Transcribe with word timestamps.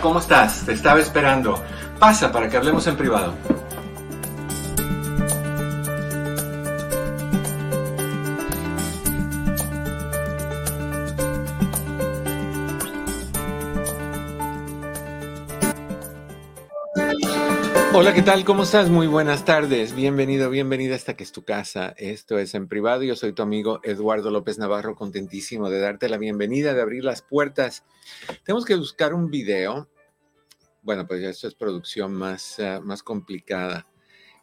¿Cómo 0.00 0.18
estás? 0.18 0.62
Te 0.64 0.72
estaba 0.72 1.00
esperando. 1.00 1.62
Pasa 1.98 2.32
para 2.32 2.48
que 2.48 2.56
hablemos 2.56 2.86
en 2.86 2.96
privado. 2.96 3.34
Hola, 18.04 18.12
¿qué 18.12 18.20
tal? 18.20 18.44
¿Cómo 18.44 18.64
estás? 18.64 18.90
Muy 18.90 19.06
buenas 19.06 19.46
tardes. 19.46 19.94
Bienvenido, 19.94 20.50
bienvenida 20.50 20.94
hasta 20.94 21.16
que 21.16 21.24
es 21.24 21.32
tu 21.32 21.42
casa. 21.42 21.94
Esto 21.96 22.38
es 22.38 22.54
en 22.54 22.68
privado. 22.68 23.02
Yo 23.02 23.16
soy 23.16 23.32
tu 23.32 23.40
amigo 23.40 23.80
Eduardo 23.82 24.30
López 24.30 24.58
Navarro, 24.58 24.94
contentísimo 24.94 25.70
de 25.70 25.80
darte 25.80 26.10
la 26.10 26.18
bienvenida, 26.18 26.74
de 26.74 26.82
abrir 26.82 27.02
las 27.02 27.22
puertas. 27.22 27.82
Tenemos 28.44 28.66
que 28.66 28.74
buscar 28.74 29.14
un 29.14 29.30
video. 29.30 29.88
Bueno, 30.82 31.06
pues 31.06 31.22
esto 31.22 31.48
es 31.48 31.54
producción 31.54 32.12
más, 32.12 32.58
uh, 32.58 32.82
más 32.82 33.02
complicada. 33.02 33.86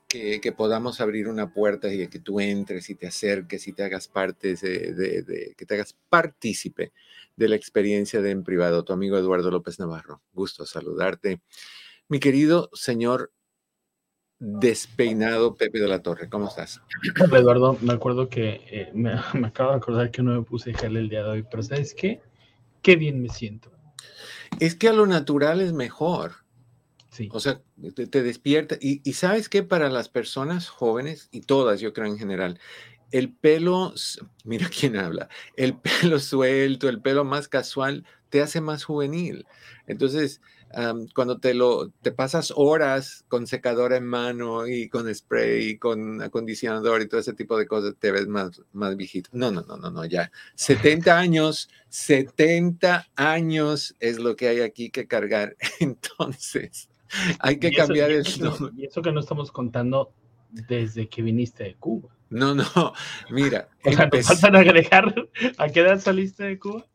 Que, 0.07 0.41
que, 0.41 0.51
podamos 0.51 0.99
abrir 0.99 1.27
una 1.27 1.53
puerta 1.53 1.93
y 1.93 2.07
que 2.07 2.17
tú 2.17 2.39
entres 2.39 2.89
y 2.89 2.95
te 2.95 3.05
acerques 3.05 3.67
y 3.67 3.73
te 3.73 3.83
hagas 3.83 4.07
parte 4.07 4.55
de, 4.55 4.91
de, 4.91 5.21
de, 5.21 5.53
que 5.55 5.67
te 5.67 5.75
hagas 5.75 5.95
partícipe 6.09 6.93
de 7.35 7.47
la 7.47 7.57
experiencia 7.57 8.21
de 8.21 8.31
en 8.31 8.43
privado. 8.43 8.83
Tu 8.83 8.91
amigo 8.91 9.19
Eduardo 9.19 9.51
López 9.51 9.77
Navarro. 9.77 10.23
Gusto 10.33 10.65
saludarte. 10.65 11.43
Mi 12.07 12.19
querido 12.19 12.71
señor 12.73 13.31
despeinado 14.41 15.55
Pepe 15.55 15.79
de 15.79 15.87
la 15.87 16.01
Torre. 16.01 16.27
¿Cómo 16.27 16.47
estás? 16.47 16.81
Eduardo, 17.31 17.77
me 17.81 17.93
acuerdo 17.93 18.27
que 18.27 18.61
eh, 18.71 18.91
me, 18.93 19.13
me, 19.39 19.47
acabo 19.47 19.69
de 19.69 19.77
acordar 19.77 20.09
que 20.09 20.23
no 20.23 20.31
me 20.31 20.41
puse 20.41 20.73
gel 20.73 20.97
el 20.97 21.09
día 21.09 21.23
de 21.23 21.29
hoy, 21.29 21.45
pero 21.49 21.61
¿sabes 21.61 21.93
qué? 21.93 22.21
Qué 22.81 22.95
bien 22.95 23.21
me 23.21 23.29
siento. 23.29 23.71
Es 24.59 24.75
que 24.75 24.89
a 24.89 24.93
lo 24.93 25.05
natural 25.05 25.61
es 25.61 25.73
mejor. 25.73 26.31
Sí. 27.11 27.29
O 27.31 27.39
sea, 27.39 27.61
te, 27.95 28.07
te 28.07 28.23
despierta. 28.23 28.77
Y, 28.81 29.07
y, 29.07 29.13
sabes 29.13 29.47
que 29.47 29.61
para 29.61 29.89
las 29.89 30.09
personas 30.09 30.69
jóvenes, 30.69 31.29
y 31.31 31.41
todas 31.41 31.79
yo 31.79 31.93
creo 31.93 32.07
en 32.07 32.17
general, 32.17 32.59
el 33.11 33.31
pelo, 33.31 33.93
mira 34.43 34.69
quién 34.79 34.97
habla, 34.97 35.29
el 35.55 35.77
pelo 35.77 36.19
suelto, 36.19 36.89
el 36.89 37.01
pelo 37.01 37.25
más 37.25 37.47
casual, 37.47 38.05
te 38.29 38.41
hace 38.41 38.59
más 38.59 38.85
juvenil. 38.85 39.45
Entonces, 39.85 40.41
Um, 40.75 41.07
cuando 41.13 41.37
te 41.37 41.53
lo 41.53 41.89
te 42.01 42.11
pasas 42.11 42.53
horas 42.55 43.25
con 43.27 43.45
secador 43.45 43.93
en 43.93 44.05
mano 44.05 44.67
y 44.67 44.87
con 44.87 45.13
spray 45.13 45.71
y 45.71 45.77
con 45.77 46.21
acondicionador 46.21 47.01
y 47.01 47.07
todo 47.07 47.19
ese 47.19 47.33
tipo 47.33 47.57
de 47.57 47.67
cosas, 47.67 47.95
te 47.99 48.11
ves 48.11 48.27
más, 48.27 48.61
más 48.71 48.95
viejito. 48.95 49.29
No, 49.33 49.51
no, 49.51 49.61
no, 49.63 49.77
no, 49.77 49.91
no, 49.91 50.05
ya. 50.05 50.31
70 50.55 51.17
años, 51.17 51.69
70 51.89 53.07
años 53.15 53.95
es 53.99 54.19
lo 54.19 54.35
que 54.35 54.47
hay 54.47 54.61
aquí 54.61 54.89
que 54.89 55.07
cargar. 55.07 55.55
Entonces, 55.79 56.89
hay 57.39 57.59
que 57.59 57.67
eso, 57.67 57.77
cambiar 57.77 58.11
y 58.11 58.15
el 58.15 58.21
eso, 58.21 58.71
y 58.75 58.85
eso 58.85 59.01
que 59.01 59.11
no 59.11 59.19
estamos 59.19 59.51
contando 59.51 60.13
desde 60.49 61.09
que 61.09 61.21
viniste 61.21 61.63
de 61.63 61.75
Cuba. 61.75 62.09
No, 62.31 62.55
no, 62.55 62.65
mira. 63.29 63.67
O 63.83 63.91
sea, 63.91 64.09
¿nos 64.11 64.25
faltan 64.25 64.55
agregar 64.55 65.13
a 65.57 65.67
qué 65.67 65.81
edad 65.81 65.99
saliste 65.99 66.45
de 66.45 66.57
Cuba? 66.57 66.85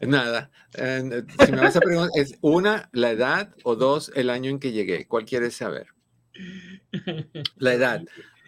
Nada. 0.00 0.50
Eh, 0.74 1.24
si 1.44 1.52
me 1.52 1.60
vas 1.60 1.76
a 1.76 1.80
preguntar, 1.80 2.10
es 2.16 2.38
una, 2.40 2.88
la 2.92 3.10
edad 3.10 3.54
o 3.64 3.76
dos, 3.76 4.10
el 4.16 4.30
año 4.30 4.50
en 4.50 4.58
que 4.58 4.72
llegué. 4.72 5.06
¿Cuál 5.06 5.26
quieres 5.26 5.56
saber? 5.56 5.88
La 7.56 7.74
edad. 7.74 8.02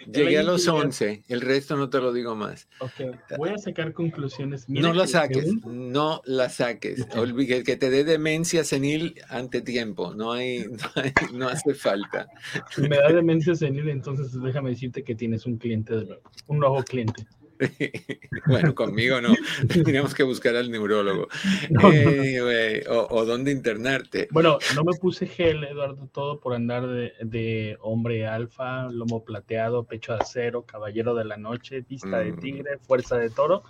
Llegué 0.06 0.38
a 0.38 0.42
los 0.42 0.66
11, 0.66 1.24
el 1.28 1.40
resto 1.40 1.76
no 1.76 1.90
te 1.90 1.98
lo 1.98 2.12
digo 2.12 2.34
más. 2.34 2.68
Ok, 2.80 3.16
voy 3.36 3.50
a 3.50 3.58
sacar 3.58 3.92
conclusiones. 3.92 4.68
Mira 4.68 4.88
no 4.88 4.94
la 4.94 5.06
saques, 5.06 5.52
no 5.64 6.22
la 6.24 6.48
saques. 6.48 7.06
Okay. 7.14 7.62
Que 7.62 7.76
te 7.76 7.90
dé 7.90 8.04
demencia 8.04 8.64
senil 8.64 9.20
ante 9.28 9.60
tiempo, 9.60 10.14
no 10.14 10.32
hay, 10.32 10.64
no, 10.68 11.02
hay, 11.02 11.12
no 11.34 11.48
hace 11.48 11.74
falta. 11.74 12.28
Si 12.74 12.82
me 12.82 12.96
da 12.96 13.12
demencia 13.12 13.54
senil, 13.54 13.88
entonces 13.88 14.40
déjame 14.40 14.70
decirte 14.70 15.04
que 15.04 15.14
tienes 15.14 15.46
un 15.46 15.58
cliente 15.58 15.94
de 15.94 16.04
nuevo, 16.04 16.22
un 16.46 16.58
nuevo 16.58 16.82
cliente. 16.82 17.26
bueno, 18.46 18.74
conmigo 18.74 19.20
no. 19.20 19.34
Tendríamos 19.68 20.14
que 20.14 20.22
buscar 20.22 20.56
al 20.56 20.70
neurólogo. 20.70 21.28
No, 21.70 21.92
eh, 21.92 22.36
no. 22.38 22.46
Wey, 22.46 22.82
o, 22.88 23.06
o, 23.10 23.24
dónde 23.24 23.52
internarte. 23.52 24.28
Bueno, 24.30 24.58
no 24.74 24.84
me 24.84 24.94
puse 24.94 25.26
gel, 25.26 25.64
Eduardo, 25.64 26.08
todo 26.12 26.40
por 26.40 26.54
andar 26.54 26.86
de, 26.86 27.12
de 27.20 27.76
hombre 27.80 28.26
alfa, 28.26 28.88
lomo 28.90 29.24
plateado, 29.24 29.84
pecho 29.84 30.12
de 30.12 30.20
acero, 30.20 30.62
caballero 30.62 31.14
de 31.14 31.24
la 31.24 31.36
noche, 31.36 31.84
vista 31.88 32.08
mm. 32.08 32.24
de 32.24 32.32
tigre, 32.32 32.78
fuerza 32.78 33.16
de 33.16 33.30
toro. 33.30 33.62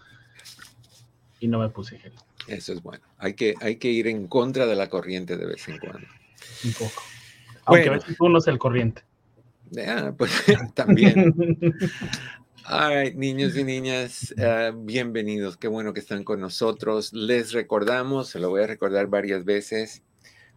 Y 1.40 1.48
no 1.48 1.58
me 1.58 1.69
puse 1.69 1.98
gel. 1.98 2.12
Eso 2.46 2.72
es 2.72 2.82
bueno. 2.82 3.04
Hay 3.19 3.34
que, 3.34 3.54
hay 3.60 3.76
que 3.76 3.88
ir 3.88 4.06
en 4.06 4.26
contra 4.26 4.66
de 4.66 4.76
la 4.76 4.88
corriente 4.88 5.37
de 5.37 5.46
vez 5.46 5.69
en 5.69 5.78
cuando. 5.78 6.06
Un 6.64 6.72
poco. 6.72 7.02
Aunque 7.64 7.88
bueno. 7.88 7.92
a 7.92 7.94
veces 7.96 8.16
uno 8.20 8.38
es 8.38 8.46
el 8.46 8.58
corriente. 8.58 9.02
Yeah, 9.70 10.12
pues 10.16 10.32
también. 10.75 11.34
Niños 13.14 13.56
y 13.56 13.64
niñas, 13.64 14.34
uh, 14.36 14.76
bienvenidos. 14.76 15.56
Qué 15.56 15.66
bueno 15.66 15.92
que 15.92 16.00
están 16.00 16.24
con 16.24 16.40
nosotros. 16.40 17.12
Les 17.12 17.52
recordamos, 17.52 18.28
se 18.28 18.38
lo 18.38 18.50
voy 18.50 18.62
a 18.62 18.66
recordar 18.66 19.08
varias 19.08 19.44
veces, 19.44 20.02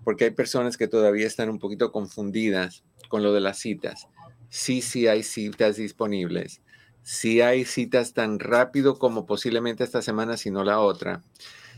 porque 0.03 0.25
hay 0.25 0.31
personas 0.31 0.77
que 0.77 0.88
todavía 0.88 1.25
están 1.25 1.50
un 1.50 1.59
poquito 1.59 1.91
confundidas 1.91 2.83
con 3.07 3.23
lo 3.23 3.33
de 3.33 3.41
las 3.41 3.57
citas. 3.57 4.07
Sí, 4.50 4.81
sí 4.81 5.07
hay 5.07 5.23
citas 5.23 5.77
disponibles. 5.77 6.61
Sí 7.01 7.41
hay 7.41 7.65
citas 7.65 8.13
tan 8.13 8.39
rápido 8.39 8.99
como 8.99 9.25
posiblemente 9.25 9.83
esta 9.83 10.01
semana, 10.01 10.38
si 10.38 10.51
no 10.51 10.63
la 10.63 10.79
otra. 10.79 11.23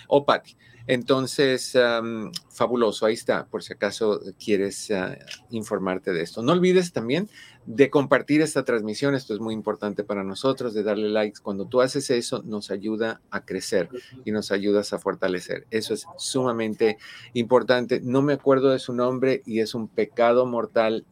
O 0.08 0.26
Patty. 0.26 0.56
Entonces, 0.88 1.76
um, 1.76 2.32
fabuloso, 2.50 3.06
ahí 3.06 3.14
está, 3.14 3.46
por 3.46 3.62
si 3.62 3.74
acaso 3.74 4.22
quieres 4.44 4.90
uh, 4.90 5.16
informarte 5.50 6.14
de 6.14 6.22
esto. 6.22 6.42
No 6.42 6.54
olvides 6.54 6.94
también 6.94 7.30
de 7.66 7.90
compartir 7.90 8.42
esta 8.42 8.64
transmisión, 8.64 9.14
esto 9.14 9.34
es 9.34 9.42
muy 9.42 9.54
importante 9.54 10.06
para 10.06 10.24
nosotros, 10.24 10.74
de 10.74 10.84
darle 10.84 11.10
likes. 11.10 11.42
Cuando 11.44 11.66
tú 11.66 11.82
haces 11.82 12.10
eso, 12.10 12.42
nos 12.44 12.72
ayuda 12.72 13.22
a 13.30 13.44
crecer 13.44 13.90
y 14.24 14.32
nos 14.32 14.52
ayudas 14.52 14.94
a 14.94 15.00
fortalecer. 15.00 15.68
Eso 15.72 15.94
es 15.94 16.06
sumamente 16.18 16.98
importante. 17.34 18.00
No 18.02 18.22
me 18.22 18.34
acuerdo 18.34 18.70
de 18.70 18.80
su 18.80 18.94
nombre 18.94 19.44
y 19.46 19.60
es 19.60 19.76
un 19.76 19.90
pecado 19.90 20.46
mortal 20.46 21.06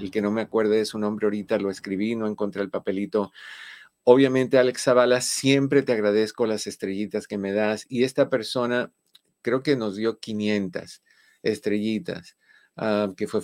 el 0.00 0.10
que 0.10 0.22
no 0.22 0.30
me 0.30 0.40
acuerde 0.40 0.76
de 0.76 0.84
su 0.84 0.98
nombre 0.98 1.26
ahorita, 1.26 1.58
lo 1.58 1.70
escribí, 1.70 2.16
no 2.16 2.26
encontré 2.26 2.62
el 2.62 2.70
papelito. 2.70 3.32
Obviamente, 4.04 4.58
Alex 4.58 4.84
Zavala, 4.84 5.20
siempre 5.20 5.82
te 5.82 5.92
agradezco 5.92 6.46
las 6.46 6.66
estrellitas 6.66 7.26
que 7.26 7.38
me 7.38 7.52
das 7.52 7.84
y 7.88 8.04
esta 8.04 8.30
persona 8.30 8.90
creo 9.42 9.62
que 9.62 9.76
nos 9.76 9.96
dio 9.96 10.18
500 10.18 11.02
estrellitas, 11.42 12.36
ah, 12.76 13.12
que 13.16 13.26
fue, 13.26 13.40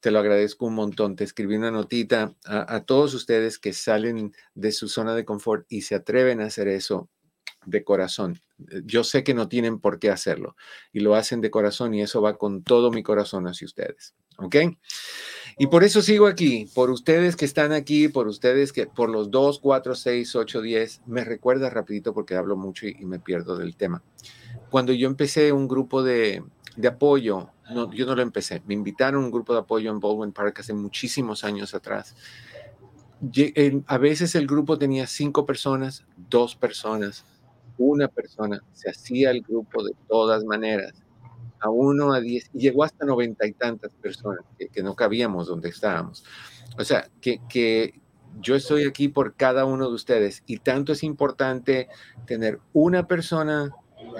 te 0.00 0.10
lo 0.10 0.18
agradezco 0.18 0.66
un 0.66 0.74
montón. 0.74 1.16
Te 1.16 1.24
escribí 1.24 1.56
una 1.56 1.70
notita 1.70 2.34
a, 2.44 2.74
a, 2.74 2.84
todos 2.84 3.14
ustedes 3.14 3.58
que 3.58 3.72
salen 3.72 4.32
de 4.54 4.72
su 4.72 4.88
zona 4.88 5.14
de 5.14 5.24
confort 5.24 5.66
y 5.68 5.82
se 5.82 5.94
atreven 5.94 6.40
a 6.40 6.46
hacer 6.46 6.68
eso 6.68 7.10
de 7.66 7.84
corazón. 7.84 8.40
Yo 8.84 9.04
sé 9.04 9.24
que 9.24 9.34
no 9.34 9.48
tienen 9.48 9.80
por 9.80 9.98
qué 9.98 10.10
hacerlo 10.10 10.56
y 10.92 11.00
lo 11.00 11.14
hacen 11.14 11.40
de 11.40 11.50
corazón 11.50 11.94
y 11.94 12.02
eso 12.02 12.22
va 12.22 12.36
con 12.38 12.62
todo 12.62 12.90
mi 12.90 13.02
corazón 13.02 13.46
hacia 13.46 13.66
ustedes. 13.66 14.14
¿Ok? 14.38 14.56
Y 15.58 15.66
por 15.66 15.84
eso 15.84 16.00
sigo 16.00 16.26
aquí, 16.26 16.66
por 16.74 16.90
ustedes 16.90 17.36
que 17.36 17.44
están 17.44 17.72
aquí, 17.72 18.08
por 18.08 18.26
ustedes 18.26 18.72
que 18.72 18.86
por 18.86 19.10
los 19.10 19.30
2, 19.30 19.60
4, 19.60 19.94
6, 19.94 20.36
8, 20.36 20.62
10, 20.62 21.02
me 21.06 21.24
recuerda 21.24 21.68
rapidito 21.68 22.14
porque 22.14 22.36
hablo 22.36 22.56
mucho 22.56 22.86
y, 22.86 22.96
y 22.98 23.04
me 23.04 23.18
pierdo 23.18 23.56
del 23.58 23.76
tema. 23.76 24.02
Cuando 24.70 24.92
yo 24.92 25.06
empecé 25.06 25.52
un 25.52 25.68
grupo 25.68 26.02
de, 26.02 26.42
de 26.76 26.88
apoyo, 26.88 27.50
no, 27.70 27.92
yo 27.92 28.06
no 28.06 28.14
lo 28.14 28.22
empecé, 28.22 28.62
me 28.66 28.74
invitaron 28.74 29.22
a 29.22 29.26
un 29.26 29.30
grupo 29.30 29.52
de 29.52 29.60
apoyo 29.60 29.90
en 29.90 30.00
Baldwin 30.00 30.32
Park 30.32 30.60
hace 30.60 30.72
muchísimos 30.72 31.44
años 31.44 31.74
atrás. 31.74 32.14
A 33.86 33.98
veces 33.98 34.34
el 34.34 34.46
grupo 34.46 34.78
tenía 34.78 35.06
cinco 35.06 35.44
personas, 35.44 36.04
dos 36.16 36.56
personas, 36.56 37.24
una 37.76 38.08
persona, 38.08 38.60
se 38.72 38.90
hacía 38.90 39.30
el 39.30 39.42
grupo 39.42 39.82
de 39.82 39.92
todas 40.08 40.44
maneras, 40.44 40.92
a 41.60 41.68
uno, 41.68 42.12
a 42.12 42.20
diez, 42.20 42.50
y 42.54 42.60
llegó 42.60 42.84
hasta 42.84 43.04
noventa 43.04 43.46
y 43.46 43.52
tantas 43.52 43.92
personas, 43.94 44.44
que, 44.58 44.68
que, 44.68 44.82
no 44.82 44.94
cabíamos 44.94 45.46
donde 45.46 45.68
estábamos. 45.68 46.24
O 46.78 46.84
sea, 46.84 47.08
que, 47.20 47.40
que 47.48 48.00
yo 48.40 48.54
estoy 48.54 48.84
aquí 48.84 49.08
por 49.08 49.34
cada 49.34 49.64
uno 49.64 49.88
de 49.88 49.94
ustedes 49.94 50.42
y 50.46 50.58
tanto 50.58 50.92
es 50.92 51.02
importante 51.02 51.88
tener 52.26 52.60
una 52.72 53.06
persona 53.06 53.70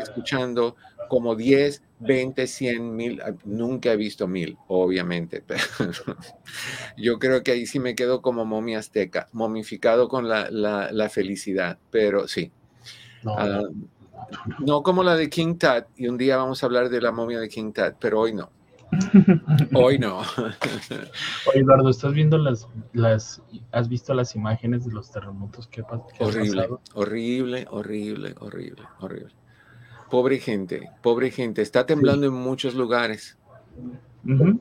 escuchando 0.00 0.76
como 1.08 1.34
10, 1.34 1.82
20, 2.00 2.46
100, 2.46 2.96
mil, 2.96 3.22
nunca 3.44 3.92
he 3.92 3.96
visto 3.96 4.28
mil, 4.28 4.56
obviamente, 4.68 5.42
pero 5.46 5.62
yo 6.96 7.18
creo 7.18 7.42
que 7.42 7.52
ahí 7.52 7.66
sí 7.66 7.80
me 7.80 7.94
quedo 7.94 8.22
como 8.22 8.44
momia 8.44 8.78
azteca, 8.78 9.28
momificado 9.32 10.08
con 10.08 10.28
la, 10.28 10.50
la, 10.50 10.92
la 10.92 11.08
felicidad, 11.08 11.78
pero 11.90 12.28
sí, 12.28 12.52
no. 13.22 13.34
Uh, 13.34 13.74
no 14.60 14.82
como 14.82 15.02
la 15.02 15.16
de 15.16 15.28
King 15.28 15.56
Tut, 15.56 15.86
y 15.96 16.06
un 16.06 16.16
día 16.16 16.36
vamos 16.36 16.62
a 16.62 16.66
hablar 16.66 16.88
de 16.88 17.00
la 17.00 17.10
momia 17.10 17.40
de 17.40 17.48
King 17.48 17.72
Tut, 17.72 17.94
pero 17.98 18.20
hoy 18.20 18.34
no. 18.34 18.50
Hoy 19.74 19.98
no. 19.98 20.18
Oye, 20.18 21.60
Eduardo, 21.60 21.90
¿estás 21.90 22.12
viendo 22.12 22.38
las, 22.38 22.66
las, 22.92 23.40
has 23.70 23.88
visto 23.88 24.14
las 24.14 24.34
imágenes 24.34 24.84
de 24.84 24.92
los 24.92 25.10
terremotos 25.12 25.68
que, 25.68 25.82
que 25.82 26.24
horrible, 26.24 26.68
horrible, 26.94 27.66
horrible, 27.70 28.34
horrible, 28.40 28.82
horrible. 28.98 29.34
Pobre 30.10 30.38
gente, 30.38 30.90
pobre 31.02 31.30
gente. 31.30 31.62
Está 31.62 31.86
temblando 31.86 32.28
sí. 32.28 32.34
en 32.34 32.40
muchos 32.40 32.74
lugares. 32.74 33.38
Uh 34.24 34.28
-huh. 34.28 34.60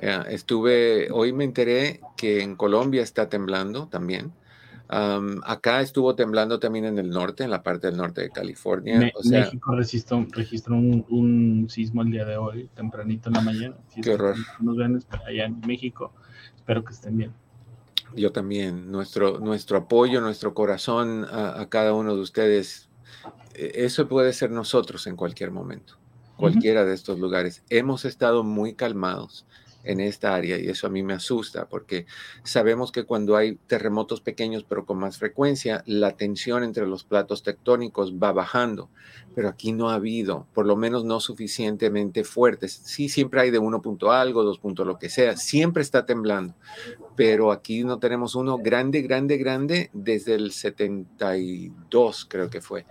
yeah, 0.00 0.22
estuve, 0.22 1.10
hoy 1.10 1.32
me 1.32 1.44
enteré 1.44 2.00
que 2.16 2.42
en 2.42 2.54
Colombia 2.56 3.02
está 3.02 3.28
temblando 3.28 3.88
también. 3.88 4.32
Um, 4.92 5.40
acá 5.44 5.82
estuvo 5.82 6.16
temblando 6.16 6.58
también 6.58 6.84
en 6.84 6.98
el 6.98 7.10
norte, 7.10 7.44
en 7.44 7.50
la 7.50 7.62
parte 7.62 7.86
del 7.86 7.96
norte 7.96 8.22
de 8.22 8.30
California. 8.30 8.98
Me, 8.98 9.12
o 9.14 9.22
sea, 9.22 9.42
México 9.42 9.72
registró, 9.76 10.26
registró 10.32 10.74
un, 10.74 11.06
un, 11.08 11.70
sismo 11.70 12.02
el 12.02 12.10
día 12.10 12.24
de 12.24 12.36
hoy, 12.36 12.68
tempranito 12.74 13.28
en 13.28 13.34
la 13.34 13.40
mañana. 13.40 13.76
Si 13.88 14.00
qué 14.00 14.14
horror. 14.14 14.34
Nos 14.58 14.76
ven 14.76 14.98
allá 15.26 15.44
en 15.44 15.60
México. 15.60 16.12
Espero 16.56 16.82
que 16.82 16.92
estén 16.92 17.16
bien. 17.16 17.32
Yo 18.16 18.32
también. 18.32 18.90
Nuestro, 18.90 19.38
nuestro 19.38 19.78
apoyo, 19.78 20.20
nuestro 20.20 20.54
corazón 20.54 21.24
a, 21.24 21.60
a 21.60 21.68
cada 21.68 21.94
uno 21.94 22.16
de 22.16 22.20
ustedes. 22.20 22.89
E, 23.54 23.84
eso 23.84 24.08
puede 24.08 24.32
ser 24.32 24.50
nosotros 24.50 25.06
en 25.06 25.16
cualquier 25.16 25.50
momento, 25.50 25.98
cualquiera 26.36 26.84
de 26.84 26.94
estos 26.94 27.18
lugares. 27.18 27.62
Hemos 27.68 28.04
estado 28.04 28.42
muy 28.44 28.74
calmados 28.74 29.46
en 29.84 30.00
esta 30.00 30.34
área 30.34 30.58
y 30.58 30.68
eso 30.68 30.86
a 30.86 30.90
mí 30.90 31.02
me 31.02 31.14
asusta 31.14 31.68
porque 31.68 32.06
sabemos 32.44 32.92
que 32.92 33.04
cuando 33.04 33.36
hay 33.36 33.56
terremotos 33.66 34.20
pequeños 34.20 34.64
pero 34.68 34.84
con 34.84 34.98
más 34.98 35.18
frecuencia, 35.18 35.82
la 35.86 36.16
tensión 36.16 36.64
entre 36.64 36.86
los 36.86 37.04
platos 37.04 37.42
tectónicos 37.42 38.14
va 38.14 38.32
bajando, 38.32 38.90
pero 39.34 39.48
aquí 39.48 39.72
no 39.72 39.90
ha 39.90 39.94
habido, 39.94 40.46
por 40.54 40.66
lo 40.66 40.76
menos 40.76 41.04
no 41.04 41.20
suficientemente 41.20 42.24
fuertes. 42.24 42.80
Sí, 42.84 43.08
siempre 43.08 43.40
hay 43.40 43.50
de 43.50 43.58
uno 43.58 43.80
punto 43.82 44.12
algo, 44.12 44.42
dos 44.42 44.58
puntos 44.58 44.86
lo 44.86 44.98
que 44.98 45.08
sea, 45.08 45.36
siempre 45.36 45.82
está 45.82 46.06
temblando, 46.06 46.54
pero 47.16 47.52
aquí 47.52 47.84
no 47.84 47.98
tenemos 47.98 48.34
uno 48.34 48.58
grande, 48.58 49.02
grande, 49.02 49.36
grande 49.36 49.90
desde 49.92 50.34
el 50.34 50.52
72 50.52 52.26
creo 52.28 52.50
que 52.50 52.60
fue. 52.60 52.86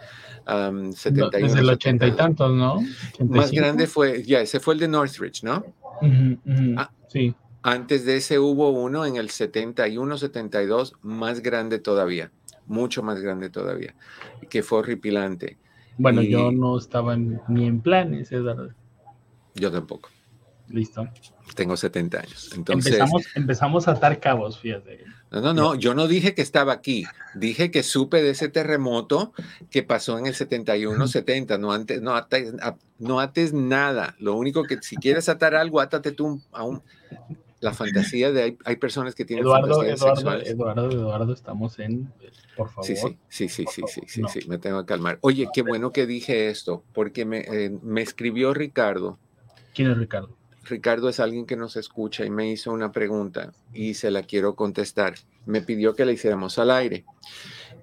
Um, 0.47 0.93
71, 0.93 1.47
desde 1.47 1.59
el 1.59 1.69
80 1.69 2.07
y 2.07 2.11
tantos, 2.11 2.51
¿no? 2.51 2.75
85. 2.75 3.35
Más 3.35 3.51
grande 3.51 3.87
fue, 3.87 4.23
ya, 4.23 4.41
ese 4.41 4.59
fue 4.59 4.73
el 4.73 4.79
de 4.79 4.87
Northridge, 4.87 5.43
¿no? 5.43 5.63
Uh 6.01 6.05
-huh, 6.05 6.39
uh 6.45 6.51
-huh. 6.51 6.75
Ah, 6.77 6.91
sí. 7.07 7.35
Antes 7.61 8.05
de 8.05 8.17
ese 8.17 8.39
hubo 8.39 8.69
uno 8.69 9.05
en 9.05 9.17
el 9.17 9.29
71, 9.29 10.17
72, 10.17 10.93
más 11.01 11.41
grande 11.41 11.79
todavía, 11.79 12.31
mucho 12.67 13.03
más 13.03 13.19
grande 13.19 13.49
todavía, 13.49 13.95
que 14.49 14.63
fue 14.63 14.79
horripilante. 14.79 15.57
Bueno, 15.97 16.21
y... 16.21 16.29
yo 16.29 16.51
no 16.51 16.77
estaba 16.77 17.15
en, 17.15 17.41
ni 17.49 17.67
en 17.67 17.81
planes, 17.81 18.31
Eduardo. 18.31 18.73
Yo 19.55 19.71
tampoco. 19.71 20.09
Listo. 20.69 21.07
Tengo 21.55 21.75
70 21.75 22.19
años. 22.19 22.51
Entonces, 22.55 22.93
empezamos, 22.93 23.27
empezamos 23.35 23.87
a 23.87 23.91
atar 23.91 24.19
cabos, 24.19 24.59
fíjate. 24.59 25.03
No, 25.31 25.41
no, 25.41 25.53
no, 25.53 25.75
yo 25.75 25.93
no 25.93 26.07
dije 26.07 26.33
que 26.33 26.41
estaba 26.41 26.73
aquí. 26.73 27.05
Dije 27.35 27.69
que 27.69 27.83
supe 27.83 28.23
de 28.23 28.31
ese 28.31 28.49
terremoto 28.49 29.31
que 29.69 29.83
pasó 29.83 30.17
en 30.17 30.25
el 30.25 30.33
71, 30.33 31.07
70. 31.07 31.57
No, 31.59 31.71
antes, 31.71 32.01
no, 32.01 32.15
ates, 32.15 32.53
no 32.97 33.19
ates 33.19 33.53
nada. 33.53 34.15
Lo 34.19 34.35
único 34.35 34.63
que 34.63 34.81
si 34.81 34.95
quieres 34.95 35.29
atar 35.29 35.53
algo, 35.53 35.81
átate 35.81 36.13
tú 36.13 36.41
a 36.51 36.63
un, 36.63 36.81
la 37.59 37.73
fantasía 37.73 38.31
de 38.31 38.41
hay, 38.41 38.57
hay, 38.65 38.75
personas 38.77 39.13
que 39.13 39.25
tienen 39.25 39.45
Eduardo, 39.45 39.75
fantasías 39.75 39.99
Eduardo, 39.99 40.15
sexuales. 40.15 40.49
Eduardo, 40.49 40.91
Eduardo, 40.91 41.33
estamos 41.33 41.77
en, 41.77 42.11
por 42.57 42.69
favor. 42.69 42.85
Sí, 42.85 42.95
sí, 42.95 43.17
sí, 43.29 43.49
sí, 43.49 43.65
sí, 43.69 43.83
sí, 43.87 44.01
sí, 44.07 44.21
No. 44.21 44.27
sí, 44.29 44.39
me 44.47 44.57
tengo 44.57 44.79
que 44.81 44.87
calmar. 44.87 45.19
Oye, 45.21 45.47
qué 45.53 45.61
bueno 45.61 45.91
que 45.91 46.07
dije 46.07 46.49
esto, 46.49 46.83
porque 46.93 47.25
me, 47.25 47.39
eh, 47.41 47.69
me 47.83 48.01
escribió 48.01 48.53
Ricardo. 48.53 49.19
¿Quién 49.75 49.91
es 49.91 49.97
Ricardo? 49.97 50.38
Ricardo 50.69 51.09
es 51.09 51.19
alguien 51.19 51.45
que 51.45 51.55
nos 51.55 51.75
escucha 51.75 52.25
y 52.25 52.29
me 52.29 52.49
hizo 52.49 52.71
una 52.71 52.91
pregunta 52.91 53.51
y 53.73 53.95
se 53.95 54.11
la 54.11 54.21
quiero 54.23 54.55
contestar. 54.55 55.15
Me 55.45 55.61
pidió 55.61 55.95
que 55.95 56.05
la 56.05 56.11
hiciéramos 56.11 56.59
al 56.59 56.71
aire. 56.71 57.05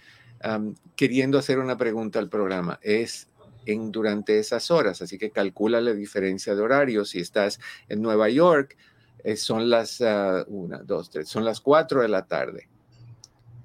queriendo 0.97 1.39
hacer 1.39 1.59
una 1.59 1.77
pregunta 1.77 2.19
al 2.19 2.29
programa. 2.29 2.79
Es 2.83 3.29
en, 3.67 3.91
durante 3.91 4.39
esas 4.39 4.71
horas, 4.71 5.01
así 5.03 5.19
que 5.19 5.31
calcula 5.31 5.81
la 5.81 5.93
diferencia 5.93 6.55
de 6.55 6.63
horario. 6.63 7.05
Si 7.05 7.21
estás 7.21 7.61
en 7.89 8.03
Nueva 8.03 8.29
York, 8.29 8.77
eh, 9.23 9.37
son 9.37 9.71
las 9.71 10.01
uh, 10.01 10.45
una, 10.49 10.79
dos, 10.79 11.11
tres, 11.11 11.29
son 11.29 11.45
las 11.45 11.61
4 11.61 12.03
de 12.03 12.09
la 12.09 12.27
tarde. 12.27 12.69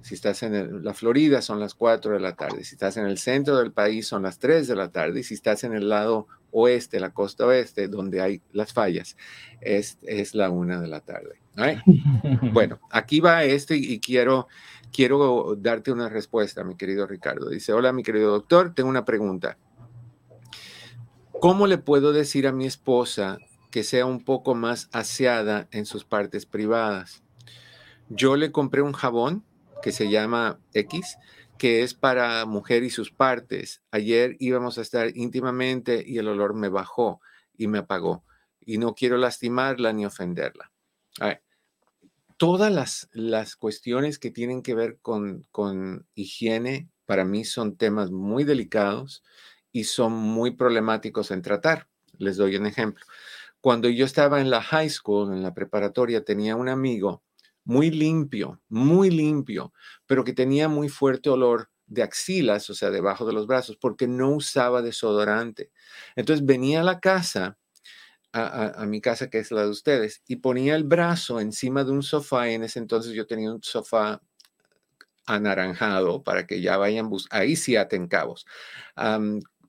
Si 0.01 0.15
estás 0.15 0.43
en 0.43 0.55
el, 0.55 0.83
la 0.83 0.93
Florida, 0.93 1.41
son 1.41 1.59
las 1.59 1.73
4 1.73 2.13
de 2.13 2.19
la 2.19 2.35
tarde. 2.35 2.63
Si 2.63 2.75
estás 2.75 2.97
en 2.97 3.05
el 3.05 3.17
centro 3.17 3.57
del 3.57 3.71
país, 3.71 4.07
son 4.07 4.23
las 4.23 4.39
3 4.39 4.67
de 4.67 4.75
la 4.75 4.91
tarde. 4.91 5.19
Y 5.19 5.23
si 5.23 5.33
estás 5.33 5.63
en 5.63 5.73
el 5.73 5.89
lado 5.89 6.27
oeste, 6.51 6.99
la 6.99 7.11
costa 7.11 7.45
oeste, 7.45 7.87
donde 7.87 8.21
hay 8.21 8.41
las 8.53 8.73
fallas, 8.73 9.17
es, 9.61 9.97
es 10.03 10.35
la 10.35 10.49
1 10.49 10.81
de 10.81 10.87
la 10.87 11.01
tarde. 11.01 11.39
Right? 11.55 11.79
Bueno, 12.53 12.79
aquí 12.89 13.19
va 13.19 13.43
este 13.43 13.75
y 13.75 13.99
quiero, 13.99 14.47
quiero 14.91 15.55
darte 15.57 15.91
una 15.91 16.09
respuesta, 16.09 16.63
mi 16.63 16.75
querido 16.75 17.05
Ricardo. 17.05 17.49
Dice, 17.49 17.73
hola, 17.73 17.91
mi 17.91 18.03
querido 18.03 18.31
doctor, 18.31 18.73
tengo 18.73 18.89
una 18.89 19.05
pregunta. 19.05 19.57
¿Cómo 21.39 21.67
le 21.67 21.77
puedo 21.77 22.11
decir 22.11 22.47
a 22.47 22.51
mi 22.51 22.65
esposa 22.65 23.37
que 23.71 23.83
sea 23.83 24.05
un 24.05 24.23
poco 24.23 24.55
más 24.55 24.89
aseada 24.91 25.67
en 25.71 25.85
sus 25.85 26.03
partes 26.03 26.45
privadas? 26.45 27.23
Yo 28.09 28.35
le 28.35 28.51
compré 28.51 28.81
un 28.81 28.93
jabón 28.93 29.43
que 29.81 29.91
se 29.91 30.09
llama 30.09 30.59
X, 30.73 31.17
que 31.57 31.83
es 31.83 31.93
para 31.93 32.45
mujer 32.45 32.83
y 32.83 32.89
sus 32.89 33.11
partes. 33.11 33.83
Ayer 33.91 34.35
íbamos 34.39 34.77
a 34.77 34.81
estar 34.81 35.15
íntimamente 35.15 36.03
y 36.05 36.17
el 36.17 36.27
olor 36.27 36.53
me 36.53 36.69
bajó 36.69 37.21
y 37.57 37.67
me 37.67 37.79
apagó. 37.79 38.23
Y 38.61 38.77
no 38.77 38.95
quiero 38.95 39.17
lastimarla 39.17 39.93
ni 39.93 40.05
ofenderla. 40.05 40.71
Todas 42.37 42.71
las, 42.71 43.09
las 43.11 43.57
cuestiones 43.57 44.17
que 44.17 44.31
tienen 44.31 44.61
que 44.61 44.73
ver 44.73 44.99
con, 45.01 45.45
con 45.51 46.07
higiene, 46.15 46.89
para 47.05 47.25
mí 47.25 47.43
son 47.43 47.75
temas 47.75 48.11
muy 48.11 48.45
delicados 48.45 49.23
y 49.73 49.83
son 49.83 50.13
muy 50.13 50.51
problemáticos 50.51 51.31
en 51.31 51.41
tratar. 51.41 51.89
Les 52.17 52.37
doy 52.37 52.55
un 52.55 52.65
ejemplo. 52.65 53.03
Cuando 53.59 53.89
yo 53.89 54.05
estaba 54.05 54.39
en 54.39 54.49
la 54.49 54.61
high 54.61 54.89
school, 54.89 55.33
en 55.33 55.43
la 55.43 55.53
preparatoria, 55.53 56.23
tenía 56.23 56.55
un 56.55 56.69
amigo 56.69 57.23
muy 57.63 57.91
limpio, 57.91 58.61
muy 58.69 59.09
limpio, 59.09 59.73
pero 60.05 60.23
que 60.23 60.33
tenía 60.33 60.67
muy 60.67 60.89
fuerte 60.89 61.29
olor 61.29 61.69
de 61.89 62.03
axilas, 62.03 62.69
o 62.69 62.73
sea, 62.73 62.91
debajo 62.91 63.25
de 63.25 63.33
los 63.33 63.47
brazos, 63.47 63.75
porque 63.75 64.07
no 64.07 64.29
usaba 64.31 64.81
desodorante. 64.81 65.71
Entonces 66.15 66.45
venía 66.45 66.81
a 66.81 66.83
la 66.83 66.99
casa, 66.99 67.57
a, 68.31 68.85
mi 68.85 69.01
casa, 69.01 69.29
que 69.29 69.39
es 69.39 69.51
la 69.51 69.63
de 69.63 69.69
ustedes, 69.69 70.21
y 70.27 70.37
ponía 70.37 70.75
el 70.75 70.83
brazo 70.83 71.39
encima 71.39 71.83
de 71.83 71.91
un 71.91 72.03
sofá, 72.03 72.49
y 72.49 72.53
en 72.53 72.63
ese 72.63 72.79
entonces 72.79 73.13
yo 73.13 73.25
tenía 73.25 73.51
un 73.51 73.63
sofá 73.63 74.21
anaranjado 75.25 76.23
para 76.23 76.45
que 76.47 76.61
ya 76.61 76.77
vayan, 76.77 77.09
ahí 77.31 77.55
sí 77.55 77.75
aten 77.75 78.07
cabos. 78.07 78.45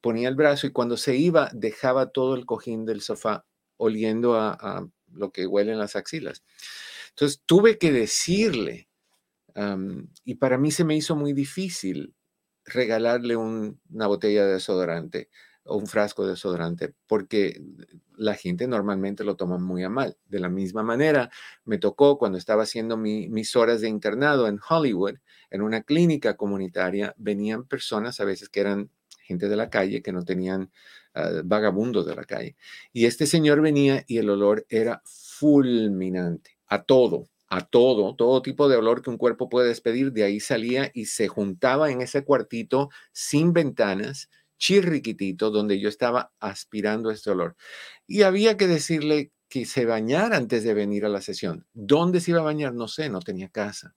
ponía 0.01 0.29
el 0.29 0.35
brazo 0.35 0.67
y 0.67 0.73
cuando 0.73 0.97
se 0.97 1.17
iba 1.17 1.51
dejaba 1.53 2.11
todo 2.11 2.35
el 2.35 2.47
cojín 2.47 2.87
del 2.87 3.03
sofá 3.03 3.45
oliendo 3.77 4.35
a, 4.37 4.53
a 4.53 4.87
lo 5.13 5.33
que 5.33 5.47
huelen 5.47 5.79
las 5.79 5.97
axilas. 5.97 6.43
Entonces 7.21 7.43
tuve 7.45 7.77
que 7.77 7.93
decirle, 7.93 8.89
y 10.25 10.37
para 10.37 10.57
mí 10.57 10.71
se 10.71 10.85
me 10.85 10.97
hizo 10.97 11.15
muy 11.15 11.35
difícil 11.35 12.15
regalarle 12.65 13.37
una 13.37 14.07
botella 14.07 14.47
de 14.47 14.55
desodorante 14.55 15.29
o 15.65 15.77
un 15.77 15.87
frasco 15.87 16.25
de 16.25 16.31
desodorante, 16.31 16.95
porque 17.07 17.61
la 18.17 18.37
gente 18.37 18.67
normalmente 18.67 19.23
lo 19.23 19.37
toma 19.37 19.59
muy 19.59 19.85
a 19.85 19.91
mal. 19.91 20.17
De 20.29 20.41
la 20.41 20.49
misma 20.49 20.83
manera, 20.83 21.31
me 21.67 21.77
tocó 21.77 22.17
cuando 22.17 22.39
estaba 22.39 22.63
haciendo 22.63 22.97
mis 22.97 23.55
horas 23.55 23.83
de 23.83 23.89
internado 23.91 24.49
en 24.49 24.59
Hollywood, 24.67 25.17
en 25.51 25.61
una 25.61 25.83
clínica 25.83 26.39
comunitaria, 26.39 27.15
venían 27.19 27.67
personas 27.67 28.19
a 28.21 28.25
veces 28.25 28.49
que 28.49 28.61
eran 28.61 28.91
gente 29.25 29.51
de 29.51 29.57
la 29.57 29.69
calle, 29.69 30.01
que 30.01 30.13
no 30.13 30.25
tenían 30.25 30.73
ah, 31.13 31.43
vagabundos 31.45 32.07
de 32.07 32.17
la 32.17 32.25
calle. 32.25 32.57
Y 32.95 33.05
este 33.05 33.27
señor 33.27 33.61
venía 33.61 34.05
y 34.07 34.17
el 34.17 34.31
olor 34.31 34.65
era 34.71 35.03
fulminante 35.05 36.60
a 36.71 36.85
todo, 36.85 37.29
a 37.49 37.67
todo, 37.67 38.15
todo 38.15 38.43
tipo 38.43 38.69
de 38.69 38.77
olor 38.77 39.03
que 39.03 39.11
un 39.11 39.19
cuerpo 39.19 39.49
puede 39.49 39.69
despedir, 39.69 40.13
de 40.13 40.23
ahí 40.25 40.41
salía 40.41 40.91
y 40.95 41.07
se 41.07 41.29
juntaba 41.29 41.91
en 41.91 42.01
ese 42.01 42.25
cuartito 42.25 42.89
sin 43.13 43.53
ventanas, 43.53 44.31
chirriquitito, 44.57 45.51
donde 45.51 45.81
yo 45.81 45.89
estaba 45.89 46.33
aspirando 46.39 47.11
este 47.11 47.31
olor. 47.31 47.57
Y 48.07 48.23
había 48.23 48.57
que 48.57 48.69
decirle 48.69 49.33
que 49.49 49.67
se 49.67 49.85
bañara 49.85 50.37
antes 50.37 50.63
de 50.63 50.75
venir 50.75 51.05
a 51.05 51.09
la 51.09 51.21
sesión. 51.21 51.67
¿Dónde 51.75 52.21
se 52.21 52.31
iba 52.31 52.41
a 52.41 52.45
bañar? 52.45 52.73
No 52.73 52.87
sé, 52.87 53.11
no 53.11 53.19
tenía 53.19 53.49
casa. 53.49 53.97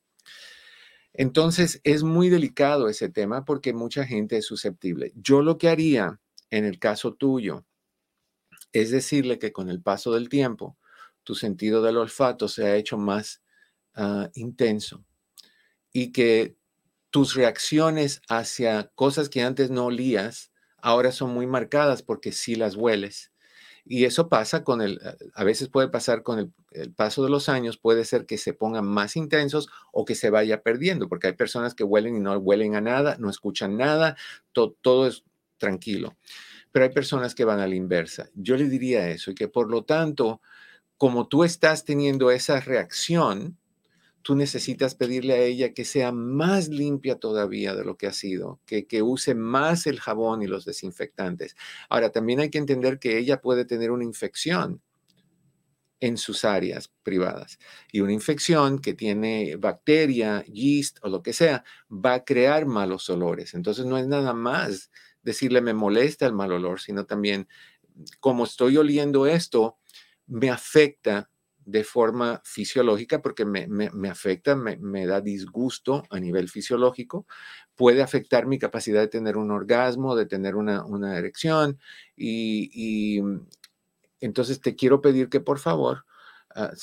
Entonces 1.13 1.79
es 1.83 2.01
muy 2.01 2.29
delicado 2.29 2.89
ese 2.89 3.07
tema 3.07 3.45
porque 3.45 3.71
mucha 3.71 4.03
gente 4.03 4.37
es 4.37 4.45
susceptible. 4.47 5.13
Yo 5.15 5.43
lo 5.43 5.59
que 5.59 5.69
haría 5.69 6.19
en 6.49 6.65
el 6.65 6.79
caso 6.79 7.13
tuyo 7.13 7.65
es 8.71 8.89
decirle 8.89 9.37
que 9.37 9.51
con 9.51 9.69
el 9.69 9.79
paso 9.79 10.11
del 10.13 10.27
tiempo, 10.27 10.75
tu 11.23 11.35
sentido 11.35 11.81
del 11.81 11.97
olfato 11.97 12.47
se 12.47 12.65
ha 12.65 12.75
hecho 12.75 12.97
más 12.97 13.41
ah, 13.95 14.29
intenso 14.35 15.03
y 15.91 16.11
que 16.11 16.55
tus 17.09 17.35
reacciones 17.35 18.21
hacia 18.27 18.91
cosas 18.95 19.29
que 19.29 19.43
antes 19.43 19.69
no 19.69 19.85
olías 19.85 20.51
ahora 20.83 21.11
son 21.11 21.31
muy 21.31 21.47
marcadas 21.47 22.01
porque 22.03 22.31
sí 22.31 22.55
las 22.55 22.75
hueles. 22.75 23.31
Y 23.85 24.05
eso 24.05 24.29
pasa 24.29 24.63
con 24.63 24.81
el, 24.81 24.99
a 25.33 25.43
veces 25.43 25.69
puede 25.69 25.89
pasar 25.89 26.23
con 26.23 26.39
el, 26.39 26.93
paso 26.93 27.23
de 27.23 27.29
los 27.29 27.49
años, 27.49 27.77
puede 27.77 28.05
ser 28.05 28.25
que 28.25 28.37
se 28.37 28.53
pongan 28.53 28.85
más 28.85 29.15
intensos 29.15 29.69
o 29.91 30.05
que 30.05 30.15
se 30.15 30.29
vaya 30.29 30.63
perdiendo, 30.63 31.07
porque 31.07 31.27
hay 31.27 31.33
personas 31.33 31.75
que 31.75 31.83
huelen 31.83 32.15
y 32.15 32.19
no 32.19 32.35
huelen 32.37 32.75
a 32.75 32.81
nada, 32.81 33.17
no 33.19 33.29
escuchan 33.29 33.77
nada, 33.77 34.15
todo 34.53 35.07
es 35.07 35.23
tranquilo. 35.57 36.15
Pero 36.71 36.85
hay 36.85 36.91
personas 36.91 37.35
que 37.35 37.45
van 37.45 37.59
a 37.59 37.67
la 37.67 37.75
inversa. 37.75 38.29
Yo 38.33 38.57
le 38.57 38.67
diría 38.69 39.09
eso 39.09 39.31
y 39.31 39.35
que 39.35 39.47
por 39.47 39.69
lo 39.69 39.83
tanto 39.83 40.41
como 41.03 41.27
tú 41.27 41.43
estás 41.43 41.83
teniendo 41.83 42.31
esa 42.31 42.61
reacción, 42.61 43.57
tú 44.21 44.35
necesitas 44.37 44.95
pedirle 44.95 45.33
a 45.33 45.41
ella 45.41 45.73
que 45.73 45.83
sea 45.83 46.13
más 46.13 46.69
limpia 46.69 47.19
todavía 47.19 47.75
de 47.75 47.83
lo 47.83 47.97
que 47.97 48.07
ha 48.07 48.13
sido, 48.13 48.61
que, 48.65 48.87
que, 48.87 49.01
use 49.01 49.35
más 49.35 49.85
el 49.85 49.99
jabón 49.99 50.43
y 50.43 50.47
los 50.47 50.63
desinfectantes. 50.63 51.57
Ahora, 51.89 52.13
también 52.13 52.39
hay 52.39 52.49
que 52.49 52.57
entender 52.57 52.99
que 52.99 53.17
ella 53.17 53.41
puede 53.41 53.65
tener 53.65 53.91
una 53.91 54.05
infección 54.05 54.81
en 55.99 56.15
sus 56.15 56.45
áreas 56.45 56.89
privadas. 57.03 57.59
Y 57.91 57.99
una 57.99 58.13
infección 58.13 58.79
que 58.79 58.93
tiene 58.93 59.57
bacteria, 59.57 60.45
yeast 60.45 60.99
o 61.01 61.09
lo 61.09 61.21
que 61.21 61.33
sea, 61.33 61.65
va 61.91 62.13
a 62.13 62.23
crear 62.23 62.65
malos 62.65 63.09
olores. 63.09 63.55
Entonces 63.55 63.85
no 63.85 63.97
es 63.97 64.07
nada 64.07 64.33
más 64.33 64.89
decirle 65.21 65.59
me 65.59 65.73
molesta 65.73 66.25
el 66.25 66.33
mal 66.33 66.53
olor, 66.53 66.79
sino 66.79 67.05
también 67.05 67.49
como 68.21 68.45
estoy 68.45 68.77
oliendo 68.77 69.27
esto, 69.27 69.77
me 70.33 70.49
afecta 70.49 71.29
de 71.63 71.83
forma 71.83 72.41
fisiológica 72.43 73.21
porque 73.21 73.45
me, 73.45 74.09
afecta, 74.09 74.55
me, 74.55 75.05
da 75.05 75.21
disgusto 75.21 76.03
a 76.09 76.19
nivel 76.19 76.49
fisiológico, 76.49 77.25
puede 77.75 78.01
afectar 78.01 78.47
mi 78.47 78.57
capacidad 78.59 78.99
de 79.01 79.07
tener 79.07 79.37
un 79.37 79.51
orgasmo, 79.51 80.15
de 80.15 80.25
tener 80.25 80.55
una, 80.55 81.17
erección 81.17 81.79
y, 82.17 83.21
mm, 83.21 83.47
entonces 84.21 84.59
te 84.59 84.75
quiero 84.75 85.01
pedir 85.01 85.29
que 85.29 85.39
por 85.39 85.59
favor, 85.59 86.05
ah, 86.55 86.73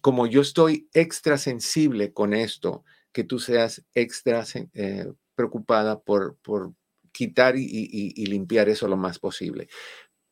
como 0.00 0.26
yo 0.26 0.42
estoy 0.42 0.88
extra 0.92 1.38
sensible 1.38 2.12
con 2.12 2.34
esto, 2.34 2.84
que 3.12 3.24
tú 3.24 3.38
seas 3.38 3.82
extra 3.94 4.44
eh, 4.74 5.12
preocupada 5.34 6.00
por, 6.00 6.36
por 6.36 6.72
quitar 7.12 7.56
y 7.56 8.26
limpiar 8.26 8.68
eso 8.68 8.86
lo 8.88 8.98
más 8.98 9.18
posible. 9.18 9.68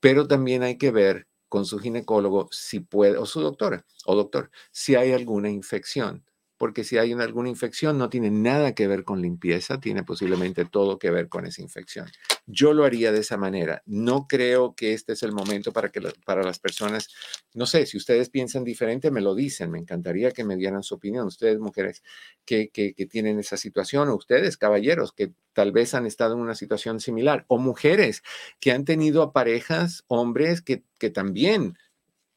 Pero 0.00 0.28
también 0.28 0.62
hay 0.62 0.76
que 0.76 0.90
ver 0.90 1.26
con 1.54 1.66
su 1.66 1.78
ginecólogo 1.78 2.48
si 2.50 2.80
puede, 2.80 3.16
o 3.16 3.26
su 3.26 3.40
doctora 3.40 3.86
o 4.06 4.16
doctor, 4.16 4.50
si 4.72 4.96
hay 4.96 5.12
alguna 5.12 5.48
infección 5.48 6.24
porque 6.56 6.84
si 6.84 6.98
hay 6.98 7.12
alguna 7.12 7.48
infección 7.48 7.98
no 7.98 8.08
tiene 8.08 8.30
nada 8.30 8.74
que 8.74 8.86
ver 8.86 9.04
con 9.04 9.20
limpieza, 9.20 9.80
tiene 9.80 10.04
posiblemente 10.04 10.64
todo 10.64 10.98
que 10.98 11.10
ver 11.10 11.28
con 11.28 11.46
esa 11.46 11.62
infección. 11.62 12.06
Yo 12.46 12.72
lo 12.72 12.84
haría 12.84 13.10
de 13.10 13.20
esa 13.20 13.36
manera. 13.36 13.82
No 13.86 14.26
creo 14.28 14.74
que 14.74 14.92
este 14.92 15.14
es 15.14 15.22
el 15.22 15.32
momento 15.32 15.72
para 15.72 15.90
que 15.90 16.00
para 16.24 16.42
las 16.42 16.58
personas, 16.58 17.08
no 17.54 17.66
sé, 17.66 17.86
si 17.86 17.96
ustedes 17.96 18.30
piensan 18.30 18.64
diferente, 18.64 19.10
me 19.10 19.20
lo 19.20 19.34
dicen. 19.34 19.70
Me 19.70 19.78
encantaría 19.78 20.30
que 20.30 20.44
me 20.44 20.56
dieran 20.56 20.82
su 20.82 20.94
opinión. 20.94 21.26
Ustedes, 21.26 21.58
mujeres 21.58 22.02
que, 22.44 22.68
que, 22.70 22.92
tienen 23.06 23.38
esa 23.38 23.56
situación, 23.56 24.08
o 24.08 24.16
ustedes, 24.16 24.56
caballeros, 24.56 25.12
que 25.12 25.32
tal 25.52 25.72
vez 25.72 25.94
han 25.94 26.06
estado 26.06 26.34
en 26.34 26.40
una 26.40 26.54
situación 26.54 27.00
similar, 27.00 27.44
o 27.48 27.58
mujeres 27.58 28.22
que 28.60 28.72
han 28.72 28.84
tenido 28.84 29.22
a 29.22 29.32
parejas, 29.32 30.04
hombres 30.08 30.62
que, 30.62 30.84
que 30.98 31.10
también 31.10 31.76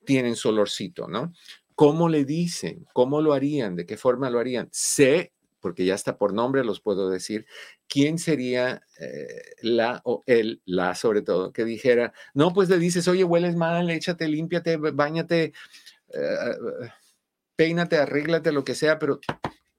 tienen 0.05 0.35
su 0.35 0.49
olorcito, 0.49 1.07
¿no? 1.07 1.33
¿Cómo 1.77 2.09
le 2.09 2.25
dicen? 2.25 2.87
¿Cómo 2.91 3.21
lo 3.21 3.33
harían? 3.33 3.75
¿De 3.75 3.85
qué 3.85 3.97
forma 3.97 4.31
lo 4.31 4.39
harían? 4.39 4.67
Sé, 4.71 5.31
porque 5.59 5.85
ya 5.85 5.93
está 5.93 6.17
por 6.17 6.33
nombre, 6.33 6.63
los 6.63 6.81
puedo 6.81 7.07
decir, 7.07 7.45
quién 7.87 8.17
sería 8.17 8.81
eh, 8.99 9.53
la 9.61 10.01
o 10.03 10.23
él, 10.25 10.63
la 10.65 10.95
sobre 10.95 11.21
todo, 11.21 11.53
que 11.53 11.65
dijera, 11.65 12.13
no, 12.33 12.51
pues 12.51 12.67
le 12.69 12.79
dices, 12.79 13.07
oye, 13.07 13.23
hueles 13.23 13.55
mal, 13.55 13.91
échate, 13.91 14.27
límpiate, 14.27 14.77
bañate, 14.77 15.53
uh, 16.07 16.87
peínate, 17.55 17.97
arréglate, 17.97 18.51
lo 18.51 18.63
que 18.63 18.73
sea, 18.73 18.97
pero 18.97 19.19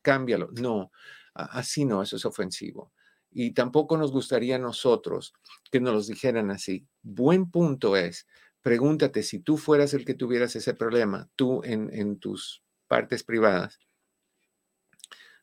cámbialo. 0.01 0.51
No, 0.53 0.93
así 1.35 1.85
no, 1.85 2.01
eso 2.01 2.15
es 2.15 2.25
ofensivo. 2.25 2.93
Y 3.33 3.55
tampoco 3.55 3.97
nos 3.97 4.13
gustaría 4.13 4.55
a 4.55 4.61
nosotros 4.61 5.35
que 5.69 5.81
nos 5.81 5.95
los 5.95 6.07
dijeran 6.07 6.53
así. 6.53 6.87
Buen 7.03 7.51
punto 7.51 7.97
es, 7.97 8.25
Pregúntate 8.63 9.23
si 9.23 9.39
tú 9.39 9.57
fueras 9.57 9.95
el 9.95 10.05
que 10.05 10.15
tuvieras 10.15 10.57
ese 10.57 10.75
problema, 10.75 11.31
tú 11.37 11.63
en, 11.65 12.19
tus 12.19 12.63
partes 12.87 13.23
privadas. 13.23 13.79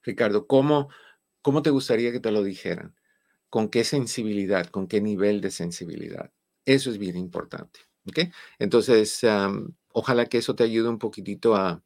Ricardo, 0.03 0.47
¿cómo, 0.47 0.89
¿cómo 1.41 1.61
te 1.61 1.69
gustaría 1.69 2.11
que 2.11 2.19
te 2.19 2.31
lo 2.31 2.43
dijeran? 2.43 2.95
¿Con 3.49 3.69
qué 3.69 3.83
sensibilidad? 3.83 4.67
¿Con 4.67 4.87
qué 4.87 5.01
nivel 5.01 5.41
de 5.41 5.51
sensibilidad? 5.51 6.31
Eso 6.65 6.91
es 6.91 6.97
bien 6.97 7.15
importante. 7.17 7.79
Entonces, 8.59 9.21
ojalá 9.91 10.25
que 10.25 10.37
eso 10.37 10.55
te 10.55 10.63
ayude 10.63 10.89
un 10.89 10.99
poquitito 10.99 11.55
a, 11.55 11.83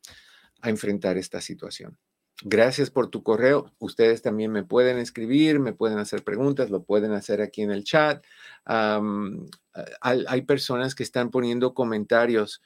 a 0.62 0.70
enfrentar 0.70 1.18
esta 1.18 1.42
situación. 1.42 1.98
Gracias 2.44 2.90
por 2.90 3.10
tu 3.10 3.22
correo. 3.22 3.74
Ustedes 3.80 4.22
también 4.22 4.52
me 4.52 4.64
pueden 4.64 4.98
escribir, 4.98 5.60
me 5.60 5.74
pueden 5.74 5.98
hacer 5.98 6.24
preguntas, 6.24 6.70
lo 6.70 6.84
pueden 6.84 7.12
hacer 7.12 7.42
aquí 7.42 7.62
en 7.62 7.72
el 7.72 7.84
chat. 7.84 8.24
hay, 8.66 10.42
personas 10.44 10.96
que 10.96 11.04
están 11.04 11.32
poniendo 11.32 11.74
comentarios 11.74 12.62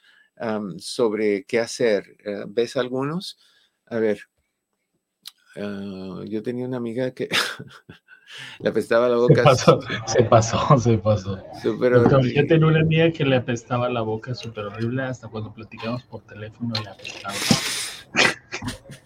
sobre 0.78 1.44
qué 1.44 1.60
hacer. 1.60 2.16
Eh, 2.24 2.44
¿Ves 2.48 2.76
algunos? 2.76 3.38
A 3.86 3.98
ver, 3.98 4.20
ah, 5.56 6.22
yo 6.26 6.42
tenía 6.42 6.66
una 6.66 6.76
amiga 6.76 7.10
que 7.12 7.28
le 8.60 8.68
apestaba 8.68 9.08
la 9.08 9.16
boca. 9.16 9.36
Se 9.36 9.42
pasó, 9.42 9.80
se 10.06 10.22
pasó, 10.24 10.78
se 10.78 10.98
pasó. 10.98 11.42
Yo 11.62 12.46
tenía 12.46 12.66
una 12.66 12.80
amiga 12.80 13.10
que 13.10 13.24
le 13.24 13.36
apestaba 13.36 13.88
la 13.88 14.02
boca 14.02 14.34
súper 14.34 14.66
horrible 14.66 15.02
hasta 15.02 15.28
cuando 15.28 15.52
platicamos 15.52 16.04
por 16.04 16.22
teléfono 16.22 16.74
le 16.82 16.90
apestaba. 16.90 17.34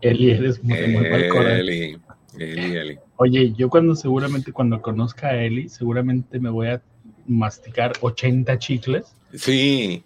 Eli, 0.00 0.30
eres 0.30 0.62
muy, 0.62 0.86
muy 0.88 1.06
Eli, 1.06 2.76
Eli. 2.76 2.98
Oye, 3.16 3.52
yo 3.56 3.70
cuando 3.70 3.94
seguramente 3.94 4.52
cuando 4.52 4.82
conozca 4.82 5.28
a 5.28 5.42
Eli, 5.42 5.68
seguramente 5.68 6.40
me 6.40 6.50
voy 6.50 6.68
a 6.68 6.82
masticar 7.26 7.92
80 8.00 8.58
chicles. 8.58 9.14
Sí, 9.34 10.04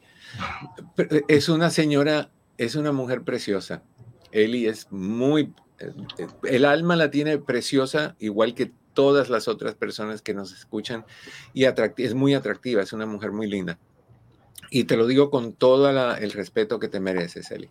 es 1.29 1.49
una 1.49 1.71
señora, 1.71 2.31
es 2.59 2.77
una 2.77 2.93
mujer 2.93 3.23
preciosa. 3.23 3.83
Eli 4.31 4.67
es 4.67 4.91
muy, 4.91 5.55
eh, 5.79 5.93
el 6.45 6.65
alma 6.65 6.97
la 6.97 7.11
tiene 7.11 7.39
preciosa, 7.39 8.15
igual 8.19 8.55
que 8.55 8.73
todas 8.93 9.31
las 9.31 9.49
otras 9.49 9.75
personas 9.75 10.23
que 10.23 10.35
nos 10.35 10.53
escuchan, 10.53 11.05
y 11.55 11.65
es 11.65 12.15
muy 12.15 12.35
atractiva, 12.35 12.83
es 12.83 12.93
una 12.93 13.07
mujer 13.07 13.33
muy 13.33 13.49
linda. 13.49 13.79
Y 14.71 14.85
te 14.85 14.97
lo 14.97 15.07
digo 15.07 15.31
con 15.31 15.53
todo 15.53 15.89
el 16.17 16.33
respeto 16.33 16.79
que 16.79 16.89
te 16.89 17.01
mereces, 17.01 17.51
Eli. 17.51 17.71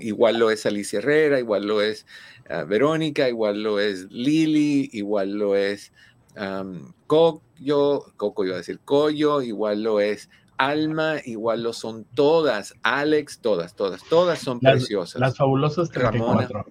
igual 0.00 0.38
lo 0.38 0.50
es 0.50 0.66
Alicia 0.66 0.98
Herrera, 0.98 1.38
igual 1.38 1.66
lo 1.66 1.80
es 1.80 2.06
ah, 2.48 2.64
Verónica, 2.64 3.28
igual 3.28 3.62
lo 3.62 3.78
es 3.78 4.10
Lili, 4.10 4.90
igual 4.92 5.32
lo 5.32 5.54
es 5.54 5.92
um, 6.36 6.92
Coyo, 7.06 8.12
Coco 8.16 8.44
iba 8.44 8.54
a 8.54 8.58
decir 8.58 8.80
Coyo, 8.84 9.42
igual 9.42 9.82
lo 9.82 10.00
es 10.00 10.28
Alma, 10.58 11.16
igual 11.24 11.62
lo 11.62 11.72
son 11.72 12.04
todas, 12.04 12.74
Alex, 12.82 13.38
todas, 13.38 13.74
todas, 13.74 14.02
todas 14.04 14.40
son 14.40 14.60
preciosas. 14.60 15.18
Las 15.18 15.36
fabulosas 15.36 15.88
34. 15.90 16.66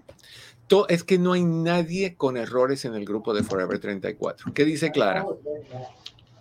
es 0.89 1.03
que 1.03 1.17
no 1.17 1.33
hay 1.33 1.43
nadie 1.43 2.15
con 2.15 2.37
errores 2.37 2.85
en 2.85 2.93
el 2.93 3.05
grupo 3.05 3.33
de 3.33 3.41
Forever 3.41 3.79
34. 3.79 4.53
¿Qué 4.53 4.63
dice 4.65 4.91
Clara? 4.91 5.25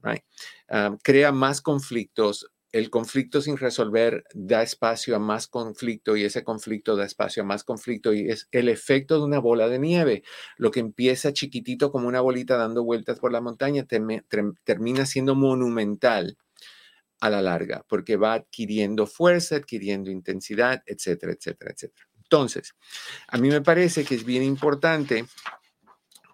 Ah, 0.68 0.96
crea 1.02 1.32
más 1.32 1.60
conflictos. 1.60 2.50
El 2.70 2.90
conflicto 2.90 3.40
sin 3.40 3.56
resolver 3.56 4.24
da 4.34 4.62
espacio 4.62 5.16
a 5.16 5.18
más 5.18 5.48
conflicto 5.48 6.16
y 6.16 6.24
ese 6.24 6.44
conflicto 6.44 6.96
da 6.96 7.06
espacio 7.06 7.42
a 7.42 7.46
más 7.46 7.64
conflicto 7.64 8.12
y 8.12 8.28
es 8.28 8.46
el 8.52 8.68
efecto 8.68 9.18
de 9.18 9.24
una 9.24 9.38
bola 9.38 9.68
de 9.68 9.78
nieve. 9.78 10.22
Lo 10.58 10.70
que 10.70 10.80
empieza 10.80 11.32
chiquitito 11.32 11.90
como 11.90 12.08
una 12.08 12.20
bolita 12.20 12.58
dando 12.58 12.84
vueltas 12.84 13.18
por 13.20 13.32
la 13.32 13.40
montaña 13.40 13.86
termina 13.86 15.06
siendo 15.06 15.34
monumental 15.34 16.36
a 17.20 17.30
la 17.30 17.42
larga, 17.42 17.84
porque 17.88 18.16
va 18.16 18.34
adquiriendo 18.34 19.06
fuerza, 19.06 19.56
adquiriendo 19.56 20.10
intensidad, 20.10 20.82
etcétera, 20.86 21.32
etcétera, 21.32 21.72
etcétera. 21.72 22.08
Entonces, 22.22 22.74
a 23.28 23.38
mí 23.38 23.48
me 23.48 23.62
parece 23.62 24.04
que 24.04 24.14
es 24.14 24.24
bien 24.24 24.42
importante 24.42 25.24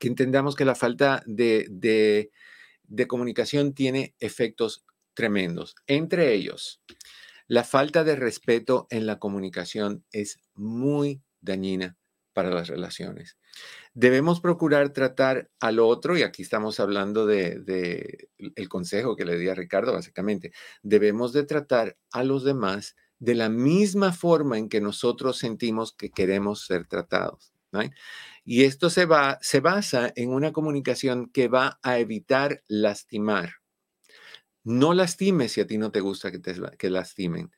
que 0.00 0.08
entendamos 0.08 0.56
que 0.56 0.64
la 0.64 0.74
falta 0.74 1.22
de, 1.24 1.66
de, 1.70 3.06
comunicación 3.06 3.74
tiene 3.74 4.14
efectos 4.18 4.84
tremendos. 5.14 5.76
Entre 5.86 6.34
ellos, 6.34 6.82
la 7.46 7.64
falta 7.64 8.02
de 8.02 8.16
respeto 8.16 8.86
en 8.90 9.06
la 9.06 9.18
comunicación 9.18 10.04
es 10.10 10.40
muy 10.54 11.22
dañina 11.40 11.96
para 12.34 12.50
las 12.50 12.68
relaciones. 12.68 13.38
Debemos 13.94 14.40
procurar 14.40 14.90
tratar 14.90 15.50
al 15.60 15.78
otro, 15.78 16.18
y 16.18 16.22
aquí 16.22 16.42
estamos 16.42 16.80
hablando 16.80 17.24
de, 17.24 18.28
el 18.36 18.68
consejo 18.68 19.16
que 19.16 19.24
le 19.24 19.38
di 19.38 19.48
a 19.48 19.54
Ricardo, 19.54 19.92
básicamente, 19.92 20.52
debemos 20.82 21.32
de 21.32 21.44
tratar 21.44 21.96
a 22.12 22.24
los 22.24 22.44
demás 22.44 22.96
de 23.18 23.34
la 23.34 23.48
misma 23.48 24.12
forma 24.12 24.58
en 24.58 24.68
que 24.68 24.82
nosotros 24.82 25.38
sentimos 25.38 25.94
que 25.94 26.10
queremos 26.10 26.66
ser 26.66 26.86
tratados. 26.86 27.54
Y 28.44 28.64
esto 28.64 28.90
se, 28.90 29.06
va, 29.06 29.38
se 29.40 29.60
basa 29.60 30.12
en 30.14 30.30
una 30.30 30.52
comunicación 30.52 31.30
que 31.30 31.48
va 31.48 31.80
a 31.82 31.98
evitar 31.98 32.62
lastimar. 32.68 33.54
No 34.62 34.94
lastimes 34.94 35.52
si 35.52 35.60
a 35.60 35.66
ti 35.66 35.78
no 35.78 35.90
te 35.90 36.00
gusta 36.00 36.30
que 36.30 36.38
te 36.38 36.54
que 36.78 36.90
lastimen. 36.90 37.50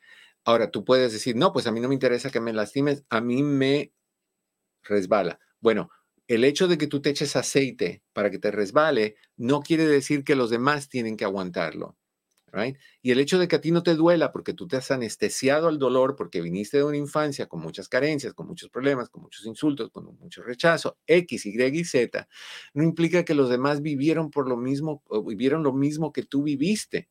Ahora, 0.44 0.70
tú 0.70 0.84
puedes 0.84 1.12
decir, 1.12 1.36
no, 1.36 1.52
pues 1.52 1.66
a 1.66 1.72
mí 1.72 1.80
no 1.80 1.88
me 1.88 1.94
interesa 1.94 2.30
que 2.30 2.40
me 2.40 2.52
lastimes, 2.52 3.04
a 3.10 3.20
mí 3.20 3.42
me 3.42 3.92
resbala. 4.88 5.38
Bueno, 5.61 5.90
el 6.29 6.44
hecho 6.44 6.68
de 6.68 6.79
que 6.79 6.87
tú 6.87 7.01
te 7.01 7.11
eches 7.11 7.37
aceite 7.37 8.03
para 8.12 8.31
que 8.31 8.38
te 8.38 8.51
resbale 8.51 9.16
no 9.37 9.61
quiere 9.61 9.87
decir 9.87 10.25
que 10.25 10.37
los 10.37 10.51
demás 10.51 10.88
tienen 10.88 11.16
que 11.16 11.25
aguantarlo. 11.25 11.96
Right? 12.53 12.79
Y 13.03 13.11
el 13.11 13.18
hecho 13.18 13.38
de 13.38 13.49
que 13.49 13.57
a 13.57 13.61
ti 13.61 13.70
no 13.70 13.83
te 13.83 13.94
duela 13.96 14.33
porque 14.33 14.55
tú 14.55 14.66
te 14.66 14.77
has 14.77 14.90
anestesiado 14.90 15.68
al 15.68 15.79
dolor, 15.79 16.16
porque 16.16 16.40
viniste 16.40 16.79
de 16.79 16.85
una 16.85 16.96
infancia 16.96 17.46
con 17.49 17.61
muchas 17.61 17.88
carencias, 17.88 18.33
con 18.33 18.46
muchos 18.46 18.70
problemas, 18.70 19.11
con 19.11 19.22
muchos 19.22 19.44
insultos, 19.44 19.90
con 19.90 20.07
mucho 20.18 20.42
rechazo, 20.42 20.96
X, 21.07 21.44
Y 21.44 21.62
y 21.62 21.85
Z, 21.85 22.27
no 22.72 22.83
implica 22.83 23.25
que 23.25 23.35
los 23.35 23.51
demás 23.51 23.83
vivieron 23.83 24.31
por 24.31 24.49
lo 24.49 24.57
mismo, 24.57 25.03
vivieron 25.27 25.64
lo 25.64 25.75
mismo 25.75 26.12
que 26.12 26.22
tú 26.22 26.44
viviste. 26.44 27.11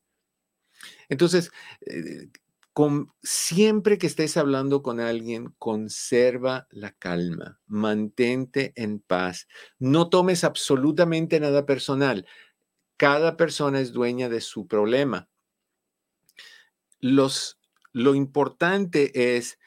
Entonces, 1.10 1.52
eh, 1.86 2.30
siempre 3.24 3.98
que 3.98 4.08
estés 4.08 4.38
hablando 4.38 4.82
con 4.82 5.00
alguien, 5.00 5.54
conserva 5.58 6.68
la 6.72 6.92
calma, 6.92 7.60
mantente 7.66 8.74
en 8.76 9.00
paz, 9.00 9.48
no 9.80 10.10
tomes 10.10 10.44
absolutamente 10.44 11.40
nada 11.40 11.66
personal. 11.66 12.28
Cada 12.98 13.38
persona 13.38 13.80
es 13.80 13.94
dueña 13.94 14.30
de 14.30 14.42
su 14.42 14.68
problema. 14.68 15.30
Lo 17.00 18.16
importante 18.16 19.36
es 19.36 19.58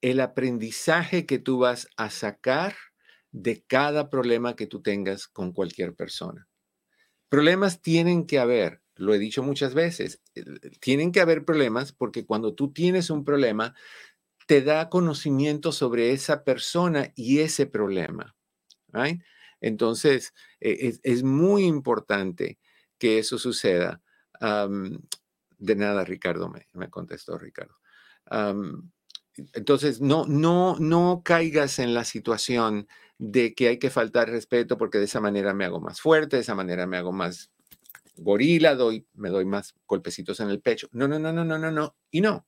el 0.00 0.20
aprendizaje 0.20 1.26
que 1.26 1.38
tú 1.38 1.58
vas 1.58 1.88
a 1.96 2.10
sacar 2.10 2.76
de 3.32 3.62
cada 3.66 4.08
problema 4.10 4.54
que 4.54 4.66
tú 4.66 4.82
tengas 4.82 5.26
con 5.26 5.52
cualquier 5.52 5.94
persona. 5.94 6.48
Problemas 7.28 7.82
tienen 7.82 8.26
que 8.26 8.38
haber, 8.38 8.82
lo 8.98 9.14
he 9.14 9.18
dicho 9.18 9.42
muchas 9.42 9.74
veces, 9.74 10.20
tienen 10.80 11.12
que 11.12 11.20
haber 11.20 11.44
problemas 11.44 11.92
porque 11.92 12.26
cuando 12.26 12.54
tú 12.54 12.72
tienes 12.72 13.10
un 13.10 13.24
problema, 13.24 13.74
te 14.46 14.62
da 14.62 14.88
conocimiento 14.88 15.72
sobre 15.72 16.12
esa 16.12 16.42
persona 16.42 17.12
y 17.14 17.38
ese 17.40 17.66
problema. 17.66 18.34
Entonces, 19.60 20.34
e, 20.60 20.98
es, 21.02 21.22
muy 21.22 21.64
importante 21.64 22.58
que 22.98 23.18
eso 23.18 23.38
suceda. 23.38 24.02
de 24.40 25.76
nada, 25.76 26.04
Ricardo, 26.04 26.50
me, 26.50 26.90
contestó 26.90 27.38
Ricardo. 27.38 27.76
entonces, 29.54 30.00
no, 30.00 30.24
no, 30.26 30.76
no 30.80 31.22
caigas 31.24 31.78
en 31.78 31.94
la 31.94 32.04
situación 32.04 32.88
de 33.18 33.54
que 33.54 33.68
hay 33.68 33.78
que 33.78 33.90
faltar 33.90 34.30
respeto 34.30 34.78
porque 34.78 34.98
de 34.98 35.04
esa 35.04 35.20
manera 35.20 35.52
me 35.54 35.64
hago 35.64 35.80
más 35.80 36.00
fuerte, 36.00 36.36
de 36.36 36.42
esa 36.42 36.54
manera 36.54 36.86
me 36.86 36.96
hago 36.96 37.12
más 37.12 37.50
gorila, 38.18 38.74
doy, 38.74 39.06
me 39.14 39.30
doy 39.30 39.44
más 39.44 39.74
golpecitos 39.86 40.40
en 40.40 40.50
el 40.50 40.60
pecho. 40.60 40.88
No, 40.92 41.08
no, 41.08 41.18
no, 41.18 41.32
no, 41.32 41.44
no, 41.44 41.58
no, 41.58 41.70
no. 41.70 41.96
Y 42.10 42.20
no. 42.20 42.46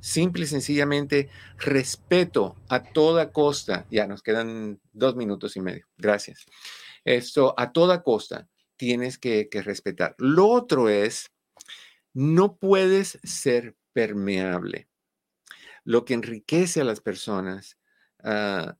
Simple 0.00 0.44
y 0.44 0.46
sencillamente 0.48 1.30
respeto 1.58 2.56
a 2.68 2.82
toda 2.82 3.30
costa. 3.30 3.86
Ya 3.90 4.08
nos 4.08 4.22
quedan 4.22 4.80
dos 4.92 5.14
minutos 5.14 5.56
y 5.56 5.60
medio. 5.60 5.86
Gracias. 5.96 6.44
Esto 7.04 7.54
a 7.56 7.72
toda 7.72 8.02
costa 8.02 8.48
tienes 8.76 9.16
que, 9.18 9.48
respetar. 9.52 10.16
Lo 10.18 10.48
otro 10.48 10.88
es, 10.88 11.30
no 12.12 12.56
puedes 12.56 13.20
ser 13.22 13.76
permeable. 13.92 14.88
Lo 15.84 16.04
que 16.04 16.14
enriquece 16.14 16.80
a 16.80 16.84
las 16.84 17.00
personas 17.00 17.78
ah, 18.24 18.76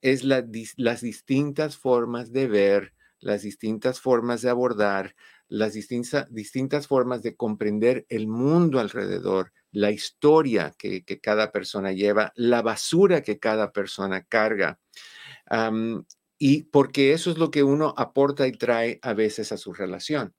es 0.00 0.24
las 0.24 1.00
distintas 1.02 1.76
formas 1.76 2.32
de 2.32 2.46
ver, 2.46 2.94
las 3.26 3.42
distintas 3.42 4.00
formas 4.00 4.40
de 4.40 4.50
abordar, 4.50 5.16
las 5.48 5.72
distintas, 5.72 6.32
distintas 6.32 6.86
formas 6.86 7.22
de 7.22 7.34
comprender 7.34 8.06
el 8.08 8.28
mundo 8.28 8.78
alrededor, 8.78 9.52
la 9.72 9.90
historia 9.90 10.72
que, 10.78 11.02
cada 11.20 11.50
persona 11.50 11.90
lleva, 11.90 12.32
la 12.36 12.62
basura 12.62 13.22
que 13.22 13.40
cada 13.40 13.72
persona 13.72 14.22
carga. 14.22 14.78
y 16.38 16.62
porque 16.64 17.14
eso 17.14 17.30
es 17.32 17.38
lo 17.38 17.50
que 17.50 17.64
uno 17.64 17.94
aporta 17.96 18.46
y 18.46 18.52
trae 18.52 19.00
a 19.02 19.12
veces 19.12 19.50
a 19.50 19.56
su 19.56 19.72
relación. 19.72 20.32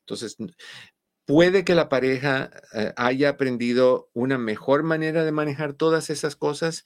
Entonces, 0.00 0.38
puede 1.26 1.64
que 1.64 1.74
la 1.74 1.90
pareja 1.90 2.50
eh, 2.72 2.94
haya 2.96 3.30
aprendido 3.30 4.08
una 4.14 4.38
mejor 4.38 4.84
manera 4.84 5.24
de 5.24 5.32
manejar 5.32 5.74
todas 5.74 6.08
esas 6.08 6.34
cosas 6.34 6.84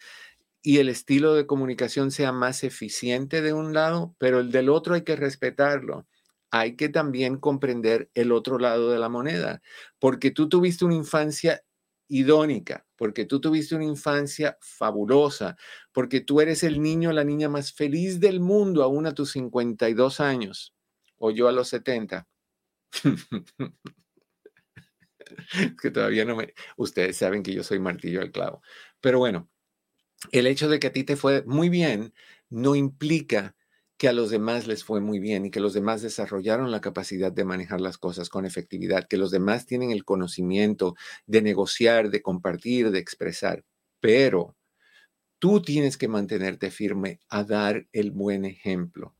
y 0.63 0.79
el 0.79 0.89
estilo 0.89 1.35
de 1.35 1.47
comunicación 1.47 2.11
sea 2.11 2.33
más 2.33 2.65
eficiente 2.65 3.41
de 3.43 3.53
un 3.53 3.73
lado, 3.73 4.15
pero 4.19 4.41
el 4.41 4.51
del 4.53 4.69
otro 4.69 4.95
hay 4.95 5.03
que 5.03 5.17
respetarlo. 5.17 6.07
Hay 6.51 6.77
que 6.77 6.89
también 6.89 7.39
comprender 7.39 8.11
el 8.15 8.33
otro 8.33 8.59
lado 8.59 8.91
de 8.91 8.99
la 8.99 9.09
moneda, 9.09 9.63
porque 9.99 10.31
tú 10.31 10.49
tuviste 10.49 10.85
una 10.85 10.97
infancia 10.97 11.63
idónica, 12.09 12.87
porque 12.97 13.25
tú 13.25 13.41
tuviste 13.41 13.77
una 13.77 13.85
infancia 13.85 14.59
fabulosa, 14.61 15.57
porque 15.93 16.21
tú 16.21 16.41
eres 16.41 16.65
el 16.65 16.83
niño, 16.83 17.13
la 17.13 17.25
niña 17.25 17.49
más 17.49 17.73
feliz 17.73 18.19
del 18.19 18.41
mundo 18.41 18.83
aún 18.83 19.07
a 19.07 19.15
tus 19.15 19.31
52 19.31 20.21
años, 20.21 20.75
o 21.19 21.31
yo 21.31 21.49
a 21.49 21.53
los 21.53 21.69
70. 21.69 22.27
que 25.81 25.91
todavía 25.91 26.25
no 26.25 26.37
me... 26.37 26.53
Ustedes 26.77 27.17
saben 27.17 27.43
que 27.43 27.55
yo 27.55 27.63
soy 27.63 27.79
martillo 27.79 28.21
al 28.21 28.33
clavo. 28.33 28.63
Pero 29.01 29.19
bueno, 29.19 29.49
el 30.33 30.47
hecho 30.47 30.69
de 30.69 30.79
que 30.79 30.89
a 30.89 30.93
ti 30.93 31.05
te 31.05 31.17
fue 31.17 31.43
muy 31.47 31.69
bien 31.69 32.13
no 32.49 32.75
implica 32.75 33.57
que 33.97 34.09
a 34.09 34.13
los 34.13 34.31
demás 34.31 34.67
les 34.67 34.83
fue 34.83 35.01
muy 35.01 35.19
bien 35.19 35.45
y 35.45 35.51
que 35.51 35.61
los 35.61 35.75
demás 35.75 36.01
desarrollaron 36.01 36.71
la 36.71 36.81
capacidad 36.81 37.31
de 37.31 37.45
manejar 37.45 37.83
las 37.83 37.99
cosas 37.99 38.31
con 38.31 38.47
efectividad, 38.47 39.07
que 39.07 39.19
los 39.19 39.31
demás 39.31 39.67
tienen 39.67 39.91
el 39.91 40.05
conocimiento 40.05 40.95
de 41.27 41.43
negociar, 41.43 42.11
de 42.11 42.23
compartir, 42.23 42.91
de 42.91 42.99
expresar. 42.99 43.65
Pero 44.01 44.57
tú 45.39 45.61
tienes 45.63 45.99
que 45.99 46.09
mantenerte 46.09 46.71
firme 46.71 47.21
a 47.29 47.45
dar 47.45 47.87
el 47.93 48.11
buen 48.11 48.47
ejemplo 48.47 49.15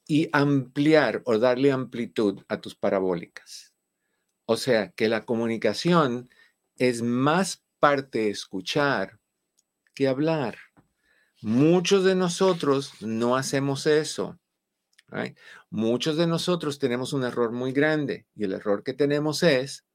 y 0.07 0.29
ampliar 0.31 1.23
o 1.25 1.39
darle 1.39 1.71
amplitud 1.71 2.41
a 2.47 2.61
tus 2.61 2.75
parabólicas. 2.75 3.70
O 4.51 4.57
sea, 4.57 4.91
que 4.91 5.07
la 5.07 5.23
comunicación 5.23 6.29
es 6.75 7.01
más 7.01 7.63
parte 7.79 8.29
escuchar 8.29 9.17
que 9.95 10.09
hablar. 10.09 10.57
Muchos 11.41 12.03
de 12.03 12.15
nosotros 12.15 12.91
no 12.99 13.37
hacemos 13.37 13.87
eso. 13.87 14.37
Muchos 15.69 16.17
de 16.17 16.27
nosotros 16.27 16.79
tenemos 16.79 17.13
un 17.13 17.23
error 17.23 17.53
muy 17.53 17.71
grande 17.71 18.25
y 18.35 18.43
el 18.43 18.51
error 18.51 18.83
que 18.83 18.91
tenemos 18.91 19.41
es 19.41 19.85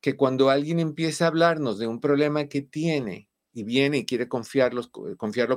que 0.00 0.16
cuando 0.16 0.50
alguien 0.50 0.80
empieza 0.80 1.26
a 1.26 1.28
hablarnos 1.28 1.78
de 1.78 1.86
un 1.86 2.00
problema 2.00 2.46
que 2.46 2.62
tiene 2.62 3.28
y 3.52 3.62
viene 3.62 3.98
y 3.98 4.04
quiere 4.04 4.26
confiarlo 4.26 4.90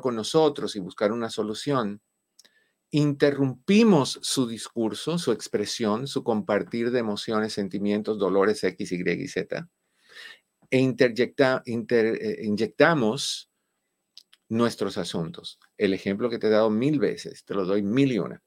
con 0.01 0.15
nosotros 0.15 0.75
y 0.75 0.79
buscar 0.79 1.11
una 1.11 1.31
solución, 1.31 1.99
interrumpimos 2.93 4.19
su 4.21 4.47
discurso, 4.47 5.17
su 5.17 5.31
expresión, 5.31 6.05
su 6.05 6.23
compartir 6.23 6.91
de 6.91 6.99
emociones, 6.99 7.51
sentimientos, 7.53 8.19
dolores 8.19 8.63
X, 8.63 8.91
Y 8.91 9.01
y 9.09 9.27
Z, 9.27 9.67
e 10.69 10.79
eh, 10.79 12.39
inyectamos 12.43 13.49
nuestros 14.47 14.99
asuntos. 14.99 15.59
El 15.75 15.95
ejemplo 15.95 16.29
que 16.29 16.37
te 16.37 16.47
he 16.47 16.51
dado 16.51 16.69
mil 16.69 16.99
veces, 16.99 17.43
te 17.45 17.55
lo 17.55 17.65
doy 17.65 17.81
mil 17.81 18.11
y 18.11 18.19
una. 18.19 18.43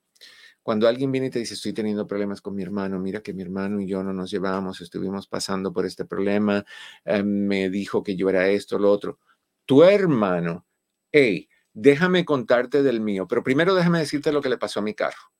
Cuando 0.63 0.87
alguien 0.87 1.11
viene 1.11 1.27
y 1.27 1.31
te 1.31 1.41
dice, 1.41 1.55
estoy 1.55 1.73
teniendo 1.73 2.07
problemas 2.07 2.41
con 2.41 2.55
mi 2.55 2.63
hermano, 2.63 3.01
mira 3.01 3.23
que 3.23 3.35
mi 3.35 3.43
hermano 3.43 3.81
y 3.81 3.89
yo 3.89 4.05
no 4.05 4.13
nos 4.13 4.31
llevamos, 4.31 4.81
estuvimos 4.81 5.27
pasando 5.27 5.73
por 5.73 5.87
este 5.87 6.05
problema, 6.05 6.65
eh, 7.05 7.25
me 7.25 7.69
dijo 7.69 8.05
que 8.05 8.15
yo 8.15 8.31
era 8.31 8.49
esto, 8.49 8.79
lo 8.79 8.93
otro. 8.93 9.19
Tu 9.65 9.83
hermano, 9.83 10.67
hey, 11.11 11.49
déjame 11.77 12.25
contarte 12.25 12.83
del 12.83 13.01
mío, 13.01 13.29
pero 13.29 13.43
primero 13.43 13.75
déjame 13.75 13.99
decirte 13.99 14.33
lo 14.33 14.41
que 14.41 14.49
le 14.49 14.57
pasó 14.57 14.81
a 14.81 14.83
mi 14.83 14.95
carro. 14.95 15.31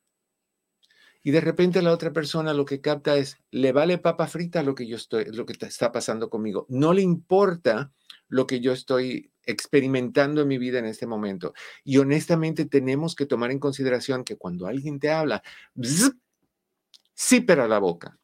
Y 1.23 1.31
de 1.31 1.41
repente 1.41 1.81
la 1.81 1.91
otra 1.91 2.13
persona 2.13 2.53
lo 2.53 2.63
que 2.63 2.79
capta 2.79 3.17
es, 3.17 3.37
le 3.49 3.71
vale 3.71 3.97
papa 3.97 4.27
frita 4.27 4.61
lo 4.61 4.75
que 4.75 4.87
yo 4.87 4.95
estoy, 4.95 5.25
lo 5.25 5.45
que 5.45 5.53
está 5.59 5.91
pasando 5.91 6.29
conmigo. 6.29 6.67
No 6.69 6.93
le 6.93 7.01
importa 7.01 7.91
lo 8.29 8.45
que 8.45 8.61
yo 8.61 8.71
estoy 8.71 9.31
experimentando 9.43 10.41
en 10.41 10.47
mi 10.47 10.59
vida 10.59 10.77
en 10.77 10.85
este 10.85 11.07
momento. 11.07 11.53
Y 11.83 11.97
honestamente 11.97 12.65
tenemos 12.65 13.15
que 13.15 13.25
tomar 13.25 13.49
en 13.49 13.59
consideración 13.59 14.23
que 14.23 14.37
cuando 14.37 14.67
alguien 14.67 14.99
te 14.99 15.09
habla, 15.09 15.41
zip, 17.17 17.49
a 17.49 17.67
la 17.67 17.79
boca. 17.79 18.19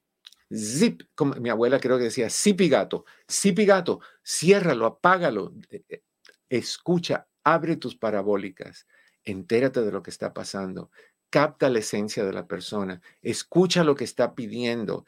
Zip, 0.53 1.01
como 1.15 1.33
mi 1.35 1.49
abuela 1.49 1.79
creo 1.79 1.97
que 1.97 2.05
decía, 2.05 2.29
zipi 2.29 2.69
gato, 2.69 3.05
zipi 3.29 3.65
gato, 3.65 4.01
ciérralo, 4.23 4.85
apágalo, 4.85 5.51
e, 5.71 5.83
e, 5.89 6.03
escucha, 6.47 7.27
abre 7.43 7.75
tus 7.75 7.95
parabólicas, 7.95 8.87
entérate 9.23 9.81
de 9.81 9.91
lo 9.91 10.03
que 10.03 10.09
está 10.09 10.33
pasando, 10.33 10.91
capta 11.29 11.69
la 11.69 11.79
esencia 11.79 12.23
de 12.25 12.33
la 12.33 12.47
persona, 12.47 13.01
escucha 13.21 13.83
lo 13.83 13.95
que 13.95 14.03
está 14.03 14.35
pidiendo, 14.35 15.05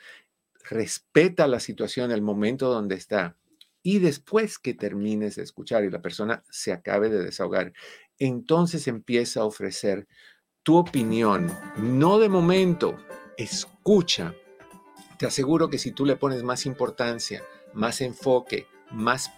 respeta 0.64 1.48
la 1.48 1.60
situación, 1.60 2.12
el 2.12 2.22
momento 2.22 2.70
donde 2.70 2.96
está. 2.96 3.38
Y 3.84 4.00
después 4.00 4.58
que 4.58 4.74
termines 4.74 5.36
de 5.36 5.44
escuchar 5.44 5.84
y 5.84 5.92
la 5.92 6.02
persona 6.02 6.44
se 6.50 6.74
acabe 6.74 7.10
de 7.10 7.24
desahogar, 7.24 7.74
entonces 8.18 8.88
empieza 8.88 9.42
a 9.42 9.46
ofrecer 9.46 10.08
tu 10.64 10.78
opinión, 10.78 11.52
no 11.78 12.18
de 12.18 12.30
momento, 12.30 12.98
escucha. 13.38 14.34
Te 15.20 15.28
aseguro 15.28 15.70
que 15.70 15.78
si 15.78 15.92
tú 15.92 16.06
le 16.06 16.16
pones 16.16 16.42
más 16.42 16.66
importancia, 16.66 17.44
más 17.74 18.02
enfoque, 18.02 18.66
más 18.90 19.30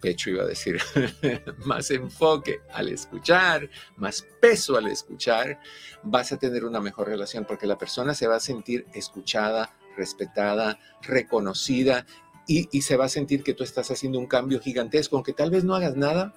pecho 0.00 0.30
iba 0.30 0.42
a 0.42 0.46
decir, 0.46 0.80
más 1.64 1.90
enfoque 1.90 2.60
al 2.72 2.88
escuchar, 2.88 3.68
más 3.96 4.26
peso 4.40 4.76
al 4.76 4.88
escuchar, 4.88 5.60
vas 6.02 6.32
a 6.32 6.38
tener 6.38 6.64
una 6.64 6.80
mejor 6.80 7.08
relación 7.08 7.44
porque 7.44 7.66
la 7.66 7.78
persona 7.78 8.14
se 8.14 8.26
va 8.26 8.36
a 8.36 8.40
sentir 8.40 8.86
escuchada, 8.94 9.76
respetada, 9.96 10.78
reconocida 11.02 12.06
y, 12.46 12.68
y, 12.76 12.82
se 12.82 12.96
va 12.96 13.04
a 13.04 13.08
sentir 13.08 13.42
que 13.42 13.54
tú 13.54 13.62
estás 13.62 13.90
haciendo 13.90 14.18
un 14.18 14.26
cambio 14.26 14.60
gigantesco, 14.60 15.16
aunque 15.16 15.32
tal 15.32 15.50
vez 15.50 15.62
no 15.62 15.74
hagas 15.74 15.96
nada, 15.96 16.34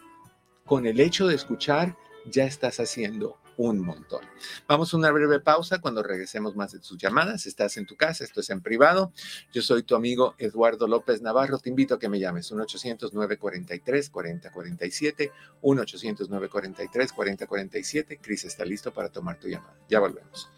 con 0.66 0.86
el 0.86 1.00
hecho 1.00 1.28
de 1.28 1.36
escuchar 1.36 1.98
ya 2.26 2.46
estás 2.46 2.80
haciendo 2.80 3.38
un 3.58 3.80
montón. 3.80 4.22
Vamos 4.68 4.94
a 4.94 4.98
una 4.98 5.10
breve 5.12 5.40
pausa 5.40 5.82
cuando 5.82 6.04
regresemos 6.04 6.56
más 6.56 6.72
de 6.72 6.80
tus 6.80 6.98
llamadas. 6.98 7.46
Estás 7.46 7.78
en 7.78 7.86
tu 7.86 7.96
casa, 7.96 8.24
esto 8.24 8.40
es 8.42 8.50
en 8.50 8.62
privado. 8.62 9.12
Yo 9.52 9.62
soy 9.62 9.84
tu 9.84 9.96
amigo 9.96 10.34
Eduardo 10.38 10.88
López 10.88 11.22
Navarro. 11.22 11.60
Te 11.60 11.70
invito 11.70 11.96
a 11.96 12.00
que 12.00 12.10
me 12.10 12.20
llames 12.20 12.52
1-800-943-4047, 12.52 15.32
1-800-943-4047. 15.62 18.20
Cris 18.22 18.46
está 18.46 18.66
listo 18.66 18.94
para 18.94 19.10
tomar 19.10 19.40
tu 19.40 19.48
llamada. 19.48 19.78
Ya 19.90 20.00
volvemos. 20.00 20.50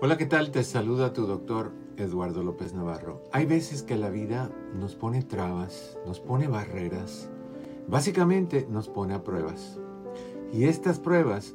Hola, 0.00 0.18
¿qué 0.18 0.26
tal? 0.26 0.50
Te 0.50 0.64
saluda 0.64 1.12
tu 1.12 1.26
doctor 1.26 1.72
Eduardo 1.96 2.42
López 2.42 2.74
Navarro. 2.74 3.22
Hay 3.32 3.46
veces 3.46 3.82
que 3.82 3.96
la 3.96 4.10
vida 4.10 4.50
nos 4.74 4.96
pone 4.96 5.22
trabas, 5.22 5.96
nos 6.04 6.20
pone 6.20 6.48
barreras, 6.48 7.30
básicamente 7.86 8.66
nos 8.68 8.88
pone 8.88 9.14
a 9.14 9.22
pruebas. 9.22 9.78
Y 10.52 10.64
estas 10.64 10.98
pruebas 10.98 11.54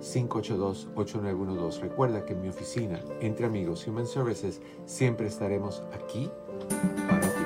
626-582-8912. 0.00 1.80
Recuerda 1.82 2.24
que 2.24 2.32
en 2.32 2.40
mi 2.40 2.48
oficina, 2.48 2.98
entre 3.20 3.44
amigos 3.44 3.86
Human 3.86 4.06
Services, 4.06 4.62
siempre 4.86 5.26
estaremos 5.26 5.82
aquí 5.92 6.30
para 7.06 7.20
ti. 7.20 7.44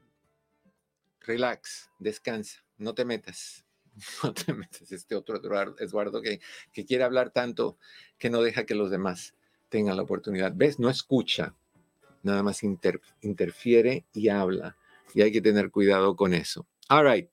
relax, 1.20 1.90
descansa, 1.98 2.64
no 2.78 2.94
te 2.94 3.04
metas, 3.04 3.64
no 4.22 4.32
te 4.32 4.52
metas. 4.52 4.92
Este 4.92 5.14
otro 5.14 5.40
Eduardo 5.78 6.22
que, 6.22 6.40
que 6.72 6.84
quiere 6.84 7.04
hablar 7.04 7.30
tanto 7.30 7.78
que 8.18 8.30
no 8.30 8.42
deja 8.42 8.64
que 8.64 8.74
los 8.74 8.90
demás 8.90 9.34
tengan 9.68 9.96
la 9.96 10.02
oportunidad. 10.02 10.52
¿Ves? 10.54 10.78
No 10.78 10.90
escucha, 10.90 11.54
nada 12.22 12.42
más 12.42 12.62
interfiere 12.62 14.04
y 14.12 14.28
habla. 14.28 14.76
Y 15.14 15.22
hay 15.22 15.32
que 15.32 15.40
tener 15.40 15.70
cuidado 15.70 16.16
con 16.16 16.34
eso. 16.34 16.66
All 16.88 17.04
right. 17.04 17.30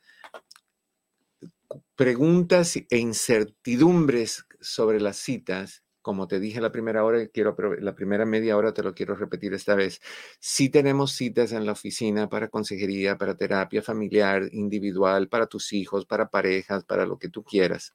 preguntas 1.95 2.75
e 2.77 2.97
incertidumbres 2.97 4.45
sobre 4.59 4.99
las 4.99 5.17
citas 5.17 5.83
como 6.01 6.27
te 6.27 6.39
dije 6.39 6.61
la 6.61 6.71
primera 6.71 7.03
hora, 7.03 7.27
quiero, 7.27 7.55
la 7.79 7.95
primera 7.95 8.25
media 8.25 8.57
hora 8.57 8.73
te 8.73 8.83
lo 8.83 8.93
quiero 8.93 9.15
repetir 9.15 9.53
esta 9.53 9.75
vez. 9.75 10.01
Sí 10.39 10.69
tenemos 10.69 11.11
citas 11.13 11.51
en 11.51 11.65
la 11.65 11.73
oficina 11.73 12.29
para 12.29 12.49
consejería, 12.49 13.17
para 13.17 13.35
terapia 13.35 13.81
familiar, 13.81 14.49
individual, 14.51 15.29
para 15.29 15.47
tus 15.47 15.73
hijos, 15.73 16.05
para 16.05 16.29
parejas, 16.29 16.83
para 16.85 17.05
lo 17.05 17.19
que 17.19 17.29
tú 17.29 17.43
quieras. 17.43 17.93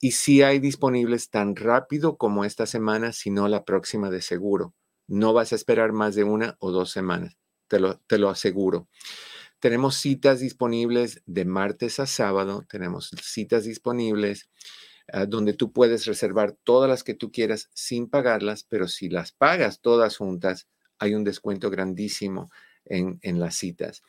Y 0.00 0.12
sí 0.12 0.42
hay 0.42 0.60
disponibles 0.60 1.30
tan 1.30 1.56
rápido 1.56 2.16
como 2.16 2.44
esta 2.44 2.66
semana, 2.66 3.12
sino 3.12 3.48
la 3.48 3.64
próxima 3.64 4.10
de 4.10 4.22
seguro. 4.22 4.74
No 5.06 5.32
vas 5.32 5.52
a 5.52 5.56
esperar 5.56 5.92
más 5.92 6.14
de 6.14 6.24
una 6.24 6.56
o 6.60 6.70
dos 6.70 6.90
semanas, 6.90 7.36
te 7.66 7.80
lo, 7.80 7.98
te 8.06 8.18
lo 8.18 8.30
aseguro. 8.30 8.88
Tenemos 9.60 9.96
citas 9.96 10.38
disponibles 10.38 11.22
de 11.26 11.44
martes 11.44 11.98
a 11.98 12.06
sábado, 12.06 12.64
tenemos 12.68 13.10
citas 13.20 13.64
disponibles 13.64 14.48
Ah, 15.10 15.24
donde 15.24 15.54
tú 15.54 15.72
puedes 15.72 16.04
reservar 16.04 16.52
todas 16.64 16.88
las 16.88 17.02
que 17.02 17.14
tú 17.14 17.32
quieras 17.32 17.70
sin 17.72 18.10
pagarlas, 18.10 18.64
pero 18.64 18.88
si 18.88 19.08
las 19.08 19.32
pagas 19.32 19.80
todas 19.80 20.18
juntas, 20.18 20.68
hay 20.98 21.14
un 21.14 21.24
descuento 21.24 21.70
grandísimo 21.70 22.50
en, 22.84 23.18
en, 23.22 23.40
las 23.40 23.54
citas. 23.56 24.02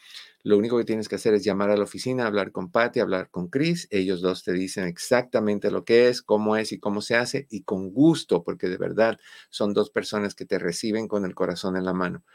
Lo 0.44 0.58
único 0.58 0.78
que 0.78 0.84
tienes 0.84 1.08
que 1.08 1.16
hacer 1.16 1.34
es 1.34 1.44
llamar 1.46 1.70
a 1.70 1.78
la 1.78 1.84
oficina, 1.84 2.28
hablar 2.28 2.52
con 2.52 2.70
Patty, 2.70 3.00
hablar 3.00 3.30
con 3.30 3.48
Chris. 3.48 3.88
Ellos 3.92 4.22
dos 4.22 4.44
te 4.44 4.52
dicen 4.52 4.88
exactamente 4.88 5.72
lo 5.72 5.86
que 5.86 6.10
es, 6.10 6.22
cómo 6.22 6.58
es 6.58 6.74
y 6.74 6.80
cómo 6.80 7.02
se 7.02 7.16
hace, 7.16 7.48
y 7.50 7.64
con 7.64 7.92
gusto, 7.92 8.44
porque 8.44 8.68
de 8.68 8.78
verdad 8.78 9.18
son 9.50 9.74
dos 9.74 9.92
personas 9.92 10.36
que 10.36 10.46
te 10.46 10.60
reciben 10.60 11.08
con 11.08 11.24
el 11.24 11.34
corazón 11.34 11.78
en 11.78 11.86
la 11.86 11.94
mano. 11.94 12.26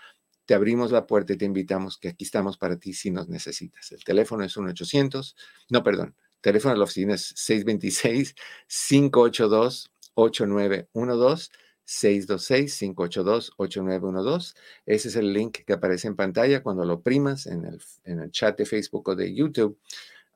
Te 0.47 0.55
abrimos 0.55 0.91
la 0.91 1.07
puerta 1.07 1.35
y 1.35 1.37
te 1.37 1.45
invitamos 1.45 1.99
que 1.99 2.09
aquí 2.09 2.25
estamos 2.25 2.57
para 2.57 2.79
ti 2.79 2.95
si 2.95 3.11
nos 3.11 3.29
necesitas. 3.29 3.93
El 3.93 4.05
teléfono 4.05 4.45
es 4.45 4.57
1-800, 4.57 5.35
no, 5.71 5.83
perdón, 5.83 6.15
teléfono 6.45 6.75
de 6.75 6.79
la 6.79 6.85
oficina 6.85 7.15
es 7.15 7.35
626-582-8912. 8.69 11.51
626-582-8912. 11.87 14.55
Ese 14.87 15.09
es 15.09 15.17
el 15.17 15.33
link 15.33 15.65
que 15.67 15.73
aparece 15.73 16.07
en 16.09 16.17
pantalla 16.17 16.63
cuando 16.63 16.85
lo 16.85 17.01
primas 17.03 17.47
en 17.47 17.65
el, 17.65 17.81
chat 18.31 18.57
de 18.57 18.67
Facebook 18.67 19.09
o 19.09 19.15
de 19.15 19.35
YouTube. 19.35 19.79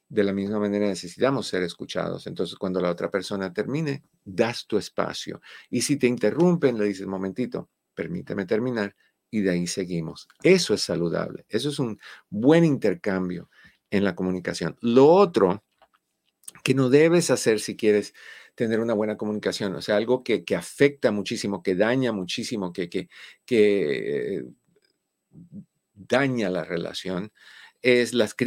de 0.08 0.24
la 0.24 0.32
misma 0.32 0.58
manera 0.58 0.86
necesitamos 0.86 1.46
ser 1.46 1.62
escuchados. 1.62 2.26
Entonces, 2.26 2.56
cuando 2.56 2.80
la 2.80 2.90
otra 2.90 3.10
persona 3.10 3.52
termine, 3.52 4.04
das 4.24 4.66
tu 4.66 4.78
espacio. 4.78 5.40
Y 5.70 5.82
si 5.82 5.96
te 5.96 6.06
interrumpen, 6.06 6.78
le 6.78 6.84
dices, 6.84 7.06
momentito, 7.06 7.70
permíteme 7.94 8.46
terminar 8.46 8.94
y 9.30 9.40
de 9.40 9.50
ahí 9.50 9.66
seguimos. 9.66 10.28
Eso 10.42 10.74
es 10.74 10.82
saludable. 10.82 11.44
Eso 11.48 11.70
es 11.70 11.78
un 11.78 11.98
buen 12.28 12.64
intercambio 12.64 13.50
en 13.90 14.04
la 14.04 14.14
comunicación. 14.14 14.76
Lo 14.80 15.08
otro 15.08 15.64
que 16.62 16.74
no 16.74 16.88
debes 16.88 17.30
hacer 17.30 17.60
si 17.60 17.76
quieres 17.76 18.14
tener 18.54 18.80
una 18.80 18.94
buena 18.94 19.16
comunicación, 19.16 19.74
o 19.74 19.82
sea, 19.82 19.96
algo 19.96 20.22
que, 20.22 20.44
afecta 20.56 21.10
muchísimo, 21.10 21.62
que 21.62 21.74
daña 21.74 22.12
muchísimo, 22.12 22.72
que, 22.72 22.88
que, 22.88 23.08
que 23.44 24.44
daña 25.92 26.50
la 26.50 26.64
relación, 26.64 27.32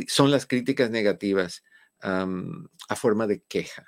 son 0.07 0.31
las 0.31 0.45
críticas 0.47 0.89
negativas 0.89 1.63
a 2.01 2.95
forma 2.95 3.27
de 3.27 3.43
queja. 3.43 3.85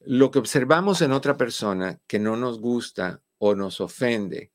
Lo 0.00 0.30
que 0.30 0.38
observamos 0.38 1.02
en 1.02 1.12
otra 1.12 1.36
persona 1.36 2.00
que 2.06 2.18
no 2.18 2.36
nos 2.36 2.60
gusta 2.60 3.22
o 3.38 3.54
nos 3.54 3.80
ofende, 3.80 4.52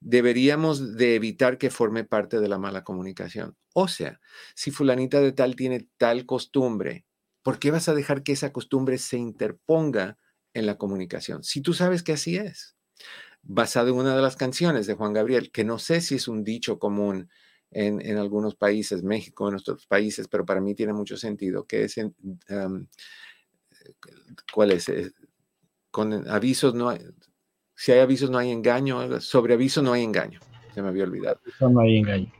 deberíamos 0.00 0.96
de 0.96 1.14
evitar 1.14 1.58
que 1.58 1.70
forme 1.70 2.04
parte 2.04 2.40
de 2.40 2.48
la 2.48 2.58
mala 2.58 2.84
comunicación. 2.84 3.56
O 3.72 3.88
sea, 3.88 4.20
si 4.54 4.70
fulanita 4.70 5.20
de 5.20 5.32
tal 5.32 5.56
tiene 5.56 5.88
tal 5.96 6.26
costumbre, 6.26 7.06
¿por 7.42 7.58
qué 7.58 7.70
vas 7.70 7.88
a 7.88 7.94
dejar 7.94 8.22
que 8.22 8.32
esa 8.32 8.52
costumbre 8.52 8.98
se 8.98 9.16
interponga 9.16 10.18
en 10.52 10.66
la 10.66 10.76
comunicación? 10.76 11.42
Si 11.44 11.60
tú 11.60 11.72
sabes 11.72 12.02
que 12.02 12.12
así 12.12 12.36
es. 12.36 12.76
Basado 13.42 13.90
en 13.90 13.96
una 13.96 14.16
de 14.16 14.22
las 14.22 14.36
canciones 14.36 14.86
de 14.86 14.94
Juan 14.94 15.12
Gabriel, 15.12 15.52
que 15.52 15.64
no 15.64 15.78
sé 15.78 16.00
si 16.00 16.16
es 16.16 16.26
un 16.26 16.42
dicho 16.42 16.78
común 16.78 17.30
en, 17.70 18.16
algunos 18.16 18.54
países, 18.54 19.02
México, 19.02 19.48
en 19.48 19.56
otros 19.56 19.86
países, 19.86 20.28
pero 20.28 20.44
para 20.44 20.60
mí 20.60 20.74
tiene 20.74 20.92
mucho 20.92 21.16
sentido, 21.16 21.64
que 21.64 21.84
es, 21.84 21.98
en, 21.98 22.14
¿cuál 24.52 24.72
es? 24.72 24.88
Eh, 24.88 25.10
con 25.90 26.28
avisos 26.28 26.74
no 26.74 26.88
hay, 26.90 27.00
si 27.74 27.92
hay 27.92 28.00
avisos 28.00 28.30
no 28.30 28.38
hay 28.38 28.50
engaño, 28.50 29.20
sobre 29.20 29.54
aviso 29.54 29.82
no 29.82 29.92
hay 29.92 30.04
engaño, 30.04 30.40
se 30.74 30.82
me 30.82 30.88
había 30.88 31.04
olvidado. 31.04 31.40
No 31.60 31.80
hay 31.80 31.98
engaño. 31.98 32.32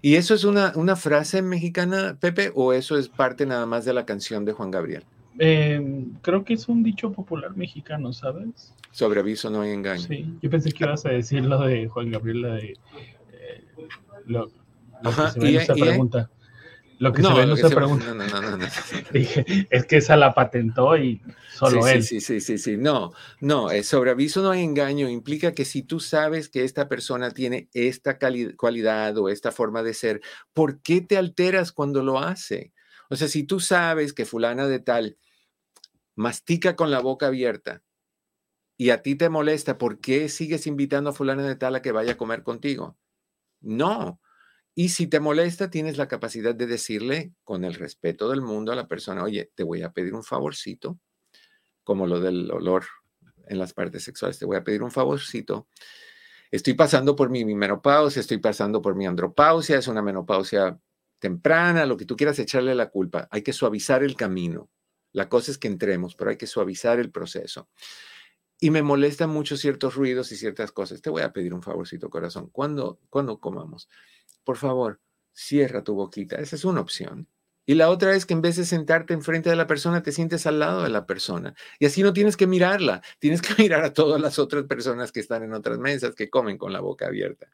¿Y 0.00 0.16
eso 0.16 0.34
es 0.34 0.44
una, 0.44 0.72
una 0.76 0.96
frase 0.96 1.42
mexicana, 1.42 2.18
Pepe, 2.20 2.52
o 2.54 2.72
eso 2.72 2.98
es 2.98 3.08
parte 3.08 3.46
nada 3.46 3.66
más 3.66 3.84
de 3.84 3.92
la 3.92 4.04
canción 4.04 4.44
de 4.44 4.52
Juan 4.52 4.70
Gabriel? 4.70 5.04
Em, 5.38 6.12
creo 6.20 6.44
que 6.44 6.54
es 6.54 6.68
un 6.68 6.82
dicho 6.82 7.10
popular 7.12 7.56
mexicano, 7.56 8.12
¿sabes? 8.12 8.74
Sobre 8.90 9.20
aviso 9.20 9.48
no 9.48 9.62
hay 9.62 9.70
engaño. 9.70 10.02
Sí, 10.02 10.36
yo 10.42 10.50
pensé 10.50 10.70
que 10.72 10.84
ibas 10.84 11.06
a 11.06 11.10
decir 11.10 11.44
lo 11.44 11.60
de 11.60 11.88
Juan 11.88 12.10
Gabriel, 12.10 12.42
la 12.42 12.54
de 12.54 12.76
eh, 13.32 13.64
Ajá, 15.04 15.32
y, 15.36 15.58
se 15.58 15.74
pregunta. 15.74 16.30
Lo 17.02 17.12
que 17.12 17.20
se 17.20 17.32
ve 17.32 17.46
no 17.46 17.56
se, 17.56 17.68
pregunta. 17.68 18.14
No, 18.14 18.26
no, 18.26 18.40
no, 18.40 18.56
no. 18.56 18.66
Dije, 19.12 19.66
es 19.70 19.86
que 19.86 19.96
esa 19.96 20.16
la 20.16 20.34
patentó 20.34 20.96
y 20.96 21.20
solo 21.52 21.84
él. 21.88 22.04
Sí, 22.04 22.20
sí, 22.20 22.40
sí, 22.40 22.58
sí, 22.58 22.76
No, 22.76 23.12
no, 23.40 23.70
sobre 23.82 24.12
aviso 24.12 24.40
no 24.40 24.52
hay 24.52 24.62
engaño. 24.62 25.08
Implica 25.08 25.52
que 25.52 25.64
si 25.64 25.82
tú 25.82 25.98
sabes 25.98 26.48
que 26.48 26.62
esta 26.62 26.88
persona 26.88 27.32
tiene 27.32 27.68
esta 27.74 28.18
cualidad 28.56 29.18
o 29.18 29.28
esta 29.28 29.50
forma 29.50 29.82
de 29.82 29.94
ser, 29.94 30.20
¿por 30.52 30.80
qué 30.80 31.00
te 31.00 31.16
alteras 31.16 31.72
cuando 31.72 32.04
lo 32.04 32.20
hace? 32.20 32.72
O 33.10 33.16
sea, 33.16 33.26
si 33.26 33.42
tú 33.42 33.58
sabes 33.58 34.12
que 34.12 34.24
fulana 34.24 34.68
de 34.68 34.78
tal 34.78 35.18
mastica 36.14 36.76
con 36.76 36.92
la 36.92 37.00
boca 37.00 37.26
abierta 37.26 37.82
y 38.76 38.90
a 38.90 39.02
ti 39.02 39.16
te 39.16 39.28
molesta, 39.28 39.76
¿por 39.76 40.00
qué 40.00 40.28
sigues 40.28 40.68
invitando 40.68 41.10
a 41.10 41.12
fulana 41.12 41.42
de 41.42 41.56
tal 41.56 41.74
a 41.74 41.82
que 41.82 41.90
vaya 41.90 42.12
a 42.12 42.16
comer 42.16 42.44
contigo? 42.44 42.96
No, 43.60 44.20
y 44.74 44.88
si 44.88 45.06
te 45.06 45.20
molesta, 45.20 45.70
tienes 45.70 45.98
la 45.98 46.08
capacidad 46.08 46.54
de 46.54 46.66
decirle 46.66 47.34
con 47.44 47.64
el 47.64 47.74
respeto 47.74 48.30
del 48.30 48.40
mundo 48.40 48.72
a 48.72 48.76
la 48.76 48.88
persona, 48.88 49.22
oye, 49.22 49.50
te 49.54 49.64
voy 49.64 49.82
a 49.82 49.92
pedir 49.92 50.14
un 50.14 50.24
favorcito, 50.24 50.98
como 51.84 52.06
lo 52.06 52.20
del 52.20 52.50
olor 52.50 52.84
en 53.46 53.58
las 53.58 53.74
partes 53.74 54.04
sexuales, 54.04 54.38
te 54.38 54.46
voy 54.46 54.56
a 54.56 54.64
pedir 54.64 54.82
un 54.82 54.90
favorcito. 54.90 55.68
Estoy 56.50 56.74
pasando 56.74 57.16
por 57.16 57.28
mi, 57.28 57.44
menopausia, 57.44 58.20
estoy 58.20 58.38
pasando 58.38 58.80
por 58.80 58.94
mi 58.94 59.06
andropausia, 59.06 59.78
es 59.78 59.88
una 59.88 60.02
menopausia 60.02 60.78
temprana, 61.18 61.86
lo 61.86 61.96
que 61.96 62.04
tú 62.04 62.16
quieras 62.16 62.38
echarle 62.38 62.74
la 62.74 62.88
culpa. 62.88 63.28
Hay 63.30 63.42
que 63.42 63.52
suavizar 63.52 64.02
el 64.02 64.16
camino. 64.16 64.70
La 65.12 65.28
cosa 65.28 65.50
es 65.50 65.58
que 65.58 65.68
entremos, 65.68 66.14
pero 66.14 66.30
hay 66.30 66.36
que 66.36 66.46
suavizar 66.46 66.98
el 66.98 67.10
proceso. 67.10 67.68
Y 68.58 68.70
me 68.70 68.82
molestan 68.82 69.30
mucho 69.30 69.56
ciertos 69.56 69.94
ruidos 69.94 70.30
y 70.32 70.36
ciertas 70.36 70.72
cosas. 70.72 71.02
Te 71.02 71.10
voy 71.10 71.22
a 71.22 71.32
pedir 71.32 71.52
un 71.52 71.62
favorcito, 71.62 72.08
corazón. 72.10 72.48
cuando 72.50 73.00
cuando 73.10 73.38
comamos? 73.40 73.88
Por 74.44 74.56
favor, 74.56 75.00
cierra 75.32 75.82
tu 75.84 75.94
boquita. 75.94 76.36
Esa 76.36 76.56
es 76.56 76.64
una 76.64 76.80
opción. 76.80 77.28
Y 77.64 77.74
la 77.74 77.90
otra 77.90 78.14
es 78.14 78.26
que 78.26 78.34
en 78.34 78.42
vez 78.42 78.56
de 78.56 78.64
sentarte 78.64 79.14
enfrente 79.14 79.48
de 79.48 79.56
la 79.56 79.68
persona, 79.68 80.02
te 80.02 80.10
sientes 80.10 80.46
al 80.46 80.58
lado 80.58 80.82
de 80.82 80.88
la 80.88 81.06
persona. 81.06 81.54
Y 81.78 81.86
así 81.86 82.02
no 82.02 82.12
tienes 82.12 82.36
que 82.36 82.48
mirarla, 82.48 83.02
tienes 83.20 83.40
que 83.40 83.54
mirar 83.62 83.84
a 83.84 83.92
todas 83.92 84.20
las 84.20 84.38
otras 84.38 84.64
personas 84.64 85.12
que 85.12 85.20
están 85.20 85.44
en 85.44 85.54
otras 85.54 85.78
mesas, 85.78 86.14
que 86.14 86.28
comen 86.30 86.58
con 86.58 86.72
la 86.72 86.80
boca 86.80 87.06
abierta. 87.06 87.48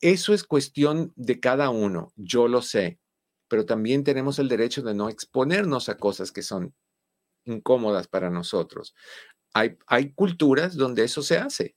Eso 0.00 0.34
es 0.34 0.42
cuestión 0.42 1.12
de 1.16 1.38
cada 1.38 1.70
uno, 1.70 2.12
yo 2.16 2.48
lo 2.48 2.62
sé, 2.62 2.98
pero 3.46 3.66
también 3.66 4.02
tenemos 4.02 4.38
el 4.38 4.48
derecho 4.48 4.82
de 4.82 4.94
no 4.94 5.08
exponernos 5.08 5.88
a 5.88 5.96
cosas 5.96 6.32
que 6.32 6.42
son 6.42 6.74
incómodas 7.44 8.08
para 8.08 8.30
nosotros. 8.30 8.94
Hay, 9.54 9.76
hay 9.86 10.12
culturas 10.12 10.76
donde 10.76 11.04
eso 11.04 11.22
se 11.22 11.38
hace. 11.38 11.76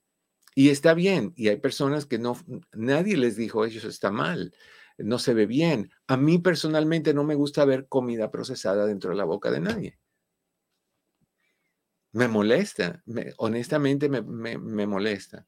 Y 0.58 0.70
está 0.70 0.94
bien, 0.94 1.34
y 1.36 1.50
hay 1.50 1.58
personas 1.58 2.06
que 2.06 2.18
no, 2.18 2.38
nadie 2.72 3.18
les 3.18 3.36
dijo, 3.36 3.66
eso 3.66 3.90
está 3.90 4.10
mal, 4.10 4.54
no 4.98 5.20
se 5.20 5.34
ve 5.34 5.46
bien. 5.46 5.92
A 6.08 6.16
mí 6.16 6.40
personalmente 6.40 7.14
no 7.14 7.26
me 7.26 7.36
gusta 7.36 7.66
ver 7.66 7.88
comida 7.90 8.32
procesada 8.32 8.86
dentro 8.86 9.10
de 9.10 9.18
la 9.18 9.26
boca 9.26 9.52
de 9.52 9.60
nadie. 9.60 10.00
Me 12.14 12.30
molesta, 12.30 13.04
honestamente 13.36 14.08
me, 14.08 14.88
molesta. 14.88 15.46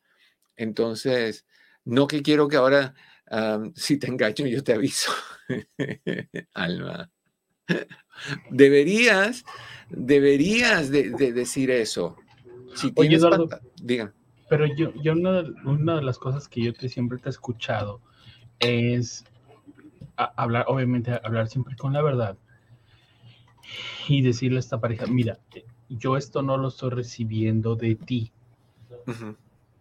Entonces, 0.57 1.45
no 1.85 2.05
que 2.07 2.21
quiero 2.21 2.49
que 2.49 2.57
ahora, 2.57 2.93
si 3.75 3.97
te 3.97 4.07
engaño, 4.07 4.45
yo 4.45 4.61
te 4.61 4.73
aviso. 4.73 5.13
Alma. 6.53 7.09
Deberías, 8.49 9.45
deberías 9.89 10.89
de, 10.89 11.11
decir 11.31 11.71
eso. 11.71 12.17
Si 12.75 12.91
tienes 12.91 13.23
Oye, 13.23 13.47
diga. 13.81 14.13
Pero 14.49 14.65
yo, 14.65 14.93
yo 15.01 15.13
una, 15.13 15.41
de, 15.41 16.01
las 16.01 16.17
cosas 16.17 16.47
que 16.47 16.61
yo 16.61 16.73
te, 16.73 16.89
siempre 16.89 17.17
te 17.17 17.27
he 17.27 17.31
escuchado 17.31 18.01
es 18.59 19.25
hablar, 20.15 20.65
obviamente, 20.67 21.19
hablar 21.23 21.47
siempre 21.47 21.75
con 21.75 21.93
la 21.93 22.01
verdad 22.01 22.37
y 24.07 24.21
decirle 24.21 24.57
a 24.57 24.59
esta 24.59 24.79
pareja, 24.79 25.05
mira, 25.07 25.39
yo 25.89 26.17
esto 26.17 26.41
no 26.41 26.57
lo 26.57 26.69
estoy 26.69 26.91
recibiendo 26.91 27.75
de 27.75 27.95
ti. 27.95 28.31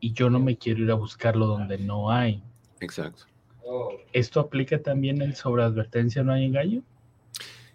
y 0.01 0.13
yo 0.13 0.31
no 0.31 0.41
me 0.41 0.57
quiero 0.57 0.83
ir 0.83 0.91
a 0.91 0.95
buscarlo 0.95 1.47
donde 1.47 1.79
no 1.79 2.11
hay. 2.11 2.43
Exacto. 2.81 3.25
¿Esto 4.13 4.41
aplica 4.41 4.81
también 4.81 5.23
el 5.23 5.35
sobreadvertencia 5.35 6.23
no 6.23 6.33
hay 6.33 6.45
engaño? 6.45 6.83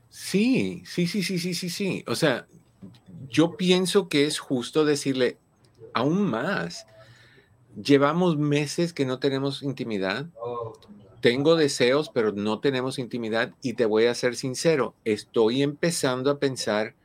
Sí, 0.10 0.84
sí, 0.86 1.08
sí, 1.08 1.24
sí, 1.24 1.40
sí, 1.40 1.54
sí, 1.54 1.70
sí. 1.70 2.04
O 2.08 2.16
sea, 2.16 2.48
yo 3.30 3.56
pienso 3.58 4.10
que 4.10 4.26
es 4.26 4.40
justo 4.40 4.86
decirle 4.86 5.38
aún 5.94 6.30
más. 6.30 6.86
Llevamos 7.82 8.38
meses 8.38 8.94
que 8.94 9.06
no 9.06 9.20
tenemos 9.20 9.64
intimidad. 9.64 10.28
Tengo 11.22 11.56
deseos, 11.56 12.10
pero 12.10 12.32
no 12.32 12.60
tenemos 12.60 13.00
intimidad. 13.00 13.54
Y 13.62 13.74
te 13.74 13.86
voy 13.86 14.06
a 14.06 14.16
ser 14.16 14.36
sincero, 14.36 14.96
estoy 15.06 15.62
empezando 15.62 16.32
a 16.32 16.40
pensar, 16.40 16.96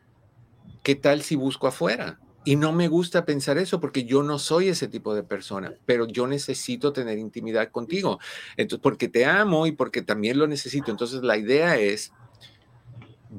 ¿qué 0.82 0.94
tal 0.94 1.22
si 1.22 1.36
busco 1.36 1.66
afuera? 1.66 2.18
Y 2.46 2.54
no 2.54 2.72
me 2.72 2.86
gusta 2.86 3.24
pensar 3.24 3.58
eso 3.58 3.80
porque 3.80 4.04
yo 4.04 4.22
no 4.22 4.38
soy 4.38 4.68
ese 4.68 4.86
tipo 4.86 5.16
de 5.16 5.24
persona, 5.24 5.74
pero 5.84 6.06
yo 6.06 6.28
necesito 6.28 6.92
tener 6.92 7.18
intimidad 7.18 7.72
contigo. 7.72 8.20
Entonces, 8.56 8.82
porque 8.82 9.08
te 9.08 9.24
amo 9.24 9.66
y 9.66 9.72
porque 9.72 10.00
también 10.00 10.38
lo 10.38 10.46
necesito. 10.46 10.92
Entonces, 10.92 11.22
la 11.22 11.36
idea 11.36 11.76
es, 11.76 12.12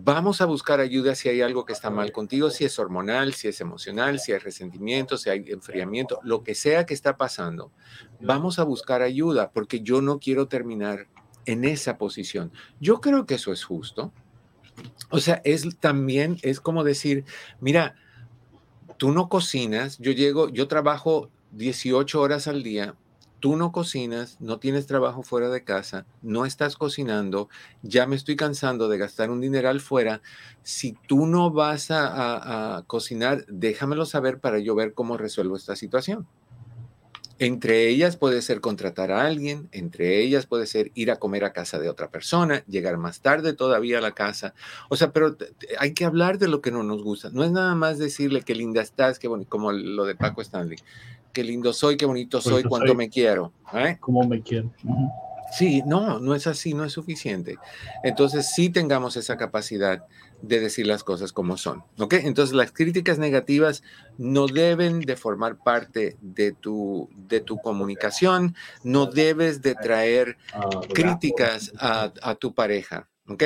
vamos 0.03 0.41
a 0.41 0.45
buscar 0.45 0.79
ayuda 0.79 1.15
si 1.15 1.29
hay 1.29 1.41
algo 1.41 1.65
que 1.65 1.73
está 1.73 1.89
mal 1.89 2.11
contigo, 2.11 2.49
si 2.49 2.65
es 2.65 2.77
hormonal, 2.77 3.33
si 3.33 3.47
es 3.47 3.59
emocional, 3.61 4.19
si 4.19 4.31
hay 4.31 4.39
resentimiento, 4.39 5.17
si 5.17 5.29
hay 5.29 5.45
enfriamiento, 5.47 6.19
lo 6.23 6.43
que 6.43 6.55
sea 6.55 6.85
que 6.85 6.93
está 6.93 7.17
pasando. 7.17 7.71
Vamos 8.19 8.59
a 8.59 8.63
buscar 8.63 9.01
ayuda 9.01 9.51
porque 9.51 9.81
yo 9.81 10.01
no 10.01 10.19
quiero 10.19 10.47
terminar 10.47 11.07
en 11.45 11.65
esa 11.65 11.97
posición. 11.97 12.51
Yo 12.79 13.01
creo 13.01 13.25
que 13.25 13.35
eso 13.35 13.51
es 13.51 13.63
justo. 13.63 14.13
O 15.09 15.19
sea, 15.19 15.41
es 15.43 15.77
también, 15.79 16.37
es 16.43 16.59
como 16.59 16.83
decir, 16.83 17.25
mira, 17.59 17.95
tú 18.97 19.11
no 19.11 19.29
cocinas, 19.29 19.97
yo 19.97 20.11
llego, 20.11 20.49
yo 20.49 20.67
trabajo 20.67 21.31
18 21.51 22.21
horas 22.21 22.47
al 22.47 22.61
día, 22.61 22.95
tú 23.39 23.55
no 23.55 23.71
cocinas, 23.71 24.37
no 24.39 24.59
tienes 24.59 24.87
trabajo 24.87 25.23
fuera 25.23 25.49
de 25.49 25.63
casa, 25.63 26.05
no 26.21 26.45
estás 26.45 26.75
cocinando, 26.75 27.49
ya 27.81 28.07
me 28.07 28.15
estoy 28.15 28.35
cansando 28.35 28.89
de 28.89 28.97
gastar 28.97 29.29
un 29.29 29.41
dineral 29.41 29.79
fuera. 29.79 30.21
Si 30.63 30.93
tú 31.07 31.27
no 31.27 31.51
vas 31.51 31.87
a, 31.89 32.83
cocinar, 32.87 33.45
déjamelo 33.47 34.05
saber 34.05 34.39
para 34.39 34.59
yo 34.59 34.75
ver 34.75 34.93
cómo 34.93 35.17
resuelvo 35.17 35.55
esta 35.55 35.75
situación. 35.75 36.27
Entre 37.39 37.87
ellas 37.87 38.17
puede 38.17 38.41
ser 38.41 38.61
contratar 38.61 39.11
a 39.11 39.27
alguien, 39.27 39.69
entre 39.71 40.23
ellas 40.23 40.47
puede 40.47 40.65
ser 40.65 40.91
ir 40.95 41.11
a 41.11 41.17
comer 41.17 41.45
a 41.45 41.53
casa 41.53 41.77
de 41.77 41.87
otra 41.87 42.09
persona, 42.09 42.63
llegar 42.65 42.97
más 42.97 43.21
tarde 43.21 43.53
todavía 43.53 43.99
a 43.99 44.01
la 44.01 44.13
casa. 44.13 44.55
O 44.89 44.95
sea, 44.95 45.11
pero 45.13 45.37
hay 45.77 45.93
que 45.93 46.05
hablar 46.05 46.39
de 46.39 46.47
lo 46.47 46.61
que 46.61 46.71
no 46.71 46.81
nos 46.81 47.03
gusta. 47.03 47.29
No 47.29 47.43
es 47.43 47.51
nada 47.51 47.75
más 47.75 47.99
decirle 47.99 48.41
qué 48.41 48.55
linda 48.55 48.81
estás, 48.81 49.19
qué 49.19 49.27
bonito, 49.27 49.51
como 49.51 49.71
lo 49.71 50.05
de 50.05 50.15
Paco 50.15 50.41
Stanley. 50.41 50.79
Qué 51.37 51.43
lindo 51.43 51.71
soy, 51.71 51.97
qué 51.97 52.07
bonito 52.07 52.41
soy, 52.41 52.63
cuánto 52.63 52.95
me 52.95 53.11
quiero. 53.11 53.53
¿eh? 53.71 53.97
Cómo 53.99 54.27
me 54.27 54.41
quiero. 54.41 54.71
Sí, 55.51 55.83
no, 55.85 56.17
no 56.19 56.33
es 56.33 56.47
así, 56.47 56.73
no 56.73 56.83
es 56.83 56.93
suficiente. 56.93 57.59
Entonces, 58.03 58.49
sí 58.55 58.71
tengamos 58.71 59.15
esa 59.17 59.37
capacidad 59.37 60.03
de 60.41 60.59
decir 60.59 60.87
las 60.87 61.03
cosas 61.03 61.31
como 61.33 61.55
son. 61.55 61.83
¿Ok? 61.99 62.13
Entonces 62.13 62.55
las 62.55 62.71
críticas 62.71 63.19
negativas 63.19 63.83
no 64.17 64.47
deben 64.47 65.01
de 65.01 65.15
formar 65.15 65.59
parte 65.59 66.17
de 66.21 66.53
tu, 66.53 67.07
de 67.15 67.39
tu 67.39 67.59
comunicación, 67.59 68.55
no 68.83 69.05
debes 69.05 69.61
de 69.61 69.75
traer 69.75 70.37
críticas 70.91 71.71
a, 71.77 72.33
tu 72.33 72.55
pareja. 72.55 73.11
¿Ok? 73.27 73.43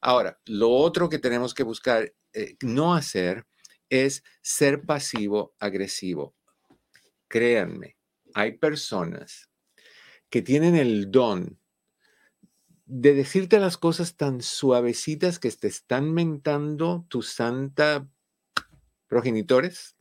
Ahora, 0.00 0.38
lo 0.44 0.70
otro 0.70 1.08
que 1.08 1.18
tenemos 1.18 1.52
que 1.52 1.64
buscar 1.64 2.12
eh, 2.32 2.54
no 2.60 2.94
hacer 2.94 3.44
es 3.90 4.22
ser 4.40 4.82
pasivo-agresivo. 4.82 6.33
Créanme, 7.28 7.96
hay 8.34 8.58
personas 8.58 9.50
que 10.30 10.42
tienen 10.42 10.76
el 10.76 11.10
don 11.10 11.58
de 12.86 13.14
decirte 13.14 13.58
las 13.58 13.78
cosas 13.78 14.16
tan 14.16 14.42
suavecitas 14.42 15.38
que 15.38 15.50
te 15.50 15.68
están 15.68 16.12
mentando 16.12 17.06
tu 17.08 17.22
santa 17.22 18.06
progenitores 19.06 19.96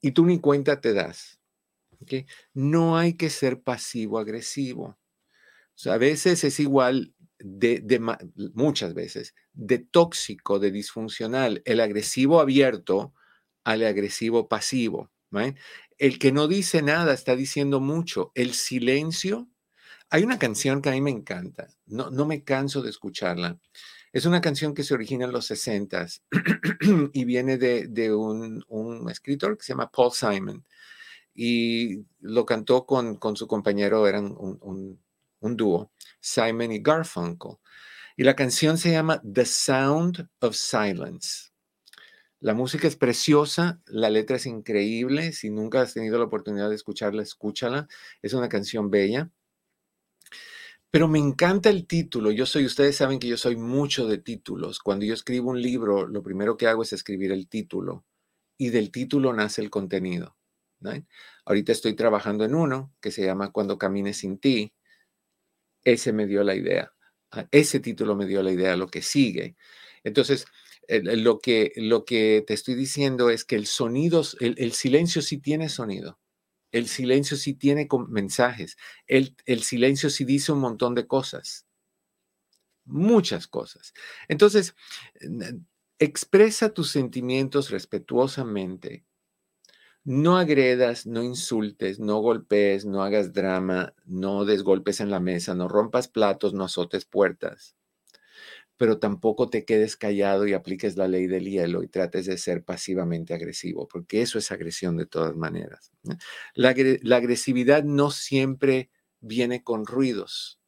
y 0.00 0.12
tú 0.12 0.24
ni 0.26 0.40
cuenta 0.40 0.80
te 0.80 0.94
das. 0.94 1.40
No 2.54 2.96
hay 2.96 3.14
que 3.14 3.30
ser 3.30 3.62
pasivo-agresivo. 3.62 4.98
a 5.86 5.96
veces 5.98 6.44
es 6.44 6.60
igual 6.60 7.14
de, 7.38 8.00
muchas 8.54 8.94
veces, 8.94 9.34
de 9.52 9.78
tóxico, 9.78 10.58
de 10.58 10.70
disfuncional, 10.70 11.62
el 11.64 11.80
agresivo 11.80 12.40
abierto 12.40 13.14
al 13.64 13.84
agresivo 13.84 14.48
pasivo. 14.48 15.10
El 15.98 16.18
que 16.18 16.32
no 16.32 16.48
dice 16.48 16.82
nada 16.82 17.14
está 17.14 17.36
diciendo 17.36 17.80
mucho. 17.80 18.32
El 18.34 18.52
silencio 18.54 19.48
hay 20.10 20.22
una 20.22 20.38
canción 20.38 20.82
que 20.82 20.88
a 20.88 20.92
mí 20.92 21.00
me 21.00 21.10
encanta, 21.10 21.68
no, 21.86 22.10
no 22.10 22.26
me 22.26 22.44
canso 22.44 22.82
de 22.82 22.90
escucharla. 22.90 23.58
Es 24.12 24.24
una 24.24 24.40
canción 24.40 24.72
que 24.72 24.84
se 24.84 24.94
origina 24.94 25.24
en 25.26 25.32
los 25.32 25.46
60 25.46 26.06
y 27.12 27.24
viene 27.24 27.58
de, 27.58 28.14
un, 28.14 29.10
escritor 29.10 29.58
que 29.58 29.64
se 29.64 29.72
llama 29.72 29.90
Paul 29.90 30.12
Simon 30.12 30.64
y 31.34 32.06
lo 32.20 32.46
cantó 32.46 32.86
con, 32.86 33.18
su 33.36 33.46
compañero, 33.46 34.06
eran 34.06 34.34
un, 34.38 34.98
un 35.40 35.56
dúo, 35.56 35.90
Simon 36.20 36.72
y 36.72 36.80
Garfunkel. 36.80 37.58
Y 38.16 38.24
la 38.24 38.34
canción 38.34 38.78
se 38.78 38.92
llama 38.92 39.20
The 39.20 39.44
Sound 39.44 40.28
of 40.40 40.56
Silence. 40.56 41.50
La 42.40 42.54
música 42.54 42.86
es 42.86 42.96
preciosa, 42.96 43.80
la 43.86 44.10
letra 44.10 44.36
es 44.36 44.46
increíble. 44.46 45.32
Si 45.32 45.50
nunca 45.50 45.80
has 45.80 45.94
tenido 45.94 46.18
la 46.18 46.24
oportunidad 46.24 46.68
de 46.68 46.74
escucharla, 46.76 47.22
escúchala. 47.22 47.88
Es 48.22 48.34
una 48.34 48.48
canción 48.48 48.90
bella. 48.90 49.30
Pero 50.90 51.08
me 51.08 51.18
encanta 51.18 51.70
el 51.70 51.86
título. 51.86 52.30
Yo 52.30 52.46
soy, 52.46 52.64
ustedes 52.64 52.96
saben 52.96 53.18
que 53.18 53.28
yo 53.28 53.36
soy 53.36 53.56
mucho 53.56 54.06
de 54.06 54.18
títulos. 54.18 54.78
Cuando 54.80 55.04
yo 55.04 55.14
escribo 55.14 55.50
un 55.50 55.60
libro, 55.60 56.06
lo 56.06 56.22
primero 56.22 56.56
que 56.56 56.66
hago 56.66 56.82
es 56.82 56.92
escribir 56.92 57.32
el 57.32 57.48
título. 57.48 58.04
Y 58.58 58.70
del 58.70 58.90
título 58.90 59.32
nace 59.32 59.62
el 59.62 59.70
contenido. 59.70 60.36
Ahorita 61.44 61.72
estoy 61.72 61.94
trabajando 61.94 62.44
en 62.44 62.54
uno 62.54 62.94
que 63.00 63.10
se 63.10 63.24
llama 63.24 63.50
Cuando 63.50 63.78
camines 63.78 64.18
sin 64.18 64.38
ti. 64.38 64.72
Ese 65.84 66.12
me 66.12 66.26
dio 66.26 66.42
la 66.44 66.54
idea. 66.54 66.92
Ah, 67.30 67.46
ese 67.50 67.80
título 67.80 68.14
me 68.16 68.26
dio 68.26 68.42
la 68.42 68.52
idea, 68.52 68.76
lo 68.76 68.88
que 68.88 69.02
sigue. 69.02 69.56
Entonces, 70.04 70.46
lo 70.88 71.40
que, 71.40 71.72
lo 71.76 72.04
que 72.04 72.44
te 72.46 72.54
estoy 72.54 72.74
diciendo 72.74 73.30
es 73.30 73.44
que 73.44 73.56
el 73.56 73.66
sonido, 73.66 74.22
el 74.40 74.72
silencio 74.72 75.22
sí 75.22 75.38
tiene 75.38 75.68
sonido. 75.68 76.18
El 76.72 76.88
silencio 76.88 77.36
sí 77.36 77.54
tiene 77.54 77.88
mensajes. 78.08 78.76
El, 79.06 79.36
el 79.46 79.62
silencio 79.62 80.10
sí 80.10 80.24
dice 80.24 80.52
un 80.52 80.60
montón 80.60 80.94
de 80.94 81.06
cosas. 81.06 81.66
Muchas 82.84 83.46
cosas. 83.48 83.94
Entonces, 84.28 84.74
expresa 85.98 86.74
tus 86.74 86.90
sentimientos 86.90 87.70
respetuosamente. 87.70 89.04
No 90.04 90.36
agredas, 90.38 91.06
no 91.06 91.22
insultes, 91.22 91.98
no 91.98 92.18
golpees, 92.18 92.84
no 92.84 93.02
hagas 93.02 93.32
drama, 93.32 93.94
no 94.04 94.44
des 94.44 94.62
golpes 94.62 95.00
en 95.00 95.10
la 95.10 95.18
mesa, 95.18 95.54
no 95.54 95.68
rompas 95.68 96.06
platos, 96.06 96.54
no 96.54 96.64
azotes 96.64 97.04
puertas 97.04 97.74
pero 98.76 98.98
tampoco 98.98 99.48
te 99.48 99.64
quedes 99.64 99.96
callado 99.96 100.46
y 100.46 100.52
apliques 100.52 100.96
la 100.96 101.08
ley 101.08 101.26
del 101.26 101.48
hielo 101.48 101.82
y 101.82 101.88
trates 101.88 102.26
de 102.26 102.36
ser 102.36 102.62
pasivamente 102.62 103.32
agresivo, 103.32 103.88
porque 103.88 104.20
eso 104.20 104.38
es 104.38 104.52
agresión 104.52 104.96
de 104.96 105.06
todas 105.06 105.34
maneras. 105.34 105.92
La, 106.54 106.70
agresividad 107.16 107.84
no 107.84 108.10
siempre 108.10 108.90
viene 109.20 109.62
con 109.62 109.86
ruidos. 109.86 110.60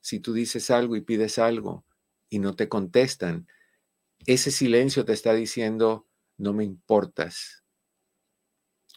Si 0.00 0.20
tú 0.20 0.32
dices 0.32 0.70
algo 0.70 0.96
y 0.96 1.00
pides 1.00 1.38
algo 1.38 1.84
y 2.28 2.38
no 2.38 2.54
te 2.54 2.68
contestan, 2.68 3.48
ese 4.26 4.50
silencio 4.50 5.04
te 5.04 5.12
está 5.12 5.34
diciendo, 5.34 6.06
no 6.38 6.52
me 6.52 6.64
importas. 6.64 7.64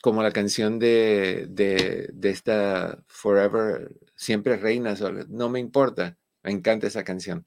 Como 0.02 0.22
la 0.22 0.32
canción 0.32 0.78
de, 0.78 1.48
de, 1.50 2.12
de 2.14 2.30
esta 2.30 3.04
Forever, 3.08 3.98
siempre 4.16 4.58
reinas, 4.58 5.02
no 5.28 5.50
me 5.50 5.60
importa. 5.60 6.20
Me 6.44 6.52
encanta 6.52 6.86
esa 6.86 7.04
canción 7.04 7.46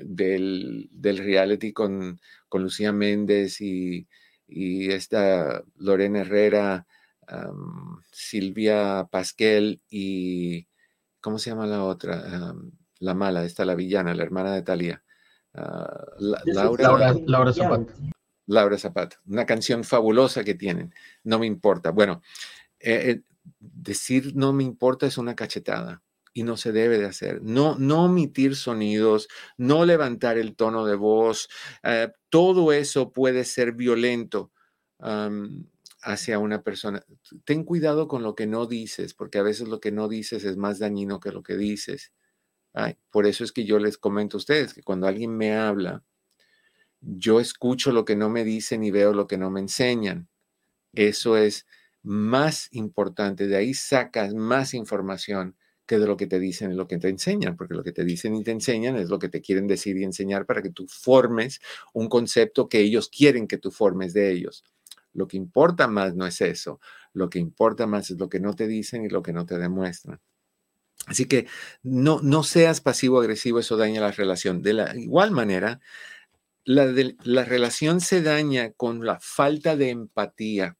del, 0.00 1.18
reality 1.18 1.72
con, 1.72 2.20
con, 2.48 2.62
Lucía 2.62 2.92
Méndez 2.92 3.60
y, 3.60 4.06
esta 4.48 5.62
Lorena 5.76 6.20
Herrera, 6.20 6.86
Silvia 8.10 9.08
Pasquel 9.10 9.80
y, 9.88 10.66
¿cómo 11.20 11.38
se 11.38 11.50
llama 11.50 11.66
la 11.66 11.84
otra? 11.84 12.54
la 12.98 13.14
mala, 13.14 13.44
esta 13.44 13.64
la 13.64 13.74
villana, 13.74 14.14
la 14.14 14.22
hermana 14.22 14.54
de 14.54 14.62
Talía. 14.62 15.02
Ah, 15.54 16.04
Laura, 16.18 17.14
Laura, 17.26 17.52
Zapata. 17.52 17.92
Laura 18.46 18.78
Zapata, 18.78 19.20
una 19.26 19.44
canción 19.44 19.82
fabulosa 19.84 20.44
que 20.44 20.54
tienen, 20.54 20.94
no 21.24 21.38
me 21.38 21.46
importa. 21.46 21.90
Bueno, 21.90 22.22
eh, 22.78 23.10
eh, 23.10 23.22
decir 23.58 24.36
no 24.36 24.52
me 24.52 24.62
importa 24.62 25.06
es 25.06 25.18
una 25.18 25.34
cachetada 25.34 26.00
y 26.32 26.44
no 26.44 26.56
se 26.56 26.72
debe 26.72 26.98
de 26.98 27.06
hacer. 27.06 27.42
No, 27.42 27.76
no 27.78 28.04
omitir 28.04 28.56
sonidos, 28.56 29.28
no 29.56 29.84
levantar 29.84 30.38
el 30.38 30.56
tono 30.56 30.86
de 30.86 30.96
voz, 30.96 31.48
eh, 31.82 32.10
todo 32.30 32.72
eso 32.72 33.12
puede 33.12 33.44
ser 33.44 33.72
violento. 33.72 34.52
hacia 36.04 36.38
una 36.38 36.62
persona. 36.62 37.04
Ten 37.44 37.64
cuidado 37.64 38.08
con 38.08 38.22
lo 38.22 38.34
que 38.34 38.46
no 38.46 38.66
dices, 38.66 39.14
porque 39.14 39.38
a 39.38 39.42
veces 39.42 39.68
lo 39.68 39.80
que 39.80 39.92
no 39.92 40.08
dices 40.08 40.44
es 40.44 40.56
más 40.56 40.78
dañino 40.78 41.20
que 41.20 41.32
lo 41.32 41.42
que 41.42 41.56
dices. 41.56 42.12
por 43.10 43.26
eso 43.26 43.44
es 43.44 43.52
que 43.52 43.64
yo 43.64 43.78
les 43.78 43.98
comento 43.98 44.36
a 44.36 44.38
ustedes 44.38 44.74
que 44.74 44.82
cuando 44.82 45.06
alguien 45.06 45.36
me 45.36 45.54
habla, 45.56 46.04
yo 47.00 47.40
escucho 47.40 47.92
lo 47.92 48.04
que 48.04 48.16
no 48.16 48.30
me 48.30 48.44
dicen 48.44 48.84
y 48.84 48.90
veo 48.90 49.12
lo 49.12 49.26
que 49.26 49.38
no 49.38 49.50
me 49.50 49.60
enseñan. 49.60 50.28
Eso 50.94 51.36
es 51.36 51.66
más 52.02 52.68
importante. 52.72 53.46
De 53.46 53.56
ahí 53.56 53.74
sacas 53.74 54.34
más 54.34 54.74
información 54.74 55.56
que 55.92 55.98
de 55.98 56.06
lo 56.06 56.16
que 56.16 56.26
te 56.26 56.40
dicen 56.40 56.72
y 56.72 56.74
lo 56.74 56.88
que 56.88 56.96
te 56.96 57.10
enseñan, 57.10 57.54
porque 57.54 57.74
lo 57.74 57.84
que 57.84 57.92
te 57.92 58.02
dicen 58.02 58.34
y 58.34 58.42
te 58.42 58.50
enseñan 58.50 58.96
es 58.96 59.10
lo 59.10 59.18
que 59.18 59.28
te 59.28 59.42
quieren 59.42 59.66
decir 59.66 59.94
y 59.98 60.04
enseñar 60.04 60.46
para 60.46 60.62
que 60.62 60.70
tú 60.70 60.86
formes 60.88 61.60
un 61.92 62.08
concepto 62.08 62.66
que 62.66 62.80
ellos 62.80 63.10
quieren 63.10 63.46
que 63.46 63.58
tú 63.58 63.70
formes 63.70 64.14
de 64.14 64.32
ellos. 64.32 64.64
Lo 65.12 65.28
que 65.28 65.36
importa 65.36 65.88
más 65.88 66.14
no 66.14 66.26
es 66.26 66.40
eso, 66.40 66.80
lo 67.12 67.28
que 67.28 67.38
importa 67.38 67.86
más 67.86 68.10
es 68.10 68.18
lo 68.18 68.30
que 68.30 68.40
no 68.40 68.54
te 68.54 68.66
dicen 68.66 69.04
y 69.04 69.10
lo 69.10 69.22
que 69.22 69.34
no 69.34 69.44
te 69.44 69.58
demuestran. 69.58 70.18
Así 71.06 71.26
que 71.26 71.46
no, 71.82 72.20
no 72.22 72.42
seas 72.42 72.80
pasivo-agresivo, 72.80 73.58
eso 73.58 73.76
daña 73.76 74.00
la 74.00 74.12
relación. 74.12 74.62
De 74.62 74.72
la 74.72 74.96
igual 74.96 75.30
manera, 75.30 75.78
la, 76.64 76.90
la 77.24 77.44
relación 77.44 78.00
se 78.00 78.22
daña 78.22 78.72
con 78.72 79.04
la 79.04 79.20
falta 79.20 79.76
de 79.76 79.90
empatía. 79.90 80.78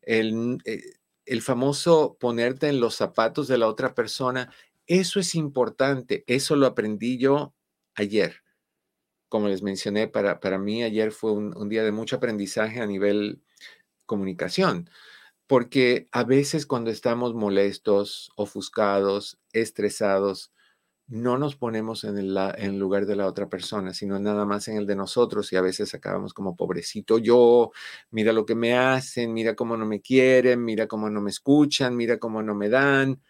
El, 0.00 0.58
eh, 0.64 0.80
el 1.26 1.42
famoso 1.42 2.16
ponerte 2.18 2.68
en 2.68 2.80
los 2.80 2.96
zapatos 2.96 3.48
de 3.48 3.58
la 3.58 3.68
otra 3.68 3.94
persona, 3.94 4.52
eso 4.86 5.20
es 5.20 5.34
importante, 5.34 6.24
eso 6.26 6.56
lo 6.56 6.66
aprendí 6.66 7.18
yo 7.18 7.54
ayer. 7.94 8.42
Como 9.28 9.48
les 9.48 9.62
mencioné, 9.62 10.08
para, 10.08 10.40
para 10.40 10.58
mí 10.58 10.82
ayer 10.82 11.12
fue 11.12 11.32
un, 11.32 11.68
día 11.68 11.84
de 11.84 11.92
mucho 11.92 12.16
aprendizaje 12.16 12.80
a 12.80 12.86
nivel 12.86 13.42
comunicación, 14.06 14.90
porque 15.46 16.08
a 16.12 16.24
veces 16.24 16.66
cuando 16.66 16.90
estamos 16.90 17.34
molestos, 17.34 18.32
ofuscados, 18.36 19.38
estresados, 19.52 20.52
no 21.10 21.38
nos 21.38 21.56
ponemos 21.56 22.04
en 22.04 22.16
el, 22.18 22.78
lugar 22.78 23.04
de 23.04 23.16
la 23.16 23.26
otra 23.26 23.48
persona, 23.48 23.92
sino 23.92 24.20
nada 24.20 24.44
más 24.46 24.68
en 24.68 24.76
el 24.76 24.86
de 24.86 24.94
nosotros 24.94 25.52
y 25.52 25.56
a 25.56 25.60
veces 25.60 25.92
acabamos 25.92 26.32
como 26.32 26.54
pobrecito 26.56 27.18
yo, 27.18 27.72
mira 28.10 28.32
lo 28.32 28.46
que 28.46 28.54
me 28.54 28.78
hacen, 28.78 29.32
mira 29.32 29.56
cómo 29.56 29.76
no 29.76 29.86
me 29.86 30.00
quieren, 30.00 30.64
mira 30.64 30.86
cómo 30.86 31.10
no 31.10 31.20
me 31.20 31.30
escuchan, 31.30 31.96
mira 31.96 32.18
cómo 32.18 32.42
no 32.42 32.54
me 32.54 32.68
dan. 32.68 33.20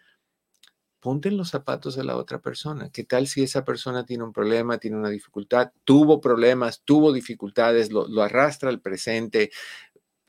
Ponte 0.99 1.29
en 1.29 1.37
los 1.37 1.49
zapatos 1.49 1.95
de 1.95 2.03
la 2.03 2.15
otra 2.15 2.39
persona. 2.39 2.91
¿Qué 2.91 3.03
tal 3.03 3.25
si 3.25 3.41
esa 3.41 3.65
persona 3.65 4.05
tiene 4.05 4.23
un 4.23 4.31
problema, 4.31 4.77
tiene 4.77 4.97
una 4.97 5.09
dificultad, 5.09 5.71
tuvo 5.83 6.21
problemas, 6.21 6.83
tuvo 6.85 7.11
dificultades, 7.11 7.91
lo, 7.91 8.07
lo 8.07 8.21
arrastra 8.21 8.69
al 8.69 8.81
presente? 8.81 9.49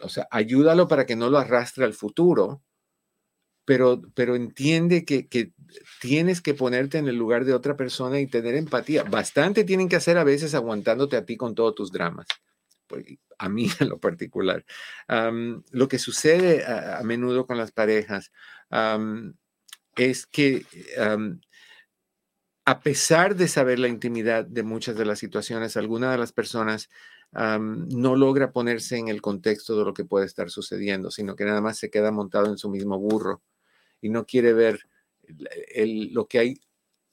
O 0.00 0.08
sea, 0.08 0.26
ayúdalo 0.30 0.88
para 0.88 1.04
que 1.04 1.16
no 1.16 1.28
lo 1.28 1.36
arrastre 1.36 1.84
al 1.84 1.92
futuro 1.92 2.62
pero, 3.64 4.02
pero 4.14 4.36
entiende 4.36 5.04
que, 5.04 5.28
que, 5.28 5.52
tienes 6.00 6.40
que 6.40 6.54
ponerte 6.54 6.98
en 6.98 7.08
el 7.08 7.16
lugar 7.16 7.44
de 7.44 7.54
otra 7.54 7.76
persona 7.76 8.20
y 8.20 8.26
tener 8.26 8.54
empatía. 8.54 9.04
Bastante 9.04 9.64
tienen 9.64 9.88
que 9.88 9.96
hacer 9.96 10.18
a 10.18 10.24
veces 10.24 10.54
aguantándote 10.54 11.16
a 11.16 11.24
ti 11.24 11.36
con 11.36 11.54
todos 11.54 11.74
tus 11.74 11.92
dramas. 11.92 12.26
Pues, 12.86 13.06
a 13.38 13.48
mí 13.48 13.68
en 13.80 13.88
lo 13.88 13.98
particular. 13.98 14.64
lo 15.08 15.88
que 15.88 15.98
sucede 15.98 16.64
a, 16.64 17.02
menudo 17.04 17.46
con 17.46 17.56
las 17.58 17.72
parejas 17.72 18.32
es 19.96 20.26
que 20.26 20.64
a 22.64 22.80
pesar 22.80 23.34
de 23.34 23.48
saber 23.48 23.78
la 23.78 23.88
intimidad 23.88 24.44
de 24.44 24.62
muchas 24.62 24.96
de 24.96 25.04
las 25.04 25.18
situaciones, 25.18 25.76
alguna 25.76 26.12
de 26.12 26.18
las 26.18 26.32
personas 26.32 26.88
no 27.32 28.16
logra 28.16 28.52
ponerse 28.52 28.98
en 28.98 29.08
el 29.08 29.22
contexto 29.22 29.76
de 29.78 29.84
lo 29.84 29.94
que 29.94 30.04
puede 30.04 30.26
estar 30.26 30.50
sucediendo, 30.50 31.10
sino 31.10 31.34
que 31.34 31.44
nada 31.44 31.60
más 31.60 31.78
se 31.78 31.90
queda 31.90 32.12
montado 32.12 32.46
en 32.46 32.58
su 32.58 32.68
mismo 32.68 32.98
burro 32.98 33.42
y 34.02 34.10
no 34.10 34.26
quiere 34.26 34.52
ver 34.52 34.80
lo 36.12 36.28
que 36.28 36.38
hay 36.38 36.60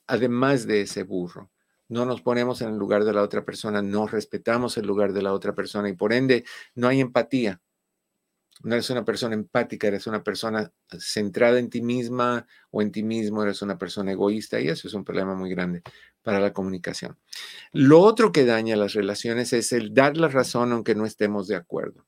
además 0.08 0.68
de 0.68 0.82
ese 0.82 1.04
burro. 1.04 1.52
No 1.88 2.06
nos 2.06 2.22
ponemos 2.22 2.62
en 2.62 2.70
el 2.70 2.78
lugar 2.78 3.06
de 3.06 3.14
la 3.14 3.22
otra 3.22 3.46
persona, 3.46 3.82
no 3.82 4.08
respetamos 4.08 4.78
el 4.78 4.86
lugar 4.86 5.14
de 5.14 5.22
la 5.22 5.34
otra 5.34 5.56
persona 5.56 5.88
y 5.88 5.94
por 5.94 6.12
ende 6.12 6.44
no 6.76 6.88
hay 6.88 7.00
empatía. 7.00 7.62
No 8.62 8.74
eres 8.74 8.90
una 8.90 9.06
persona 9.06 9.36
empática, 9.36 9.88
eres 9.88 10.06
una 10.06 10.22
persona 10.22 10.72
centrada 11.00 11.60
en 11.60 11.70
ti 11.70 11.82
misma 11.82 12.46
o 12.72 12.82
en 12.82 12.92
ti 12.92 13.04
mismo, 13.04 13.42
eres 13.42 13.62
una 13.62 13.78
persona 13.78 14.12
egoísta 14.12 14.60
y 14.60 14.68
eso 14.68 14.88
es 14.88 14.94
un 14.94 15.06
problema 15.06 15.34
muy 15.34 15.50
grande 15.50 15.82
para 16.22 16.42
la 16.42 16.52
comunicación. 16.52 17.18
Lo 17.72 18.02
otro 18.02 18.34
que 18.34 18.46
daña 18.46 18.76
las 18.76 18.94
relaciones 18.94 19.54
es 19.54 19.72
el 19.72 19.94
dar 19.94 20.18
la 20.18 20.28
razón 20.28 20.74
aunque 20.74 20.94
no 20.94 21.06
estemos 21.06 21.48
de 21.48 21.56
acuerdo. 21.56 22.06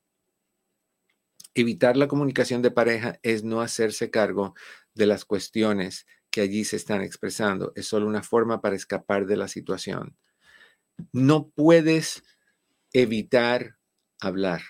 Evitar 1.54 1.98
la 1.98 2.08
comunicación 2.08 2.62
de 2.62 2.72
pareja 2.72 3.20
es 3.24 3.44
no 3.44 3.62
hacerse 3.62 4.10
cargo 4.10 4.56
de 4.94 5.06
las 5.06 5.26
cuestiones 5.26 6.06
que 6.30 6.42
allí 6.42 6.64
se 6.64 6.78
están 6.78 7.02
expresando. 7.02 7.74
Es 7.76 7.88
solo 7.88 8.08
una 8.08 8.24
forma 8.24 8.62
para 8.62 8.76
escapar 8.76 9.26
de 9.26 9.36
la 9.36 9.48
situación. 9.50 10.16
No 11.12 11.50
puedes 11.50 12.24
evitar 12.94 13.78
hablar 14.22 14.62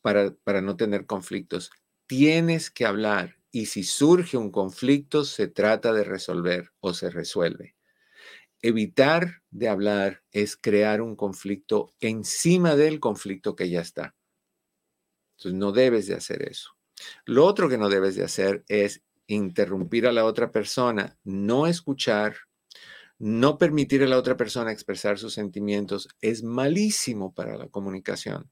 para, 0.00 0.34
para 0.44 0.62
no 0.62 0.76
tener 0.76 1.06
conflictos. 1.06 1.70
Tienes 2.06 2.70
que 2.70 2.86
hablar 2.86 3.36
y 3.50 3.66
si 3.66 3.82
surge 3.82 4.36
un 4.36 4.50
conflicto, 4.50 5.24
se 5.24 5.48
trata 5.48 5.92
de 5.92 6.04
resolver 6.04 6.72
o 6.80 6.94
se 6.94 7.10
resuelve. 7.10 7.76
Evitar 8.62 9.42
de 9.50 9.68
hablar 9.68 10.22
es 10.32 10.56
crear 10.56 11.00
un 11.00 11.14
conflicto 11.14 11.94
encima 12.00 12.74
del 12.74 13.00
conflicto 13.00 13.54
que 13.54 13.70
ya 13.70 13.80
está. 13.80 14.17
Entonces, 15.38 15.58
no 15.58 15.70
debes 15.70 16.08
de 16.08 16.14
hacer 16.14 16.42
eso. 16.42 16.70
Lo 17.24 17.46
otro 17.46 17.68
que 17.68 17.78
no 17.78 17.88
debes 17.88 18.16
de 18.16 18.24
hacer 18.24 18.64
es 18.66 19.02
interrumpir 19.28 20.06
a 20.08 20.12
la 20.12 20.24
otra 20.24 20.50
persona, 20.50 21.16
no 21.22 21.68
escuchar, 21.68 22.34
no 23.20 23.56
permitir 23.56 24.02
a 24.02 24.08
la 24.08 24.18
otra 24.18 24.36
persona 24.36 24.72
expresar 24.72 25.18
sus 25.18 25.34
sentimientos 25.34 26.08
es 26.20 26.42
malísimo 26.42 27.32
para 27.34 27.56
la 27.56 27.68
comunicación. 27.68 28.50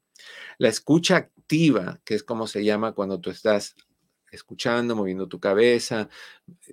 La 0.57 0.69
escucha 0.69 1.17
activa, 1.17 1.99
que 2.05 2.15
es 2.15 2.23
como 2.23 2.47
se 2.47 2.63
llama 2.63 2.93
cuando 2.93 3.19
tú 3.19 3.31
estás 3.31 3.75
escuchando, 4.31 4.95
moviendo 4.95 5.27
tu 5.27 5.41
cabeza, 5.41 6.09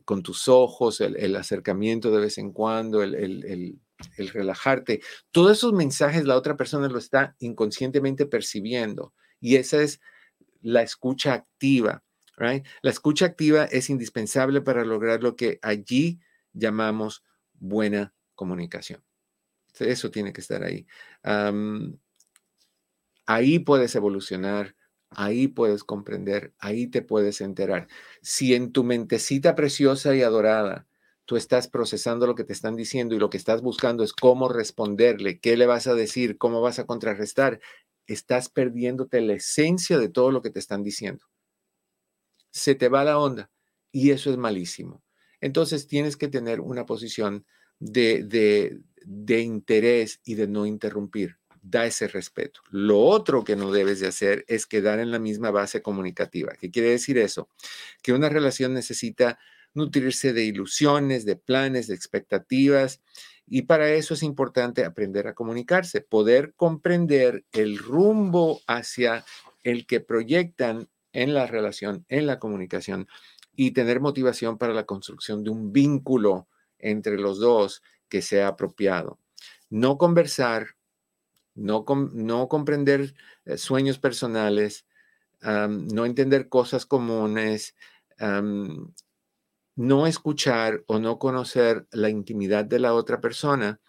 con 0.04 0.22
tus 0.22 0.46
ojos, 0.46 1.00
el, 1.00 1.34
acercamiento 1.34 2.10
de 2.12 2.20
vez 2.20 2.38
en 2.38 2.52
cuando, 2.52 3.02
el, 3.02 3.14
el 3.14 4.28
relajarte, 4.28 5.00
todos 5.32 5.58
esos 5.58 5.72
mensajes 5.72 6.24
la 6.24 6.36
otra 6.36 6.56
persona 6.56 6.88
lo 6.88 6.98
está 6.98 7.34
inconscientemente 7.40 8.26
percibiendo 8.26 9.12
y 9.44 9.56
esa 9.56 9.82
es 9.82 10.00
la 10.62 10.80
escucha 10.80 11.34
activa. 11.34 12.02
Right? 12.38 12.66
La 12.80 12.90
escucha 12.90 13.26
activa 13.26 13.64
es 13.66 13.90
indispensable 13.90 14.62
para 14.62 14.86
lograr 14.86 15.22
lo 15.22 15.36
que 15.36 15.58
allí 15.60 16.18
llamamos 16.54 17.22
buena 17.52 18.14
comunicación. 18.34 19.04
Eso 19.78 20.10
tiene 20.10 20.32
que 20.32 20.40
estar 20.40 20.62
ahí. 20.64 20.86
ahí 23.26 23.58
puedes 23.58 23.94
evolucionar, 23.94 24.74
ahí 25.10 25.46
puedes 25.46 25.84
comprender, 25.84 26.54
ahí 26.58 26.86
te 26.86 27.02
puedes 27.02 27.42
enterar. 27.42 27.86
Si 28.22 28.54
en 28.54 28.72
tu 28.72 28.82
mentecita 28.82 29.54
preciosa 29.54 30.16
y 30.16 30.22
adorada 30.22 30.86
tú 31.26 31.36
estás 31.36 31.68
procesando 31.68 32.26
lo 32.26 32.34
que 32.34 32.44
te 32.44 32.54
están 32.54 32.76
diciendo 32.76 33.14
y 33.14 33.18
lo 33.18 33.28
que 33.28 33.36
estás 33.36 33.60
buscando 33.60 34.04
es 34.04 34.14
cómo 34.14 34.48
responderle, 34.48 35.38
qué 35.38 35.58
le 35.58 35.66
vas 35.66 35.86
a 35.86 35.94
decir, 35.94 36.38
cómo 36.38 36.62
vas 36.62 36.78
a 36.78 36.86
contrarrestar, 36.86 37.60
estás 38.06 38.48
perdiéndote 38.48 39.20
la 39.20 39.34
esencia 39.34 39.98
de 39.98 40.08
todo 40.08 40.30
lo 40.30 40.42
que 40.42 40.50
te 40.50 40.58
están 40.58 40.82
diciendo. 40.82 41.26
Se 42.50 42.74
te 42.74 42.88
va 42.88 43.04
la 43.04 43.18
onda 43.18 43.50
y 43.90 44.10
eso 44.10 44.30
es 44.30 44.36
malísimo. 44.36 45.02
Entonces 45.40 45.86
tienes 45.86 46.16
que 46.16 46.28
tener 46.28 46.60
una 46.60 46.86
posición 46.86 47.46
de, 47.78 48.24
de, 49.04 49.40
interés 49.40 50.20
y 50.24 50.34
de 50.34 50.48
no 50.48 50.66
interrumpir. 50.66 51.36
Da 51.66 51.86
ese 51.86 52.08
respeto. 52.08 52.60
Lo 52.70 53.00
otro 53.00 53.42
que 53.42 53.56
no 53.56 53.72
debes 53.72 53.98
de 53.98 54.06
hacer 54.06 54.44
es 54.48 54.66
quedar 54.66 54.98
en 54.98 55.10
la 55.10 55.18
misma 55.18 55.50
base 55.50 55.80
comunicativa. 55.80 56.52
¿Qué 56.60 56.70
quiere 56.70 56.90
decir 56.90 57.16
eso? 57.16 57.48
Que 58.02 58.12
una 58.12 58.28
relación 58.28 58.74
necesita 58.74 59.38
nutrirse 59.72 60.34
de 60.34 60.44
ilusiones, 60.44 61.24
de 61.24 61.36
planes, 61.36 61.86
de 61.86 61.94
expectativas 61.94 63.00
y 63.46 63.62
para 63.62 63.90
eso 63.90 64.14
es 64.14 64.22
importante 64.22 64.84
aprender 64.84 65.26
a 65.26 65.34
comunicarse, 65.34 66.00
poder 66.00 66.54
comprender 66.54 67.44
el 67.52 67.78
rumbo 67.78 68.60
hacia 68.66 69.24
el 69.62 69.86
que 69.86 70.00
proyectan 70.00 70.88
en 71.12 71.34
la 71.34 71.46
relación, 71.46 72.04
en 72.08 72.26
la 72.26 72.38
comunicación 72.38 73.06
y 73.54 73.72
tener 73.72 74.00
motivación 74.00 74.58
para 74.58 74.74
la 74.74 74.84
construcción 74.84 75.44
de 75.44 75.50
un 75.50 75.72
vínculo 75.72 76.48
entre 76.78 77.18
los 77.18 77.38
dos 77.38 77.82
que 78.08 78.22
sea 78.22 78.48
apropiado. 78.48 79.18
No 79.70 79.98
conversar, 79.98 80.76
no, 81.54 81.84
no 82.12 82.48
comprender 82.48 83.14
eh, 83.44 83.58
sueños 83.58 83.98
personales, 83.98 84.86
no 85.42 86.06
entender 86.06 86.48
cosas 86.48 86.86
comunes, 86.86 87.74
no 89.76 90.06
escuchar 90.06 90.82
o 90.86 90.98
no 90.98 91.18
conocer 91.18 91.86
la 91.90 92.08
intimidad 92.08 92.64
de 92.64 92.78
la 92.78 92.94
otra 92.94 93.20
persona 93.20 93.80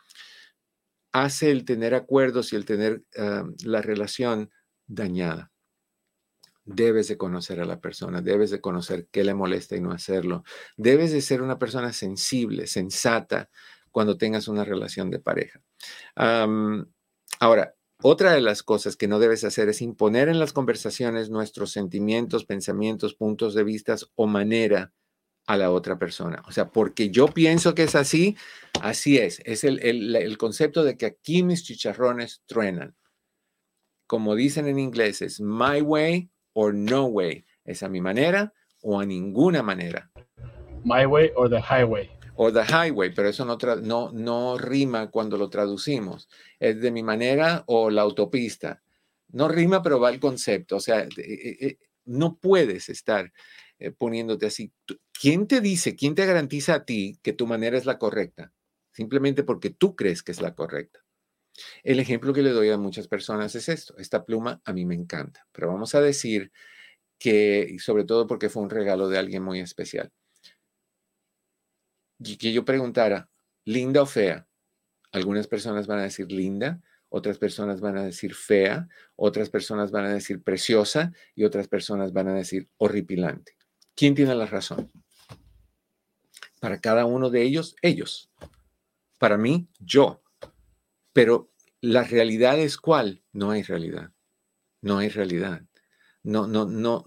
hace 1.12 1.52
el 1.52 1.64
tener 1.64 1.96
acuerdos 1.96 2.52
y 2.52 2.56
el 2.56 2.66
tener 2.66 3.04
ah, 3.18 3.46
la 3.64 3.82
relación 3.82 4.52
dañada. 4.88 5.52
Debes 6.66 7.08
de 7.08 7.18
conocer 7.18 7.62
a 7.62 7.66
la 7.66 7.80
persona, 7.80 8.22
debes 8.22 8.50
de 8.50 8.60
conocer 8.60 9.08
qué 9.12 9.24
le 9.24 9.36
molesta 9.36 9.76
y 9.76 9.82
no 9.82 9.92
hacerlo. 9.92 10.44
Debes 10.78 11.12
de 11.12 11.22
ser 11.22 11.42
una 11.42 11.60
persona 11.60 11.94
sensible, 11.94 12.66
sensata 12.66 13.50
cuando 13.92 14.18
tengas 14.18 14.48
una 14.48 14.66
relación 14.66 15.10
de 15.10 15.20
pareja. 15.20 15.62
ahora, 17.40 17.76
otra 18.02 18.34
de 18.34 18.42
las 18.42 18.62
cosas 18.62 18.98
que 18.98 19.08
no 19.08 19.20
debes 19.20 19.44
hacer 19.46 19.70
es 19.70 19.82
imponer 19.82 20.28
en 20.28 20.38
las 20.40 20.52
conversaciones 20.52 21.30
nuestros 21.30 21.72
sentimientos, 21.72 22.46
pensamientos, 22.46 23.14
puntos 23.14 23.54
de 23.54 23.64
vista 23.64 23.96
o 24.16 24.28
manera 24.28 24.92
a 25.48 25.58
la 25.58 25.72
otra 25.72 25.98
persona. 26.00 26.44
O 26.48 26.52
sea, 26.52 26.70
porque 26.70 27.10
yo 27.10 27.28
pienso 27.28 27.76
que 27.76 27.84
es 27.84 27.96
así, 27.96 28.36
así 28.82 29.18
es. 29.18 29.42
Es 29.46 29.64
el, 29.64 29.80
el 30.16 30.38
concepto 30.38 30.84
de 30.84 30.98
que 30.98 31.06
aquí 31.06 31.44
mis 31.44 31.64
chicharrones 31.64 32.42
truenan. 32.46 32.96
Como 34.08 34.36
dicen 34.36 34.68
en 34.68 34.80
inglés, 34.80 35.22
es 35.22 35.40
my 35.40 35.82
way 35.82 36.30
or 36.54 36.74
no 36.74 37.06
way. 37.06 37.46
Es 37.64 37.84
a 37.84 37.90
mi 37.90 38.02
manera 38.02 38.54
o 38.82 39.00
a 39.00 39.06
ninguna 39.06 39.64
manera. 39.64 40.12
My 40.84 41.06
way 41.06 41.32
or 41.36 41.50
the 41.50 41.62
highway. 41.62 42.12
O 42.36 42.52
the 42.52 42.64
highway, 42.64 43.12
pero 43.14 43.30
eso 43.30 43.46
no, 43.46 43.58
no, 43.82 44.12
no 44.12 44.58
rima 44.58 45.10
cuando 45.10 45.38
lo 45.38 45.50
traducimos. 45.50 46.30
Es 46.60 46.80
de 46.82 46.92
mi 46.92 47.02
manera 47.02 47.64
o 47.66 47.90
la 47.90 48.02
autopista. 48.02 48.84
No 49.30 49.48
rima, 49.48 49.82
pero 49.82 50.00
va 50.00 50.10
el 50.10 50.20
concepto. 50.20 50.76
O 50.76 50.80
sea, 50.80 51.02
eh, 51.02 51.10
eh, 51.18 51.58
eh, 51.62 51.78
no 52.06 52.38
puedes 52.38 52.90
estar 52.90 53.32
poniéndote 53.98 54.46
así. 54.46 54.72
¿Quién 55.20 55.48
te 55.48 55.62
dice, 55.62 55.96
quién 55.96 56.16
te 56.16 56.26
garantiza 56.26 56.76
a 56.76 56.86
ti 56.86 57.20
que 57.22 57.34
tu 57.34 57.48
manera 57.48 57.78
es 57.78 57.86
la 57.86 57.98
correcta? 57.98 58.54
Simplemente 58.92 59.44
porque 59.44 59.70
tú 59.70 59.96
crees 59.96 60.24
que 60.24 60.32
es 60.32 60.42
la 60.42 60.56
correcta. 60.56 61.00
El 61.84 62.00
ejemplo 62.00 62.34
que 62.34 62.42
le 62.42 62.52
doy 62.52 62.70
a 62.70 62.78
muchas 62.78 63.08
personas 63.08 63.56
es 63.56 63.70
esto. 63.70 63.98
Esta 63.98 64.26
pluma 64.26 64.62
a 64.66 64.74
mí 64.74 64.86
me 64.86 64.96
encanta, 64.96 65.48
pero 65.52 65.68
vamos 65.68 65.96
a 65.96 66.02
decir 66.02 66.52
que, 67.18 67.78
sobre 67.80 68.06
todo 68.06 68.28
porque 68.28 68.50
fue 68.50 68.64
un 68.64 68.70
regalo 68.70 69.10
de 69.10 69.18
alguien 69.18 69.44
muy 69.44 69.60
especial, 69.60 70.12
y 72.20 72.38
que 72.38 72.54
yo 72.54 72.66
preguntara, 72.66 73.30
linda 73.66 74.02
o 74.02 74.06
fea. 74.06 74.48
Algunas 75.12 75.48
personas 75.48 75.88
van 75.88 76.00
a 76.00 76.04
decir 76.04 76.32
linda, 76.32 76.82
otras 77.10 77.38
personas 77.38 77.82
van 77.82 77.98
a 77.98 78.04
decir 78.04 78.34
fea, 78.36 78.88
otras 79.16 79.50
personas 79.50 79.92
van 79.92 80.06
a 80.06 80.14
decir 80.14 80.44
preciosa 80.44 81.14
y 81.36 81.46
otras 81.46 81.68
personas 81.68 82.14
van 82.14 82.28
a 82.28 82.36
decir 82.36 82.70
horripilante. 82.78 83.56
¿Quién 83.96 84.14
tiene 84.14 84.36
la 84.36 84.46
razón? 84.46 84.92
Para 86.60 86.82
cada 86.82 87.06
uno 87.06 87.30
de 87.30 87.44
ellos, 87.44 87.76
ellos. 87.82 88.30
Para 89.20 89.38
mí, 89.38 89.68
yo. 89.80 90.22
Pero 91.14 91.50
la 91.80 92.04
realidad 92.04 92.60
es 92.60 92.78
cuál? 92.78 93.24
No 93.32 93.52
hay 93.52 93.64
realidad. 93.64 94.12
No 94.82 94.98
hay 94.98 95.10
realidad. 95.10 95.62
No, 96.24 96.46
no, 96.46 96.66
no. 96.66 97.04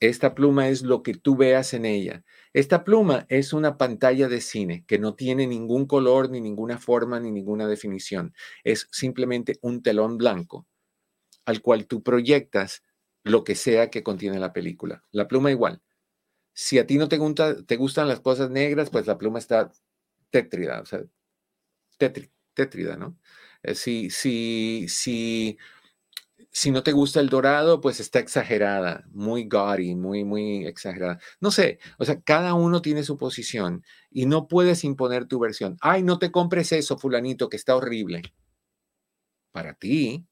Esta 0.00 0.34
pluma 0.34 0.68
es 0.68 0.82
lo 0.82 1.02
que 1.02 1.14
tú 1.14 1.36
veas 1.36 1.72
en 1.72 1.84
ella. 1.84 2.24
Esta 2.52 2.84
pluma 2.84 3.24
es 3.28 3.52
una 3.52 3.78
pantalla 3.78 4.28
de 4.28 4.40
cine 4.40 4.84
que 4.86 4.98
no 4.98 5.14
tiene 5.14 5.46
ningún 5.46 5.86
color, 5.86 6.30
ni 6.30 6.40
ninguna 6.40 6.78
forma, 6.78 7.18
ni 7.18 7.30
ninguna 7.30 7.66
definición. 7.66 8.34
Es 8.64 8.86
simplemente 8.92 9.58
un 9.62 9.82
telón 9.82 10.18
blanco 10.18 10.66
al 11.46 11.62
cual 11.62 11.86
tú 11.86 12.02
proyectas 12.02 12.82
lo 13.24 13.42
que 13.42 13.54
sea 13.54 13.90
que 13.90 14.02
contiene 14.02 14.38
la 14.38 14.52
película. 14.52 15.02
La 15.10 15.26
pluma 15.26 15.50
igual. 15.50 15.82
Si 16.60 16.76
a 16.76 16.84
ti 16.84 16.98
no 16.98 17.08
te, 17.08 17.18
gustan 17.18 18.08
las 18.08 18.18
cosas 18.18 18.50
negras, 18.50 18.90
pues 18.90 19.06
la 19.06 19.16
pluma 19.16 19.38
está 19.38 19.70
tétrida, 20.30 20.80
o 20.80 20.86
sea, 20.86 21.04
tétrida, 22.52 22.96
¿no? 22.96 23.16
Eh, 23.62 23.76
si, 23.76 24.10
si, 24.10 24.86
si, 24.88 25.56
si 26.50 26.72
no 26.72 26.82
te 26.82 26.90
gusta 26.90 27.20
el 27.20 27.28
dorado, 27.28 27.80
pues 27.80 28.00
está 28.00 28.18
exagerada, 28.18 29.04
muy 29.12 29.46
gaudy, 29.46 29.94
muy, 29.94 30.24
muy 30.24 30.66
exagerada. 30.66 31.20
No 31.40 31.52
sé, 31.52 31.78
o 31.96 32.04
sea, 32.04 32.20
cada 32.22 32.54
uno 32.54 32.82
tiene 32.82 33.04
su 33.04 33.16
posición 33.18 33.84
y 34.10 34.26
no 34.26 34.48
puedes 34.48 34.82
imponer 34.82 35.26
tu 35.26 35.38
versión. 35.38 35.76
Ay, 35.80 36.02
no 36.02 36.18
te 36.18 36.32
compres 36.32 36.72
eso, 36.72 36.98
fulanito, 36.98 37.48
que 37.48 37.56
está 37.56 37.76
horrible. 37.76 38.22
Para 39.52 39.74
ti. 39.74 40.26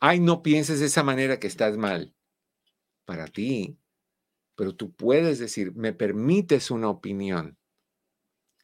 Ay, 0.00 0.20
no 0.20 0.42
pienses 0.42 0.80
de 0.80 0.86
esa 0.86 1.02
manera 1.02 1.38
que 1.40 1.46
estás 1.46 1.78
mal. 1.78 2.14
Para 3.06 3.26
ti. 3.26 3.78
Pero 4.58 4.74
tú 4.74 4.92
puedes 4.92 5.38
decir, 5.38 5.72
me 5.76 5.92
permites 5.92 6.72
una 6.72 6.88
opinión. 6.90 7.56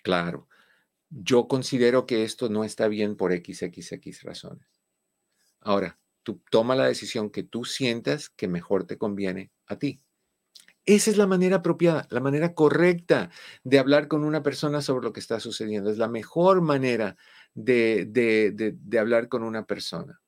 Claro, 0.03 0.49
yo 1.09 1.47
considero 1.47 2.05
que 2.05 2.25
esto 2.25 2.49
no 2.49 2.65
está 2.65 2.89
bien 2.89 3.15
por 3.15 3.33
XXX 3.33 4.25
razones. 4.25 4.67
Ahora, 5.61 6.01
tú 6.25 6.43
toma 6.51 6.75
la 6.75 6.87
decisión 6.87 7.31
que 7.31 7.45
tú 7.45 7.65
sientas 7.65 8.29
que 8.29 8.49
mejor 8.49 8.89
te 8.89 8.99
conviene 8.99 9.53
a 9.67 9.79
ti. 9.79 10.03
Esa 10.85 11.13
es 11.13 11.17
la 11.17 11.29
manera 11.29 11.59
apropiada, 11.59 12.09
la 12.11 12.19
manera 12.19 12.55
correcta 12.55 13.31
de 13.63 13.79
hablar 13.79 14.09
con 14.09 14.25
una 14.25 14.43
persona 14.43 14.83
sobre 14.83 15.05
lo 15.05 15.13
que 15.13 15.21
está 15.21 15.39
sucediendo. 15.39 15.91
Es 15.93 15.99
la 15.99 16.09
mejor 16.09 16.61
manera 16.61 17.17
de, 17.55 18.05
de, 18.05 18.99
hablar 18.99 19.29
con 19.29 19.45
una 19.45 19.65
persona. 19.65 20.21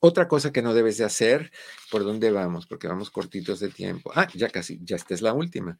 Otra 0.00 0.28
cosa 0.28 0.52
que 0.52 0.62
no 0.62 0.74
debes 0.74 0.96
de 0.98 1.04
hacer, 1.04 1.50
¿por 1.90 2.04
dónde 2.04 2.30
vamos? 2.30 2.66
Porque 2.66 2.86
vamos 2.86 3.10
cortitos 3.10 3.60
de 3.60 3.68
tiempo. 3.68 4.12
Ah, 4.14 4.28
ya 4.34 4.48
casi, 4.48 4.78
ya 4.82 4.96
esta 4.96 5.14
es 5.14 5.22
la 5.22 5.32
última 5.32 5.78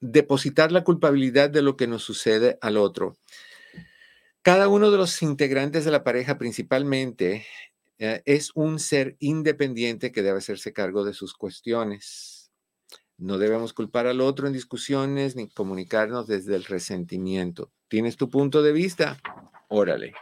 depositar 0.00 0.72
la 0.72 0.82
culpabilidad 0.82 1.50
de 1.50 1.62
lo 1.62 1.76
que 1.76 1.86
nos 1.86 2.02
sucede 2.02 2.58
al 2.60 2.76
otro. 2.76 3.16
Cada 4.42 4.68
uno 4.68 4.90
de 4.90 4.96
los 4.96 5.22
integrantes 5.22 5.84
de 5.84 5.90
la 5.90 6.02
pareja 6.02 6.38
principalmente 6.38 7.46
eh, 7.98 8.22
es 8.24 8.50
un 8.54 8.78
ser 8.78 9.16
independiente 9.20 10.10
que 10.10 10.22
debe 10.22 10.38
hacerse 10.38 10.72
cargo 10.72 11.04
de 11.04 11.12
sus 11.12 11.34
cuestiones. 11.34 12.50
No 13.18 13.36
debemos 13.36 13.74
culpar 13.74 14.06
al 14.06 14.22
otro 14.22 14.46
en 14.46 14.54
discusiones 14.54 15.36
ni 15.36 15.50
comunicarnos 15.50 16.26
desde 16.26 16.56
el 16.56 16.64
resentimiento. 16.64 17.70
¿Tienes 17.88 18.16
tu 18.16 18.30
punto 18.30 18.62
de 18.62 18.72
vista? 18.72 19.18
Órale, 19.68 20.14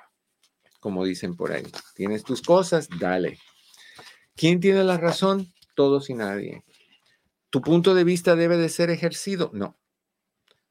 como 0.81 1.05
dicen 1.05 1.37
por 1.37 1.53
ahí. 1.53 1.64
¿Tienes 1.95 2.24
tus 2.24 2.43
cosas? 2.43 2.89
Dale. 2.99 3.39
¿Quién 4.37 4.61
tiene 4.61 4.85
la 4.85 4.97
razón? 4.97 5.53
Todos 5.74 6.11
y 6.11 6.14
nadie. 6.14 6.64
¿Tu 7.51 7.61
punto 7.61 7.95
de 7.95 8.05
vista 8.05 8.37
debe 8.37 8.57
de 8.57 8.68
ser 8.68 8.91
ejercido? 8.91 9.51
No. 9.53 9.79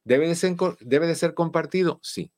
¿Debe 0.03 0.27
de 0.27 0.35
ser, 0.35 0.55
debe 0.79 1.07
de 1.07 1.15
ser 1.15 1.33
compartido? 1.33 1.99
Sí. 2.01 2.31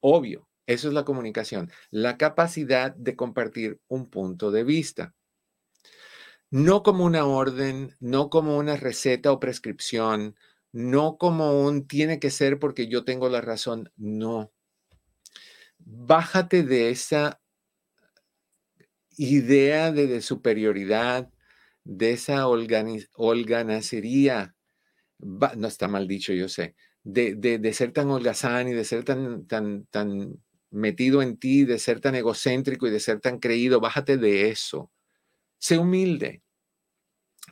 Obvio. 0.00 0.48
Eso 0.66 0.88
es 0.88 0.94
la 0.94 1.04
comunicación. 1.04 1.70
La 1.90 2.16
capacidad 2.16 2.94
de 2.94 3.16
compartir 3.16 3.80
un 3.88 4.08
punto 4.08 4.50
de 4.50 4.62
vista. 4.62 5.14
No 6.50 6.82
como 6.82 7.04
una 7.04 7.24
orden, 7.24 7.96
no 7.98 8.30
como 8.30 8.56
una 8.56 8.76
receta 8.76 9.32
o 9.32 9.40
prescripción, 9.40 10.36
no 10.70 11.16
como 11.16 11.60
un 11.62 11.86
tiene 11.88 12.20
que 12.20 12.30
ser 12.30 12.58
porque 12.58 12.88
yo 12.88 13.04
tengo 13.04 13.28
la 13.28 13.40
razón. 13.40 13.90
No. 13.96 14.51
Bájate 15.84 16.62
de 16.62 16.90
esa 16.90 17.40
idea 19.16 19.92
de, 19.92 20.06
de 20.06 20.22
superioridad, 20.22 21.30
de 21.84 22.12
esa 22.12 22.46
holganacería, 22.46 24.54
no 25.18 25.68
está 25.68 25.88
mal 25.88 26.08
dicho, 26.08 26.32
yo 26.32 26.48
sé, 26.48 26.74
de, 27.04 27.34
de, 27.34 27.72
ser 27.72 27.92
tan 27.92 28.10
holgazán 28.10 28.68
y 28.68 28.72
de 28.72 28.84
ser 28.84 29.04
tan, 29.04 29.46
tan, 29.46 29.86
tan 29.86 30.42
metido 30.70 31.22
en 31.22 31.36
ti, 31.36 31.64
de 31.64 31.78
ser 31.78 32.00
tan 32.00 32.14
egocéntrico 32.14 32.86
y 32.86 32.90
de 32.90 33.00
ser 33.00 33.20
tan 33.20 33.38
creído, 33.38 33.80
bájate 33.80 34.16
de 34.16 34.50
eso. 34.50 34.90
Sé 35.58 35.78
humilde 35.78 36.42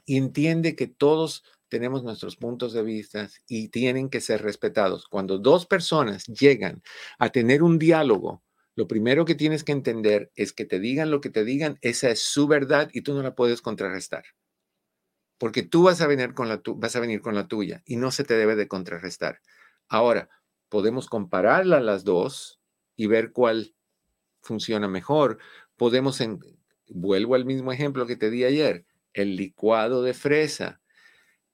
y 0.07 0.17
entiende 0.17 0.77
que 0.77 0.87
todos 0.87 1.45
tenemos 1.71 2.03
nuestros 2.03 2.37
puntos 2.37 2.75
de 2.75 2.83
vista 2.83 3.31
y 3.49 3.69
tienen 3.69 4.11
que 4.11 4.21
ser 4.21 4.43
respetados. 4.43 5.09
Cuando 5.09 5.39
dos 5.39 5.65
personas 5.65 6.27
llegan 6.27 6.83
a 7.19 7.31
tener 7.31 7.63
un 7.63 7.79
diálogo, 7.79 8.43
lo 8.75 8.87
primero 8.87 9.25
que 9.25 9.35
tienes 9.35 9.65
que 9.65 9.73
entender 9.73 10.31
es 10.35 10.53
que 10.53 10.67
te 10.67 10.81
digan 10.81 11.11
lo 11.11 11.21
que 11.21 11.31
te 11.31 11.45
digan, 11.45 11.79
esa 11.81 12.11
es 12.11 12.21
su 12.23 12.47
verdad 12.47 12.91
y 12.93 13.03
tú 13.03 13.15
no 13.15 13.23
la 13.23 13.35
puedes 13.35 13.63
contrarrestar. 13.63 14.25
Porque 15.39 15.63
tú 15.63 15.85
vas 15.85 16.01
a 16.03 16.07
venir 16.07 16.35
con 16.35 16.49
la, 16.49 16.61
vas 16.77 16.97
a 16.97 17.01
venir 17.01 17.23
con 17.23 17.35
la 17.35 17.49
tuya 17.49 17.83
y 17.87 17.97
no 17.97 18.11
se 18.11 18.25
te 18.25 18.35
debe 18.35 18.57
de 18.57 18.69
contrarrestar. 18.69 19.41
Ahora, 19.89 20.29
podemos 20.69 21.09
compararla 21.09 21.81
las 21.81 22.05
dos 22.05 22.61
y 22.97 23.07
ver 23.07 23.33
cuál 23.33 23.75
funciona 24.43 24.89
mejor. 24.89 25.39
Podemos, 25.77 26.21
en, 26.21 26.41
vuelvo 26.89 27.37
al 27.37 27.45
mismo 27.45 27.73
ejemplo 27.73 28.07
que 28.07 28.17
te 28.17 28.31
di 28.31 28.45
ayer, 28.45 28.85
el 29.15 29.37
licuado 29.37 30.03
de 30.03 30.15
fresa, 30.15 30.80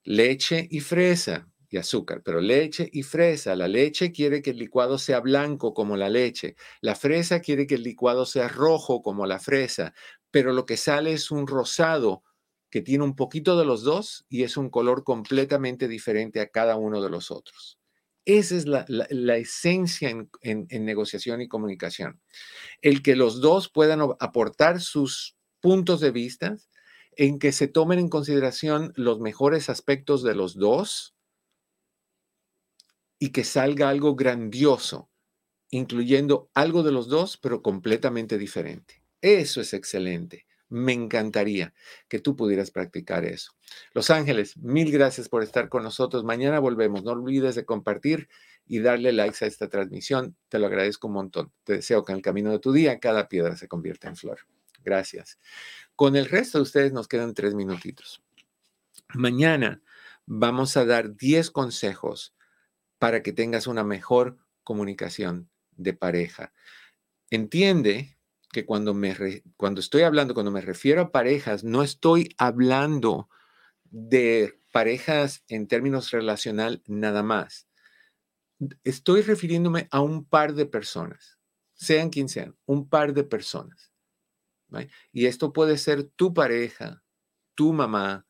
leche 0.07 0.65
y 0.71 0.79
fresa 0.79 1.49
y 1.69 1.75
azúcar, 1.75 2.21
pero 2.23 2.39
leche 2.39 2.89
y 2.93 3.03
fresa. 3.03 3.57
La 3.57 3.67
leche 3.67 4.13
quiere 4.13 4.41
que 4.41 4.51
el 4.51 4.57
licuado 4.57 4.97
sea 4.97 5.19
blanco 5.19 5.73
como 5.73 5.97
la 5.97 6.09
leche. 6.09 6.55
La 6.79 6.95
fresa 6.95 7.41
quiere 7.41 7.67
que 7.67 7.75
el 7.75 7.83
licuado 7.83 8.25
sea 8.25 8.47
rojo 8.47 9.01
como 9.01 9.25
la 9.25 9.37
fresa, 9.37 9.93
pero 10.31 10.53
lo 10.53 10.65
que 10.65 10.77
sale 10.77 11.11
es 11.11 11.29
un 11.29 11.45
rosado 11.45 12.23
que 12.69 12.81
tiene 12.81 13.03
un 13.03 13.17
poquito 13.17 13.57
de 13.57 13.65
los 13.65 13.83
dos 13.83 14.25
y 14.29 14.43
es 14.43 14.55
un 14.55 14.69
color 14.69 15.03
completamente 15.03 15.89
diferente 15.89 16.39
a 16.39 16.47
cada 16.47 16.77
uno 16.77 17.01
de 17.01 17.09
los 17.09 17.29
otros. 17.29 17.77
Esa 18.23 18.55
es 18.55 18.65
la, 18.65 18.85
esencia 19.35 20.09
en 20.09 20.85
negociación 20.85 21.41
y 21.41 21.49
comunicación. 21.49 22.21
El 22.81 23.01
que 23.01 23.17
los 23.17 23.41
dos 23.41 23.69
puedan 23.69 24.01
aportar 24.19 24.79
sus 24.79 25.35
puntos 25.59 25.99
de 25.99 26.11
vista, 26.11 26.57
en 27.17 27.39
que 27.39 27.51
se 27.51 27.67
tomen 27.67 27.97
en 27.97 28.09
consideración 28.09 28.93
los 28.95 29.19
mejores 29.19 29.69
aspectos 29.69 30.21
de 30.23 30.35
los 30.35 30.55
dos 30.55 31.15
y 33.19 33.31
que 33.31 33.43
salga 33.43 33.89
algo 33.89 34.15
grandioso, 34.15 35.09
incluyendo 35.71 36.49
algo 36.53 36.83
de 36.83 36.91
los 36.91 37.07
dos, 37.07 37.37
pero 37.37 37.63
completamente 37.63 38.37
diferente. 38.37 39.01
Eso 39.21 39.61
es 39.61 39.73
excelente. 39.73 40.45
Me 40.69 40.93
encantaría 40.93 41.73
que 42.07 42.19
tú 42.19 42.35
pudieras 42.35 42.69
practicar 42.69 43.25
eso. 43.25 43.53
Los 43.93 44.11
Ángeles, 44.11 44.55
mil 44.57 44.91
gracias 44.91 45.27
por 45.27 45.41
estar 45.41 45.69
con 45.69 45.81
nosotros. 45.81 46.23
Mañana 46.23 46.59
volvemos. 46.59 47.03
No 47.03 47.11
olvides 47.11 47.55
de 47.55 47.65
compartir 47.65 48.27
y 48.67 48.79
darle 48.79 49.11
likes 49.11 49.43
a 49.43 49.47
esta 49.47 49.69
transmisión. 49.69 50.35
Te 50.49 50.59
lo 50.59 50.67
agradezco 50.67 51.07
un 51.07 51.13
montón. 51.13 51.51
Te 51.63 51.73
deseo 51.73 52.03
que 52.03 52.11
en 52.11 52.17
el 52.17 52.21
camino 52.21 52.51
de 52.51 52.59
tu 52.59 52.73
día 52.73 52.99
cada 52.99 53.27
piedra 53.27 53.55
se 53.55 53.67
convierta 53.67 54.07
en 54.07 54.17
flor. 54.17 54.39
Gracias. 54.87 55.37
Con 55.97 56.15
el 56.15 56.27
resto 56.27 56.59
de 56.59 56.61
ustedes 56.61 56.93
nos 56.93 57.09
quedan 57.09 57.33
tres 57.33 57.53
minutitos. 57.53 58.23
Mañana 59.13 59.81
vamos 60.25 60.77
a 60.77 60.85
dar 60.85 61.17
10 61.17 61.51
consejos 61.51 62.33
para 62.97 63.21
que 63.21 63.33
tengas 63.33 63.67
una 63.67 63.83
mejor 63.83 64.37
comunicación 64.63 65.49
de 65.71 65.91
pareja. 65.91 66.53
Entiende 67.29 68.17
que 68.53 68.65
cuando, 68.65 68.93
me 68.93 69.13
estoy 69.77 70.03
hablando, 70.03 70.33
cuando 70.33 70.51
me 70.51 70.61
refiero 70.61 71.01
a 71.01 71.11
parejas, 71.11 71.65
no 71.65 71.83
estoy 71.83 72.33
hablando 72.37 73.27
de 73.83 74.57
parejas 74.71 75.43
en 75.49 75.67
términos 75.67 76.11
relacional 76.11 76.81
nada 76.87 77.23
más. 77.23 77.67
Estoy 78.85 79.21
refiriéndome 79.21 79.89
a 79.91 79.99
un 79.99 80.23
par 80.23 80.53
de 80.53 80.65
personas, 80.65 81.37
sean 81.73 82.09
quien 82.09 82.29
sean, 82.29 82.55
un 82.65 82.87
par 82.87 83.13
de 83.13 83.25
personas. 83.25 83.86
Y 85.11 85.25
esto 85.25 85.53
puede 85.53 85.77
ser 85.77 86.03
tu 86.03 86.33
pareja, 86.33 87.03
tu 87.55 87.73
mamá, 87.73 88.27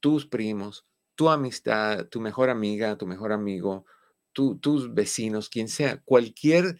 tus 0.00 0.26
primos, 0.26 0.84
tu 1.14 1.28
amistad, 1.28 2.06
tu 2.08 2.20
mejor 2.20 2.50
amiga, 2.50 2.96
tu 2.96 3.06
mejor 3.06 3.32
amigo, 3.32 3.84
tus 4.32 4.94
vecinos, 4.94 5.48
quien 5.48 5.68
sea, 5.68 6.00
cualquier 6.04 6.78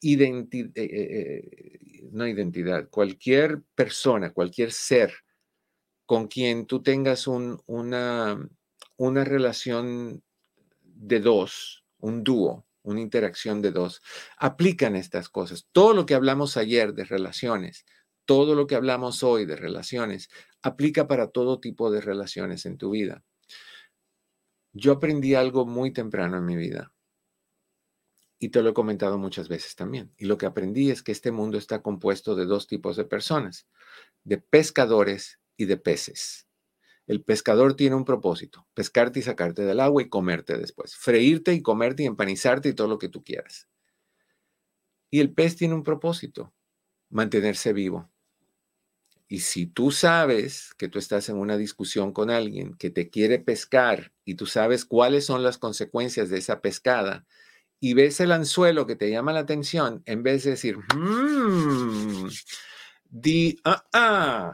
identidad, 0.00 0.70
eh, 0.74 0.84
eh, 0.84 1.50
eh, 1.52 2.08
no 2.12 2.26
identidad, 2.26 2.88
cualquier 2.88 3.62
persona, 3.74 4.32
cualquier 4.32 4.72
ser 4.72 5.12
con 6.06 6.28
quien 6.28 6.66
tú 6.66 6.82
tengas 6.82 7.26
una, 7.26 8.48
una 8.96 9.24
relación 9.24 10.22
de 10.82 11.20
dos, 11.20 11.84
un 11.98 12.22
dúo, 12.22 12.65
una 12.86 13.00
interacción 13.00 13.60
de 13.60 13.72
dos, 13.72 14.00
aplican 14.38 14.96
estas 14.96 15.28
cosas. 15.28 15.68
Todo 15.72 15.92
lo 15.92 16.06
que 16.06 16.14
hablamos 16.14 16.56
ayer 16.56 16.94
de 16.94 17.04
relaciones, 17.04 17.84
todo 18.24 18.54
lo 18.54 18.66
que 18.66 18.76
hablamos 18.76 19.22
hoy 19.22 19.44
de 19.44 19.56
relaciones, 19.56 20.28
aplica 20.62 21.06
para 21.06 21.28
todo 21.28 21.60
tipo 21.60 21.90
de 21.90 22.00
relaciones 22.00 22.64
en 22.64 22.78
tu 22.78 22.90
vida. 22.90 23.24
Yo 24.72 24.92
aprendí 24.92 25.34
algo 25.34 25.66
muy 25.66 25.92
temprano 25.92 26.38
en 26.38 26.44
mi 26.44 26.56
vida 26.56 26.92
y 28.38 28.50
te 28.50 28.62
lo 28.62 28.70
he 28.70 28.74
comentado 28.74 29.18
muchas 29.18 29.48
veces 29.48 29.74
también. 29.74 30.12
Y 30.16 30.26
lo 30.26 30.38
que 30.38 30.46
aprendí 30.46 30.90
es 30.90 31.02
que 31.02 31.12
este 31.12 31.32
mundo 31.32 31.58
está 31.58 31.82
compuesto 31.82 32.36
de 32.36 32.44
dos 32.44 32.66
tipos 32.66 32.96
de 32.96 33.04
personas, 33.04 33.66
de 34.24 34.38
pescadores 34.38 35.40
y 35.56 35.64
de 35.64 35.76
peces. 35.76 36.45
El 37.06 37.22
pescador 37.22 37.74
tiene 37.74 37.94
un 37.94 38.04
propósito, 38.04 38.66
pescarte 38.74 39.20
y 39.20 39.22
sacarte 39.22 39.62
del 39.62 39.80
agua 39.80 40.02
y 40.02 40.08
comerte 40.08 40.58
después, 40.58 40.96
freírte 40.96 41.54
y 41.54 41.62
comerte 41.62 42.02
y 42.02 42.06
empanizarte 42.06 42.70
y 42.70 42.74
todo 42.74 42.88
lo 42.88 42.98
que 42.98 43.08
tú 43.08 43.22
quieras. 43.22 43.68
Y 45.10 45.20
el 45.20 45.32
pez 45.32 45.56
tiene 45.56 45.74
un 45.74 45.84
propósito, 45.84 46.52
mantenerse 47.10 47.72
vivo. 47.72 48.10
Y 49.28 49.40
si 49.40 49.66
tú 49.66 49.90
sabes 49.90 50.74
que 50.78 50.88
tú 50.88 50.98
estás 50.98 51.28
en 51.28 51.36
una 51.36 51.56
discusión 51.56 52.12
con 52.12 52.30
alguien 52.30 52.74
que 52.74 52.90
te 52.90 53.08
quiere 53.08 53.38
pescar 53.38 54.12
y 54.24 54.34
tú 54.34 54.46
sabes 54.46 54.84
cuáles 54.84 55.26
son 55.26 55.42
las 55.42 55.58
consecuencias 55.58 56.28
de 56.30 56.38
esa 56.38 56.60
pescada, 56.60 57.26
y 57.80 57.94
ves 57.94 58.20
el 58.20 58.32
anzuelo 58.32 58.86
que 58.86 58.96
te 58.96 59.10
llama 59.10 59.32
la 59.32 59.40
atención, 59.40 60.02
en 60.06 60.22
vez 60.22 60.44
de 60.44 60.50
decir, 60.50 60.78
mmm, 60.94 62.28
di, 63.04 63.58
ah, 63.64 63.84
ah, 63.92 64.52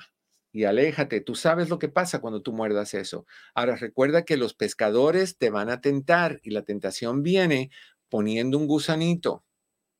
y 0.52 0.64
aléjate. 0.64 1.20
Tú 1.20 1.34
sabes 1.34 1.68
lo 1.68 1.78
que 1.78 1.88
pasa 1.88 2.20
cuando 2.20 2.42
tú 2.42 2.52
muerdas 2.52 2.94
eso. 2.94 3.26
Ahora 3.54 3.76
recuerda 3.76 4.24
que 4.24 4.36
los 4.36 4.54
pescadores 4.54 5.38
te 5.38 5.50
van 5.50 5.70
a 5.70 5.80
tentar 5.80 6.40
y 6.42 6.50
la 6.50 6.62
tentación 6.62 7.22
viene 7.22 7.70
poniendo 8.08 8.58
un 8.58 8.66
gusanito. 8.66 9.44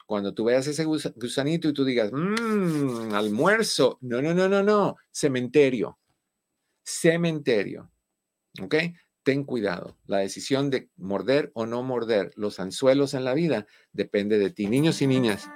Cuando 0.06 0.34
tú 0.34 0.44
veas 0.44 0.66
ese 0.66 0.84
gusanito 0.84 1.68
y 1.68 1.72
tú 1.72 1.84
digas, 1.84 2.12
mmm, 2.12 3.14
almuerzo. 3.14 3.98
No, 4.02 4.20
no, 4.20 4.34
no, 4.34 4.48
no, 4.48 4.62
no. 4.62 4.96
Cementerio. 5.10 5.98
Cementerio. 6.84 7.90
¿Ok? 8.60 8.74
Ten 9.22 9.44
cuidado. 9.44 9.96
La 10.06 10.18
decisión 10.18 10.68
de 10.70 10.90
morder 10.96 11.50
o 11.54 11.64
no 11.66 11.82
morder 11.82 12.32
los 12.36 12.58
anzuelos 12.60 13.14
en 13.14 13.24
la 13.24 13.32
vida 13.34 13.66
depende 13.92 14.38
de 14.38 14.50
ti. 14.50 14.66
Niños 14.66 15.00
y 15.02 15.06
niñas, 15.06 15.48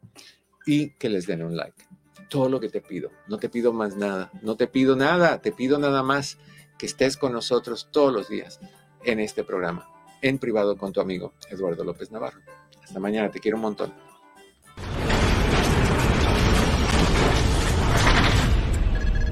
y 0.66 0.90
que 0.90 1.08
les 1.08 1.26
den 1.26 1.42
un 1.42 1.56
like? 1.56 1.84
Todo 2.28 2.48
lo 2.48 2.60
que 2.60 2.68
te 2.68 2.80
pido. 2.80 3.10
No 3.26 3.38
te 3.38 3.48
pido 3.48 3.72
más 3.72 3.96
nada. 3.96 4.30
No 4.42 4.56
te 4.56 4.66
pido 4.66 4.96
nada. 4.96 5.40
Te 5.40 5.52
pido 5.52 5.78
nada 5.78 6.02
más 6.02 6.38
que 6.78 6.86
estés 6.86 7.16
con 7.16 7.32
nosotros 7.32 7.88
todos 7.90 8.12
los 8.12 8.28
días 8.28 8.60
en 9.04 9.20
este 9.20 9.44
programa, 9.44 9.88
en 10.20 10.38
privado 10.38 10.76
con 10.76 10.92
tu 10.92 11.00
amigo 11.00 11.32
Eduardo 11.50 11.84
López 11.84 12.10
Navarro. 12.10 12.40
Hasta 12.82 13.00
mañana. 13.00 13.30
Te 13.30 13.40
quiero 13.40 13.56
un 13.56 13.62
montón. 13.62 14.13